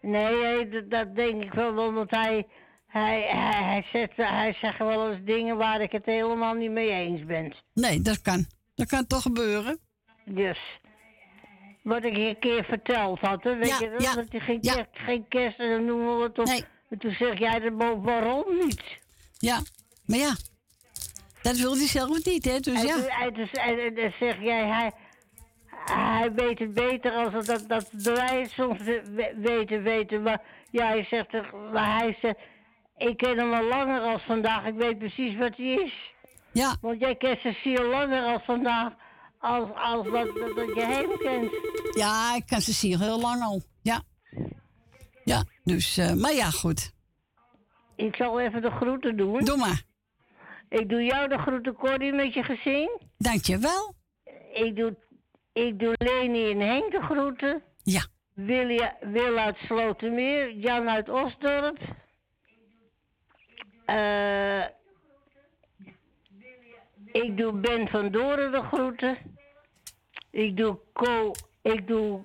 Nee, 0.00 0.34
nee, 0.34 0.68
dat, 0.68 0.90
dat 0.90 1.16
denk 1.16 1.42
ik 1.42 1.52
wel, 1.52 1.92
want 1.92 2.10
hij, 2.10 2.46
hij, 2.88 3.20
hij, 3.22 3.62
hij, 3.64 3.84
zet, 3.92 4.12
hij 4.16 4.52
zegt 4.60 4.78
wel 4.78 5.10
eens 5.12 5.24
dingen 5.24 5.56
waar 5.56 5.80
ik 5.80 5.92
het 5.92 6.04
helemaal 6.04 6.54
niet 6.54 6.70
mee 6.70 6.90
eens 6.90 7.24
ben. 7.24 7.52
Nee, 7.74 8.00
dat 8.00 8.22
kan. 8.22 8.46
Dat 8.74 8.86
kan 8.86 9.06
toch 9.06 9.22
gebeuren? 9.22 9.78
Dus, 10.24 10.58
wat 11.82 12.04
ik 12.04 12.16
een 12.16 12.38
keer 12.38 12.64
verteld 12.64 13.20
had, 13.20 13.42
hè, 13.44 13.56
weet 13.56 13.68
Ja, 13.68 13.78
je 13.80 13.88
wel, 13.88 14.00
ja, 14.02 14.14
dat 14.14 14.32
je 14.32 14.40
geen, 14.40 14.60
kerst, 14.60 14.86
geen 14.92 15.28
kerst 15.28 15.58
en 15.58 15.70
dan 15.70 15.84
noemen 15.84 16.16
we 16.18 16.22
het 16.22 16.38
op. 16.38 16.46
En 16.90 16.98
toen 16.98 17.12
zeg 17.12 17.38
jij 17.38 17.72
boven, 17.72 18.02
waarom 18.02 18.44
niet? 18.58 18.82
Ja, 19.38 19.60
maar 20.06 20.18
ja, 20.18 20.34
dat 21.42 21.56
wil 21.56 21.76
hij 21.76 21.86
zelf 21.86 22.24
niet, 22.24 22.44
hè? 22.44 22.60
Dus 22.60 22.80
en, 22.82 22.86
ja. 22.86 23.24
en, 23.24 23.34
dus- 23.34 23.50
en, 23.50 23.78
en 23.78 23.94
dan 23.94 24.12
zeg 24.18 24.40
jij, 24.42 24.66
hij, 24.66 24.92
hij 25.84 26.32
weet 26.34 26.58
het 26.58 26.74
beter 26.74 27.12
als 27.12 27.32
het 27.32 27.46
dat, 27.46 27.68
dat 27.68 27.88
wij 28.02 28.40
het 28.40 28.50
soms 28.50 28.82
we- 28.82 29.34
weten, 29.36 29.82
weten. 29.82 30.22
Maar 30.22 30.42
ja, 30.70 30.86
hij 30.86 31.04
zegt, 31.04 31.30
toch- 31.30 31.52
maar 31.72 31.98
hij 31.98 32.16
zegt, 32.22 32.38
ik 32.98 33.16
ken 33.16 33.38
hem 33.38 33.52
al 33.52 33.64
langer 33.64 34.00
als 34.00 34.22
vandaag, 34.22 34.64
ik 34.66 34.74
weet 34.74 34.98
precies 34.98 35.36
wat 35.36 35.56
hij 35.56 35.66
is. 35.66 35.92
Ja. 36.52 36.76
Want 36.80 37.00
jij 37.00 37.14
kent 37.16 37.38
Cecile 37.38 37.84
langer 37.84 38.22
als 38.22 38.42
vandaag, 38.44 38.92
als, 39.38 39.68
als 39.74 40.04
dat, 40.04 40.26
dat, 40.26 40.56
dat 40.56 40.74
je 40.74 40.84
hem 40.84 41.18
kent. 41.18 41.50
Ja, 41.94 42.34
ik 42.36 42.46
ken 42.46 42.60
Cecile 42.60 43.04
heel 43.04 43.20
lang 43.20 43.42
al. 43.42 43.62
Ja. 43.82 44.02
Ja, 45.24 45.44
dus, 45.64 45.96
eh, 45.96 46.12
maar 46.12 46.32
ja, 46.32 46.50
goed. 46.50 46.92
Ik 47.96 48.16
zal 48.16 48.40
even 48.40 48.62
de 48.62 48.70
groeten 48.70 49.16
doen. 49.16 49.44
Doe 49.44 49.56
maar. 49.56 49.82
Ik 50.68 50.88
doe 50.88 51.02
jou 51.02 51.28
de 51.28 51.38
groeten, 51.38 51.74
Corrie, 51.74 52.12
met 52.12 52.34
je 52.34 52.42
gezin. 52.42 53.00
Dankjewel. 53.18 53.94
Ik 54.52 54.76
doe, 54.76 54.96
ik 55.52 55.78
doe 55.78 55.94
Leni 55.98 56.50
en 56.50 56.60
Henk 56.60 56.90
de 56.90 57.00
groeten. 57.00 57.62
Ja. 57.82 58.06
Wil, 58.34 58.90
Wil 59.00 59.38
uit 59.38 59.56
Slotermeer, 59.56 60.52
Jan 60.52 60.88
uit 60.88 61.08
Osdorp. 61.08 61.78
Eh, 63.88 64.64
ik 67.12 67.36
doe 67.36 67.52
Ben 67.52 67.88
van 67.88 68.10
Doren 68.10 68.52
de 68.52 68.62
groeten. 68.62 69.16
Ik 70.30 70.56
doe, 70.56 70.78
Co, 70.92 71.32
ik 71.62 71.86
doe 71.86 72.22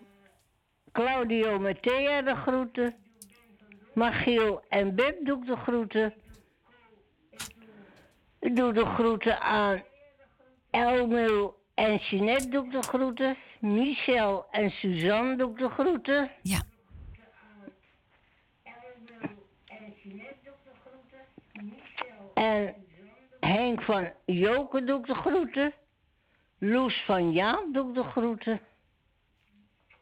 Claudio 0.92 1.60
met 1.60 1.82
Thea 1.82 2.22
de 2.22 2.36
groeten. 2.36 2.96
Magiel 3.94 4.64
en 4.70 4.96
Beb 4.96 5.26
doe 5.26 5.40
ik 5.40 5.46
de 5.46 5.56
groeten. 5.56 6.14
Ik 8.40 8.56
doe 8.56 8.74
de 8.74 8.86
groeten 8.86 9.40
aan 9.42 9.84
Elmil 10.72 11.56
en 11.74 11.96
Jeanette 11.96 12.50
doe 12.50 12.66
ik 12.66 12.72
de 12.72 12.82
groeten. 12.82 13.38
Michel 13.60 14.46
en 14.52 14.70
Suzanne 14.70 15.36
doe 15.36 15.52
ik 15.52 15.58
de 15.58 15.70
groeten. 15.70 16.32
Ja. 16.42 16.62
En 22.44 22.76
Henk 23.40 23.82
van 23.82 24.12
Joke 24.26 24.84
doe 24.84 25.00
ik 25.00 25.06
de 25.06 25.16
groeten. 25.16 25.74
Loes 26.60 27.04
van 27.06 27.32
Jaap 27.32 27.74
doe 27.74 27.90
ik 27.90 27.96
de 27.96 28.04
groeten. 28.04 28.62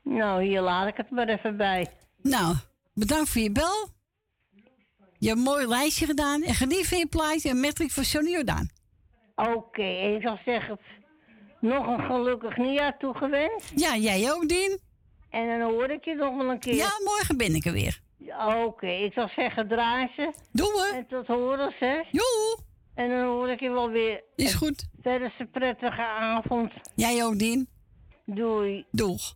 Nou, 0.04 0.44
hier 0.44 0.62
laat 0.62 0.88
ik 0.88 0.98
het 0.98 1.10
maar 1.10 1.28
even 1.28 1.58
bij. 1.58 1.88
Nou, 2.22 2.56
bedankt 2.94 3.30
voor 3.30 3.42
je 3.42 3.52
bel. 3.52 3.90
Je 5.18 5.28
hebt 5.28 5.40
een 5.40 5.44
mooi 5.44 5.68
lijstje 5.68 6.06
gedaan. 6.06 6.44
En 6.44 6.54
geniet 6.54 6.88
van 6.88 6.98
je 6.98 7.08
plaatje 7.08 7.50
en 7.50 7.60
metric 7.60 7.92
voor 7.92 8.04
Johnny 8.04 8.32
Jordaan. 8.32 8.70
Oké, 9.36 9.84
ik 10.16 10.22
zou 10.22 10.38
zeggen, 10.46 10.80
nog 11.60 11.88
een 11.88 12.06
gelukkig 12.06 12.58
nieuwjaar 12.58 12.98
toegewenst. 12.98 13.72
Ja, 13.76 13.96
jij 13.96 14.32
ook, 14.34 14.50
Dien. 14.50 14.80
En 15.30 15.60
dan 15.60 15.72
hoor 15.72 15.90
ik 15.90 16.06
je 16.06 16.16
nog 16.16 16.36
wel 16.38 16.50
een 16.50 16.60
keer. 16.60 16.76
Ja, 16.76 16.92
morgen 17.04 17.38
ben 17.38 17.56
ik 17.56 17.66
er 17.66 17.74
weer. 17.74 18.02
Oké, 18.66 18.88
ik 18.88 19.14
zou 19.14 19.30
zeggen 19.36 19.68
draaien. 19.68 20.34
Doen 20.52 20.68
we. 20.68 20.92
En 20.96 21.08
tot 21.08 21.28
horen, 21.28 21.74
hè. 21.80 22.02
Joe. 22.12 22.60
En 22.96 23.10
dan 23.10 23.24
hoor 23.24 23.50
ik 23.50 23.60
je 23.60 23.70
wel 23.70 23.90
weer. 23.90 24.24
Is 24.36 24.54
goed. 24.54 24.88
Verder 25.02 25.28
is 25.28 25.34
een 25.38 25.50
prettige 25.50 26.02
avond. 26.02 26.72
Jij 26.96 27.24
ook, 27.24 27.40
Dien. 27.40 27.70
Doei. 28.26 28.86
Doeg. 28.92 29.34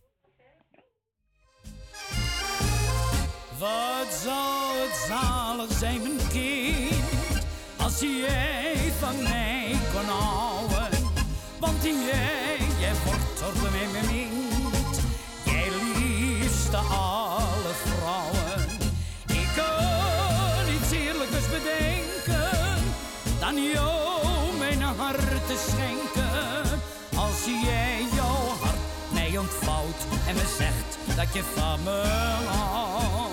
Wat 3.58 4.12
zou 4.12 4.78
het 4.78 4.96
zalig 5.08 5.72
zijn, 5.72 6.02
mijn 6.02 6.28
kind, 6.28 7.46
als 7.78 8.00
jij 8.00 8.74
van 8.76 9.22
mij 9.22 9.74
kon 9.92 10.04
houden. 10.04 10.98
Want 11.60 11.82
jij, 11.82 12.58
jij 12.80 12.94
wordt 13.04 13.40
er 13.40 13.62
met 13.62 13.92
me 13.92 14.12
niet, 14.12 15.00
jij 15.44 15.68
liefste 15.70 16.76
alle 16.76 17.15
en 30.26 30.34
me 30.34 30.54
zegt 30.58 31.16
dat 31.16 31.34
je 31.34 31.42
van 31.54 31.82
me 31.82 32.02
houdt. 32.46 33.25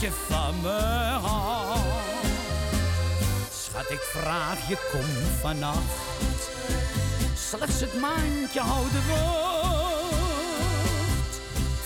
Je 0.00 0.10
van 0.28 0.60
me. 0.60 1.18
Schat, 3.52 3.90
ik 3.90 4.00
vraag 4.00 4.68
je, 4.68 4.76
kom 4.92 5.04
vannacht. 5.40 5.80
Slechts 7.34 7.80
het 7.80 8.00
maandje 8.00 8.60
houden 8.60 9.02
wordt 9.08 9.40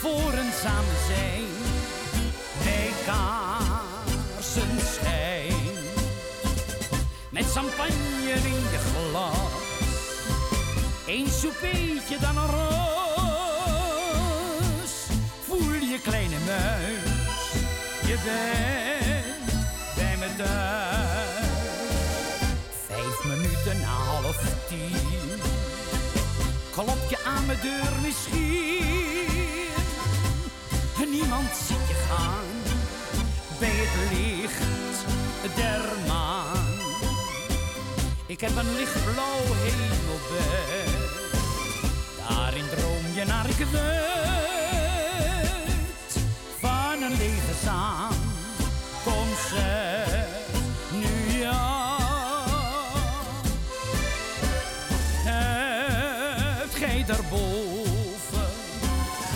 voor 0.00 0.32
een 0.32 0.52
samen 0.62 0.96
zijn 1.06 1.44
bij 2.62 2.90
kaarsenschijn. 3.06 5.72
Met 7.30 7.44
champagne 7.44 8.32
in 8.32 8.70
je 8.72 8.78
glas, 8.78 9.36
een 11.06 11.28
soupeetje 11.30 12.18
dan 12.20 12.36
een 12.36 12.50
roos. 12.50 12.64
Voel 15.46 15.72
je 15.72 16.00
kleine 16.02 16.38
muis, 16.46 16.93
je 18.14 18.20
bent 18.24 19.64
bij 19.94 20.16
me 20.16 20.36
thuis. 20.36 21.44
Vijf 22.86 23.24
minuten 23.24 23.80
na 23.80 23.86
half 23.86 24.36
tien, 24.68 25.40
klop 26.70 27.10
je 27.10 27.18
aan 27.24 27.46
mijn 27.46 27.58
deur 27.62 27.92
misschien. 28.02 29.68
En 31.02 31.10
niemand 31.10 31.50
ziet 31.66 31.88
je 31.88 31.94
gaan 32.08 32.50
bij 33.58 33.74
het 33.82 33.94
licht 34.12 35.04
der 35.56 35.82
maan. 36.06 36.72
Ik 38.26 38.40
heb 38.40 38.56
een 38.56 38.76
lichtblauw 38.76 39.44
hemelbed, 39.62 40.94
daarin 42.28 42.64
droom 42.76 43.14
je 43.14 43.24
naar 43.24 43.48
ik 43.48 43.66
van 43.72 44.73
een 47.04 47.16
leven 47.16 47.54
samen. 47.64 48.32
Kom 49.04 49.28
zeg 49.50 50.36
nu 50.92 51.38
ja. 51.38 51.98
Hebt 55.24 56.74
gij 56.74 57.04
daarboven 57.06 58.50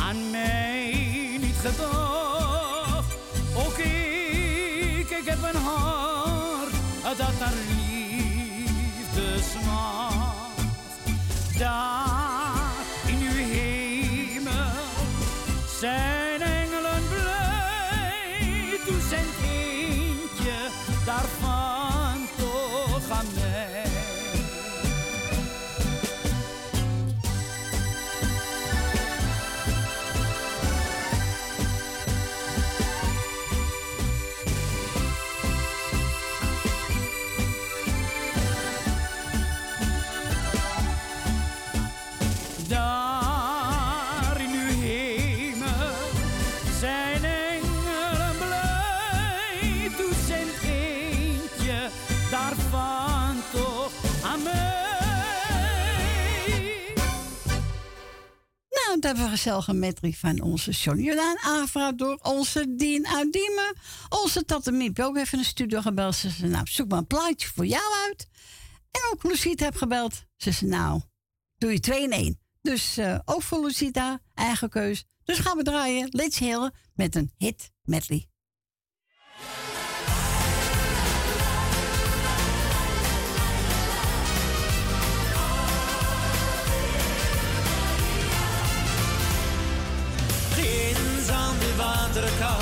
aan 0.00 0.30
mij 0.30 1.38
niet 1.40 1.56
gedacht? 1.60 3.12
Ook 3.56 3.78
ik, 3.78 5.10
ik 5.10 5.24
heb 5.24 5.42
een 5.42 5.60
hart 5.60 6.72
dat 7.16 7.38
naar 7.38 7.52
liefde 7.68 9.42
smaakt. 9.50 10.08
hebben 59.08 59.26
we 59.26 59.36
gezellige 59.36 59.72
metrie 59.72 60.18
van 60.18 60.40
onze 60.40 60.70
Johnny 60.70 61.04
Jordaan 61.04 61.38
aangevraagd 61.38 61.98
door 61.98 62.18
onze 62.22 62.74
Dien 62.76 63.06
uit 63.06 63.32
Diemen. 63.32 63.76
Onze 64.08 64.44
tante 64.44 64.72
Miep 64.72 64.98
ook 64.98 65.16
even 65.16 65.38
een 65.38 65.44
studio 65.44 65.80
gebeld. 65.80 66.14
Ze 66.14 66.30
zei, 66.30 66.50
nou, 66.50 66.66
zoek 66.66 66.88
maar 66.88 66.98
een 66.98 67.06
plaatje 67.06 67.48
voor 67.48 67.66
jou 67.66 67.94
uit. 68.06 68.28
En 68.90 69.00
ook 69.12 69.22
Lucita 69.22 69.64
heb 69.64 69.74
gebeld. 69.74 70.24
Ze 70.36 70.52
zei, 70.52 70.70
nou, 70.70 71.00
doe 71.56 71.72
je 71.72 71.80
twee 71.80 72.02
in 72.02 72.12
één. 72.12 72.40
Dus 72.62 72.96
eh, 72.96 73.18
ook 73.24 73.42
voor 73.42 73.64
Lucita, 73.64 74.20
eigen 74.34 74.68
keus. 74.68 75.04
Dus 75.24 75.38
gaan 75.38 75.56
we 75.56 75.62
draaien, 75.62 76.08
Let's 76.10 76.38
Helen, 76.38 76.74
met 76.94 77.14
een 77.14 77.32
hit 77.36 77.70
metrie. 77.82 78.27
andere 92.08 92.30
kant. 92.38 92.57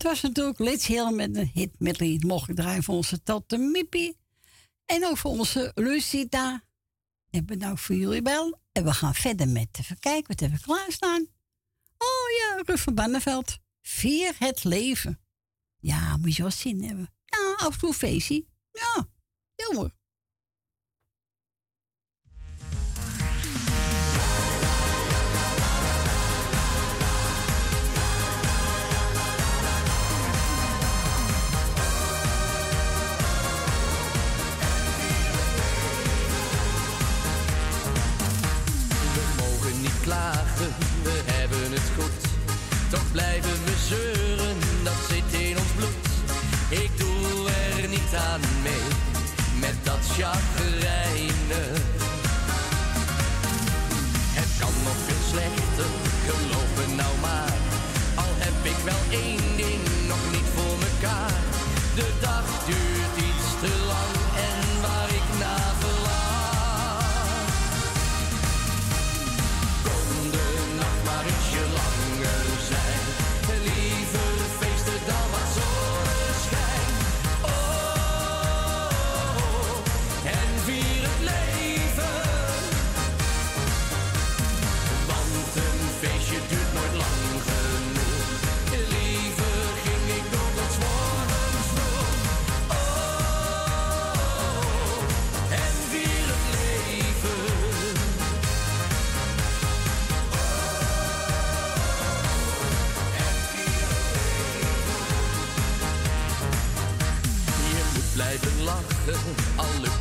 het 0.00 0.08
was 0.08 0.20
natuurlijk 0.20 0.58
Let's 0.58 0.86
heel 0.86 1.10
met 1.10 1.36
een 1.36 1.50
hit 1.54 1.74
met 1.78 2.22
Mocht 2.22 2.48
ik 2.48 2.56
draaien 2.56 2.82
voor 2.82 2.94
onze 2.94 3.22
tante 3.22 3.58
Mippie. 3.58 4.16
En 4.86 5.06
ook 5.06 5.16
voor 5.16 5.30
onze 5.30 5.72
Lucita. 5.74 6.64
En 7.30 7.44
bedankt 7.44 7.64
nou 7.64 7.78
voor 7.78 7.96
jullie 7.96 8.22
bel. 8.22 8.60
En 8.72 8.84
we 8.84 8.92
gaan 8.92 9.14
verder 9.14 9.48
met 9.48 9.68
even 9.80 9.98
kijken 9.98 10.26
wat 10.26 10.40
hebben 10.40 10.58
we 10.58 10.64
klaarstaan. 10.64 11.26
Oh 11.98 12.30
ja, 12.38 12.62
Ruf 12.66 12.82
van 12.82 12.94
Banneveld. 12.94 13.58
Vier 13.82 14.34
het 14.38 14.64
leven. 14.64 15.20
Ja, 15.78 16.16
moet 16.16 16.36
je 16.36 16.42
wel 16.42 16.50
zin 16.50 16.82
hebben. 16.82 17.14
Ja, 17.24 17.54
af 17.66 17.72
en 17.72 17.78
toe 17.78 17.94
feestje. 17.94 18.46
Ja, 18.72 19.08
jammer. 19.54 19.90
we 41.02 41.20
hebben 41.24 41.72
het 41.72 41.90
goed. 41.96 42.18
Toch 42.90 43.12
blijven 43.12 43.64
we 43.64 43.72
zeuren, 43.88 44.56
dat 44.84 44.98
zit 45.08 45.40
in 45.40 45.58
ons 45.58 45.72
bloed. 45.76 46.08
Ik 46.68 46.90
doe 46.98 47.48
er 47.48 47.88
niet 47.88 48.14
aan 48.14 48.40
mee, 48.62 48.86
met 49.60 49.74
dat 49.82 49.98
chagrijn. 50.16 51.29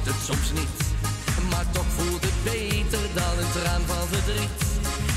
het 0.09 0.23
soms 0.25 0.51
niet. 0.59 0.79
Maar 1.49 1.65
toch 1.71 1.89
voelt 1.97 2.21
het 2.21 2.43
beter 2.43 3.05
dan 3.13 3.33
een 3.41 3.51
traan 3.51 3.81
van 3.81 4.07
verdriet. 4.07 4.61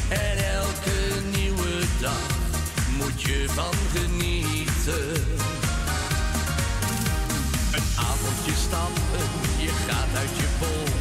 En 0.09 0.37
elke 0.61 0.99
nieuwe 1.37 1.73
dag 2.01 2.27
moet 2.99 3.23
je 3.23 3.45
van 3.49 3.75
genieten. 3.95 5.15
Een 7.77 7.89
avondje 8.11 8.55
stappen, 8.67 9.27
je 9.65 9.73
gaat 9.87 10.19
uit 10.21 10.37
je 10.37 10.49
vol. 10.59 10.92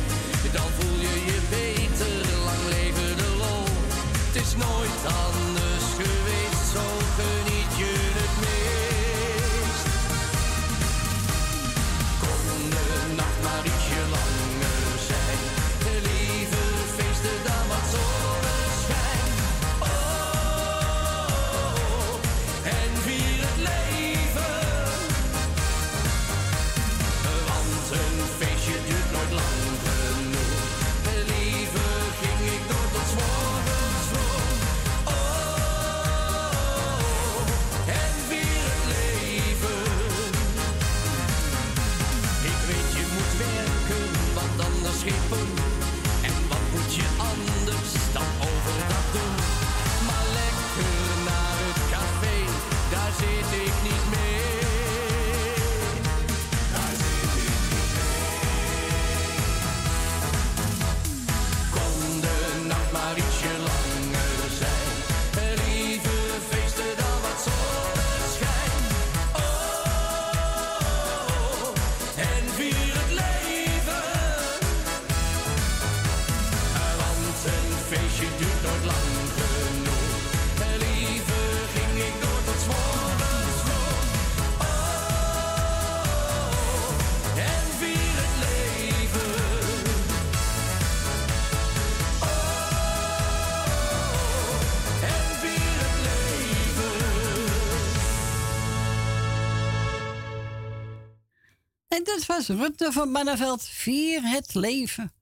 Dat 102.16 102.26
was 102.26 102.48
Rutte 102.48 102.92
van 102.92 103.12
Banneveld. 103.12 103.64
Vier 103.64 104.22
het 104.22 104.54
leven. 104.54 105.14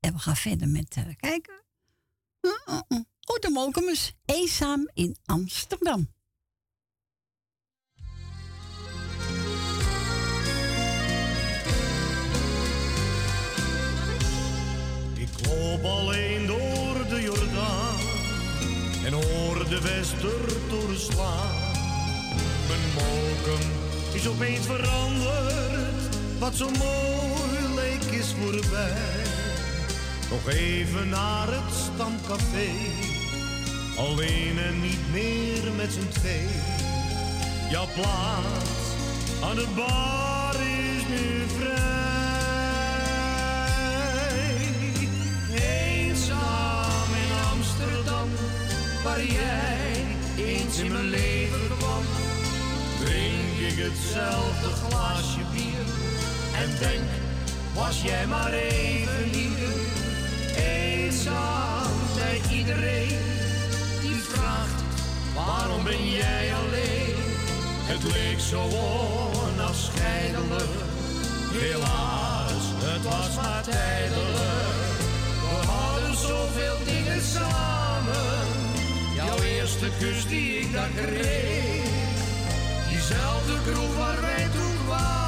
En 0.00 0.12
we 0.12 0.18
gaan 0.18 0.36
verder 0.36 0.68
met 0.68 0.94
eh, 0.96 1.04
kijken. 1.16 1.62
Uh, 2.40 2.80
de 3.40 3.50
Molkemus. 3.50 4.12
Eenzaam 4.24 4.90
in 4.94 5.16
Amsterdam. 5.24 6.08
Ik 15.14 15.46
loop 15.46 15.84
alleen 15.84 16.46
door 16.46 17.08
de 17.08 17.20
Jordaan 17.22 18.00
en 19.04 19.12
hoor 19.12 19.68
de 19.68 19.80
Westertoren 19.80 21.00
slaan. 21.00 21.56
Mijn 22.68 22.92
mokum 22.94 23.86
is 24.12 24.28
opeens 24.28 24.66
veranderd, 24.66 26.17
wat 26.38 26.54
zo 26.56 26.68
mooi 26.78 27.74
leek 27.74 28.02
is 28.02 28.34
voorbij. 28.40 29.26
Nog 30.30 30.48
even 30.48 31.08
naar 31.08 31.46
het 31.48 31.74
stamcafé, 31.74 32.70
alleen 33.96 34.58
en 34.58 34.80
niet 34.80 35.10
meer 35.12 35.72
met 35.76 35.92
z'n 35.92 36.08
twee. 36.20 36.48
Jouw 37.70 37.86
plaats 37.94 38.78
aan 39.42 39.56
de 39.56 39.66
bar 39.76 40.54
is 40.54 41.02
nu 41.08 41.46
vrij. 41.58 41.96
Eenzaam 45.54 47.10
in 47.24 47.32
Amsterdam, 47.52 48.28
waar 49.04 49.24
jij 49.24 50.04
eens 50.36 50.78
in 50.78 50.92
mijn 50.92 51.08
leven 51.08 51.68
kwam. 51.78 52.02
Drink 53.04 53.72
ik 53.72 53.84
hetzelfde 53.84 54.68
glaasje 54.68 55.40
bier 55.52 55.97
en 56.62 56.70
denk, 56.78 57.08
was 57.74 58.02
jij 58.02 58.26
maar 58.26 58.52
even 58.52 59.22
hier. 59.32 59.68
Eenzaam 60.56 61.92
bij 62.14 62.40
iedereen 62.58 63.18
die 64.00 64.20
vraagt, 64.28 64.82
waarom 65.34 65.84
ben 65.84 66.10
jij 66.10 66.54
alleen? 66.54 67.16
Het 67.90 68.02
leek 68.02 68.40
zo 68.40 68.60
onafscheidelijk, 69.42 70.74
helaas, 71.52 72.64
het 72.84 73.02
was 73.02 73.34
maar 73.36 73.62
tijdelijk. 73.62 74.96
We 75.44 75.66
hadden 75.66 76.16
zoveel 76.16 76.78
dingen 76.84 77.22
samen, 77.22 78.46
jouw 79.14 79.38
eerste 79.38 79.88
kus 79.98 80.26
die 80.26 80.58
ik 80.58 80.72
daar 80.72 80.90
kreeg. 80.96 81.86
Diezelfde 82.88 83.54
kroeg 83.66 83.96
waar 83.96 84.20
wij 84.20 84.48
toen 84.52 84.68
nu 84.86 85.27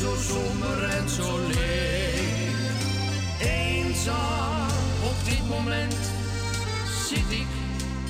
zo 0.00 0.14
somber 0.16 0.82
en 0.82 1.08
zo 1.08 1.38
leeg. 1.38 2.54
Eenzaam 3.40 4.68
op 5.02 5.24
dit 5.24 5.48
moment 5.48 5.94
zit 7.08 7.30
ik 7.30 7.46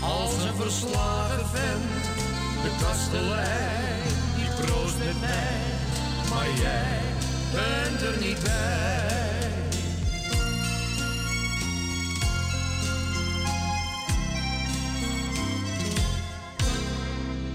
als 0.01 0.33
een 0.33 0.55
verslagen 0.57 1.47
vent. 1.49 2.05
De 2.63 2.71
kastelein 2.85 4.03
die 4.37 4.65
proost 4.65 4.99
met 4.99 5.21
mij, 5.21 5.61
maar 6.31 6.49
jij 6.63 7.01
bent 7.53 8.03
er 8.03 8.27
niet 8.27 8.43
bij. 8.43 9.05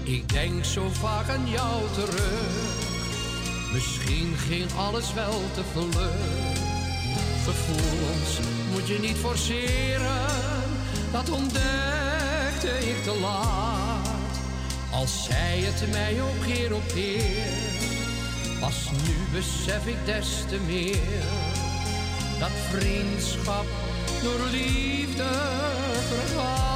Ik 0.04 0.28
denk 0.28 0.64
zo 0.64 0.88
vaak 0.88 1.28
aan 1.28 1.48
jou 1.48 1.82
terug. 1.94 2.91
Misschien 3.72 4.34
ging 4.36 4.72
alles 4.76 5.12
wel 5.12 5.40
te 5.54 5.62
vlug. 5.72 6.10
Gevoelens 7.44 8.38
moet 8.72 8.88
je 8.88 8.98
niet 9.00 9.16
forceren. 9.16 10.26
Dat 11.12 11.30
ontdekte 11.30 12.78
ik 12.80 13.02
te 13.02 13.18
laat. 13.20 14.40
Als 14.90 15.24
zij 15.24 15.60
het 15.60 15.90
mij 15.90 16.22
ook 16.22 16.46
keer 16.46 16.74
op 16.74 16.88
keer. 16.94 17.80
Pas 18.60 18.90
nu 18.90 19.14
besef 19.32 19.86
ik 19.86 20.06
des 20.06 20.44
te 20.48 20.58
meer. 20.66 21.22
Dat 22.38 22.50
vriendschap 22.70 23.66
door 24.22 24.40
liefde 24.50 25.30
vergaat. 26.08 26.72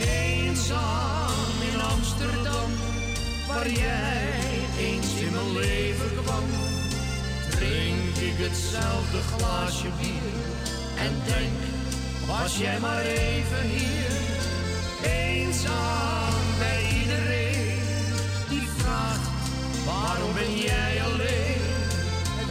Eenzaam 0.00 1.62
in 1.72 1.80
Amsterdam, 1.80 2.49
waar 3.52 3.70
jij 3.70 4.28
eens 4.78 5.14
in 5.14 5.32
mijn 5.32 5.52
leven 5.52 6.10
kwam. 6.22 6.44
Drink 7.50 8.16
ik 8.28 8.36
hetzelfde 8.46 9.20
glaasje 9.32 9.90
bier 10.00 10.34
en 11.06 11.12
denk, 11.24 11.58
was 12.26 12.56
jij 12.56 12.80
maar 12.80 13.02
even 13.02 13.64
hier. 13.76 14.12
Eenzaam 15.02 16.42
bij 16.58 16.82
iedereen 17.00 17.82
die 18.48 18.68
vraagt, 18.76 19.28
waarom 19.86 20.32
ben 20.34 20.56
jij 20.56 21.02
alleen? 21.02 21.62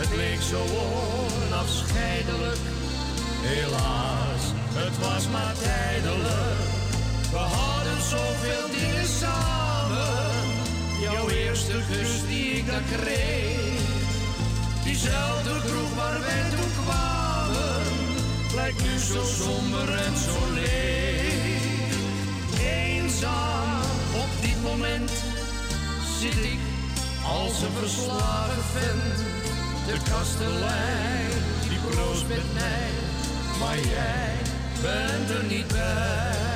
Het 0.01 0.15
leek 0.15 0.41
zo 0.41 0.61
onafscheidelijk, 1.47 2.63
helaas, 3.51 4.43
het 4.73 4.97
was 4.97 5.27
maar 5.29 5.55
tijdelijk. 5.61 6.59
We 7.31 7.37
hadden 7.37 8.01
zoveel 8.01 8.67
dingen 8.79 9.07
samen. 9.07 9.68
Jouw 11.29 11.37
eerste 11.37 11.81
kus 11.91 12.27
die 12.27 12.51
ik 12.51 12.67
daar 12.67 12.81
kreeg. 12.81 13.81
Diezelfde 14.83 15.49
kroeg 15.65 15.95
waar 15.95 16.19
wij 16.19 16.49
toen 16.49 16.83
kwamen. 16.83 17.81
Lijkt 18.55 18.81
nu 18.81 18.97
zo 18.97 19.23
somber 19.23 19.93
en 19.93 20.17
zo 20.17 20.53
leeg. 20.53 21.93
Eenzaam 22.59 23.81
op 24.13 24.41
dit 24.41 24.63
moment 24.63 25.11
zit 26.19 26.43
ik 26.53 26.59
als 27.25 27.61
een 27.61 27.75
verslagen 27.79 28.63
vent. 28.73 29.17
De 29.85 30.11
kastelein 30.11 31.29
die 31.69 31.79
proost 31.89 32.27
met 32.27 32.53
mij. 32.53 32.89
Maar 33.59 33.79
jij 33.79 34.33
bent 34.81 35.29
er 35.29 35.43
niet 35.43 35.67
bij. 35.67 36.48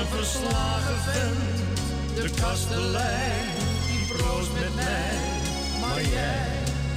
Een 0.00 0.06
verslagen 0.06 0.96
vent. 0.96 2.14
De 2.14 2.40
kastelein 2.40 3.46
die 3.86 4.16
proost 4.16 4.52
met 4.52 4.74
mij, 4.74 5.16
maar 5.80 6.02
jij 6.02 6.48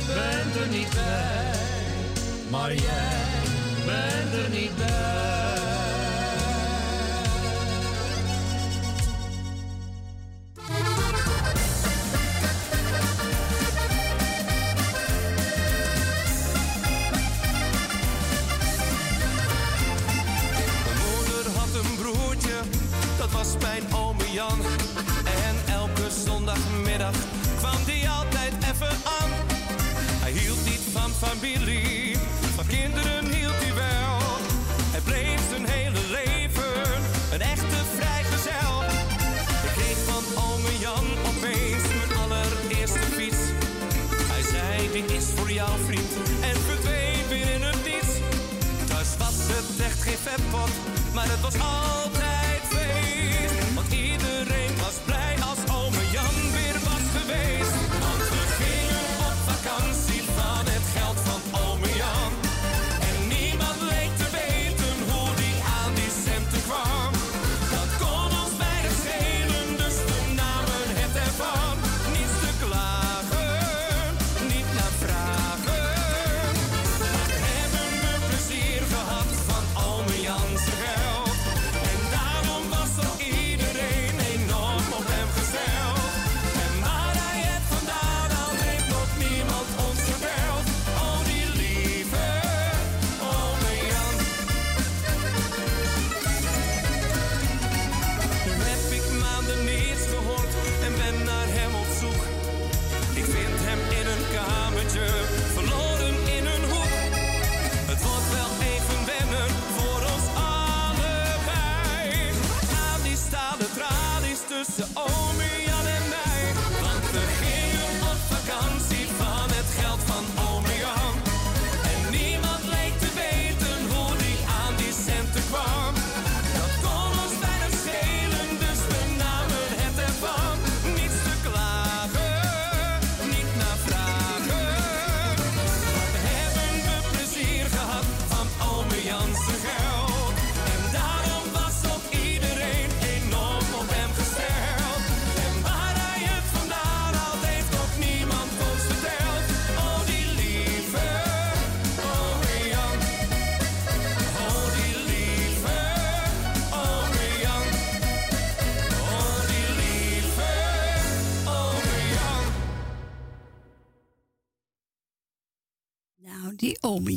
bent 0.08 0.56
er 0.56 0.68
niet 0.68 0.90
bij. 0.90 1.60
Maar 2.50 2.74
jij 2.74 3.24
bent 3.86 4.44
er 4.44 4.50
niet 4.50 4.76
bij. 4.76 5.73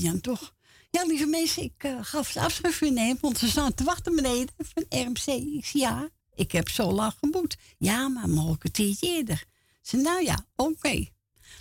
Jan, 0.06 0.20
toch? 0.20 0.54
Ja, 0.90 1.04
lieve 1.04 1.26
mensen, 1.26 1.62
ik 1.62 1.94
gaf 2.00 2.34
het 2.34 2.42
afscheid 2.42 2.74
van 2.74 2.94
nemen, 2.94 3.18
want 3.20 3.38
ze 3.38 3.48
staan 3.48 3.74
te 3.74 3.84
wachten 3.84 4.14
beneden 4.14 4.54
van 4.58 4.84
RMC. 4.88 5.26
Ik 5.26 5.64
zei, 5.64 5.82
ja, 5.82 6.08
ik 6.34 6.52
heb 6.52 6.68
zo 6.68 6.92
lang 6.92 7.12
geboet. 7.18 7.56
Ja, 7.78 8.08
maar 8.08 8.28
mogelijk 8.28 8.64
een 8.64 8.70
tijdje 8.70 9.06
eerder. 9.06 9.44
Ze 9.82 9.96
nou 9.96 10.24
ja, 10.24 10.46
oké. 10.56 11.06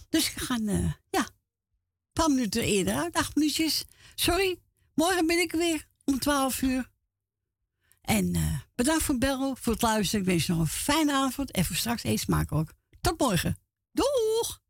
Dus 0.09 0.33
we 0.33 0.39
gaan, 0.39 0.67
eh, 0.67 0.91
ja, 1.09 1.19
een 1.19 2.13
paar 2.13 2.29
minuten 2.29 2.63
eerder 2.63 2.95
uit, 2.95 3.15
acht 3.15 3.35
minuutjes. 3.35 3.85
Sorry, 4.15 4.59
morgen 4.93 5.27
ben 5.27 5.39
ik 5.39 5.51
weer 5.51 5.87
om 6.03 6.19
twaalf 6.19 6.61
uur. 6.61 6.91
En 8.01 8.35
eh, 8.35 8.59
bedankt 8.75 9.03
voor 9.03 9.15
het 9.15 9.23
bellen, 9.23 9.57
voor 9.57 9.73
het 9.73 9.81
luisteren. 9.81 10.21
Ik 10.21 10.31
wens 10.31 10.45
je 10.45 10.51
nog 10.51 10.61
een 10.61 10.67
fijne 10.67 11.13
avond 11.13 11.51
en 11.51 11.65
voor 11.65 11.75
straks 11.75 12.03
eet 12.03 12.19
smakelijk. 12.19 12.73
Tot 13.01 13.19
morgen. 13.19 13.57
Doeg! 13.91 14.63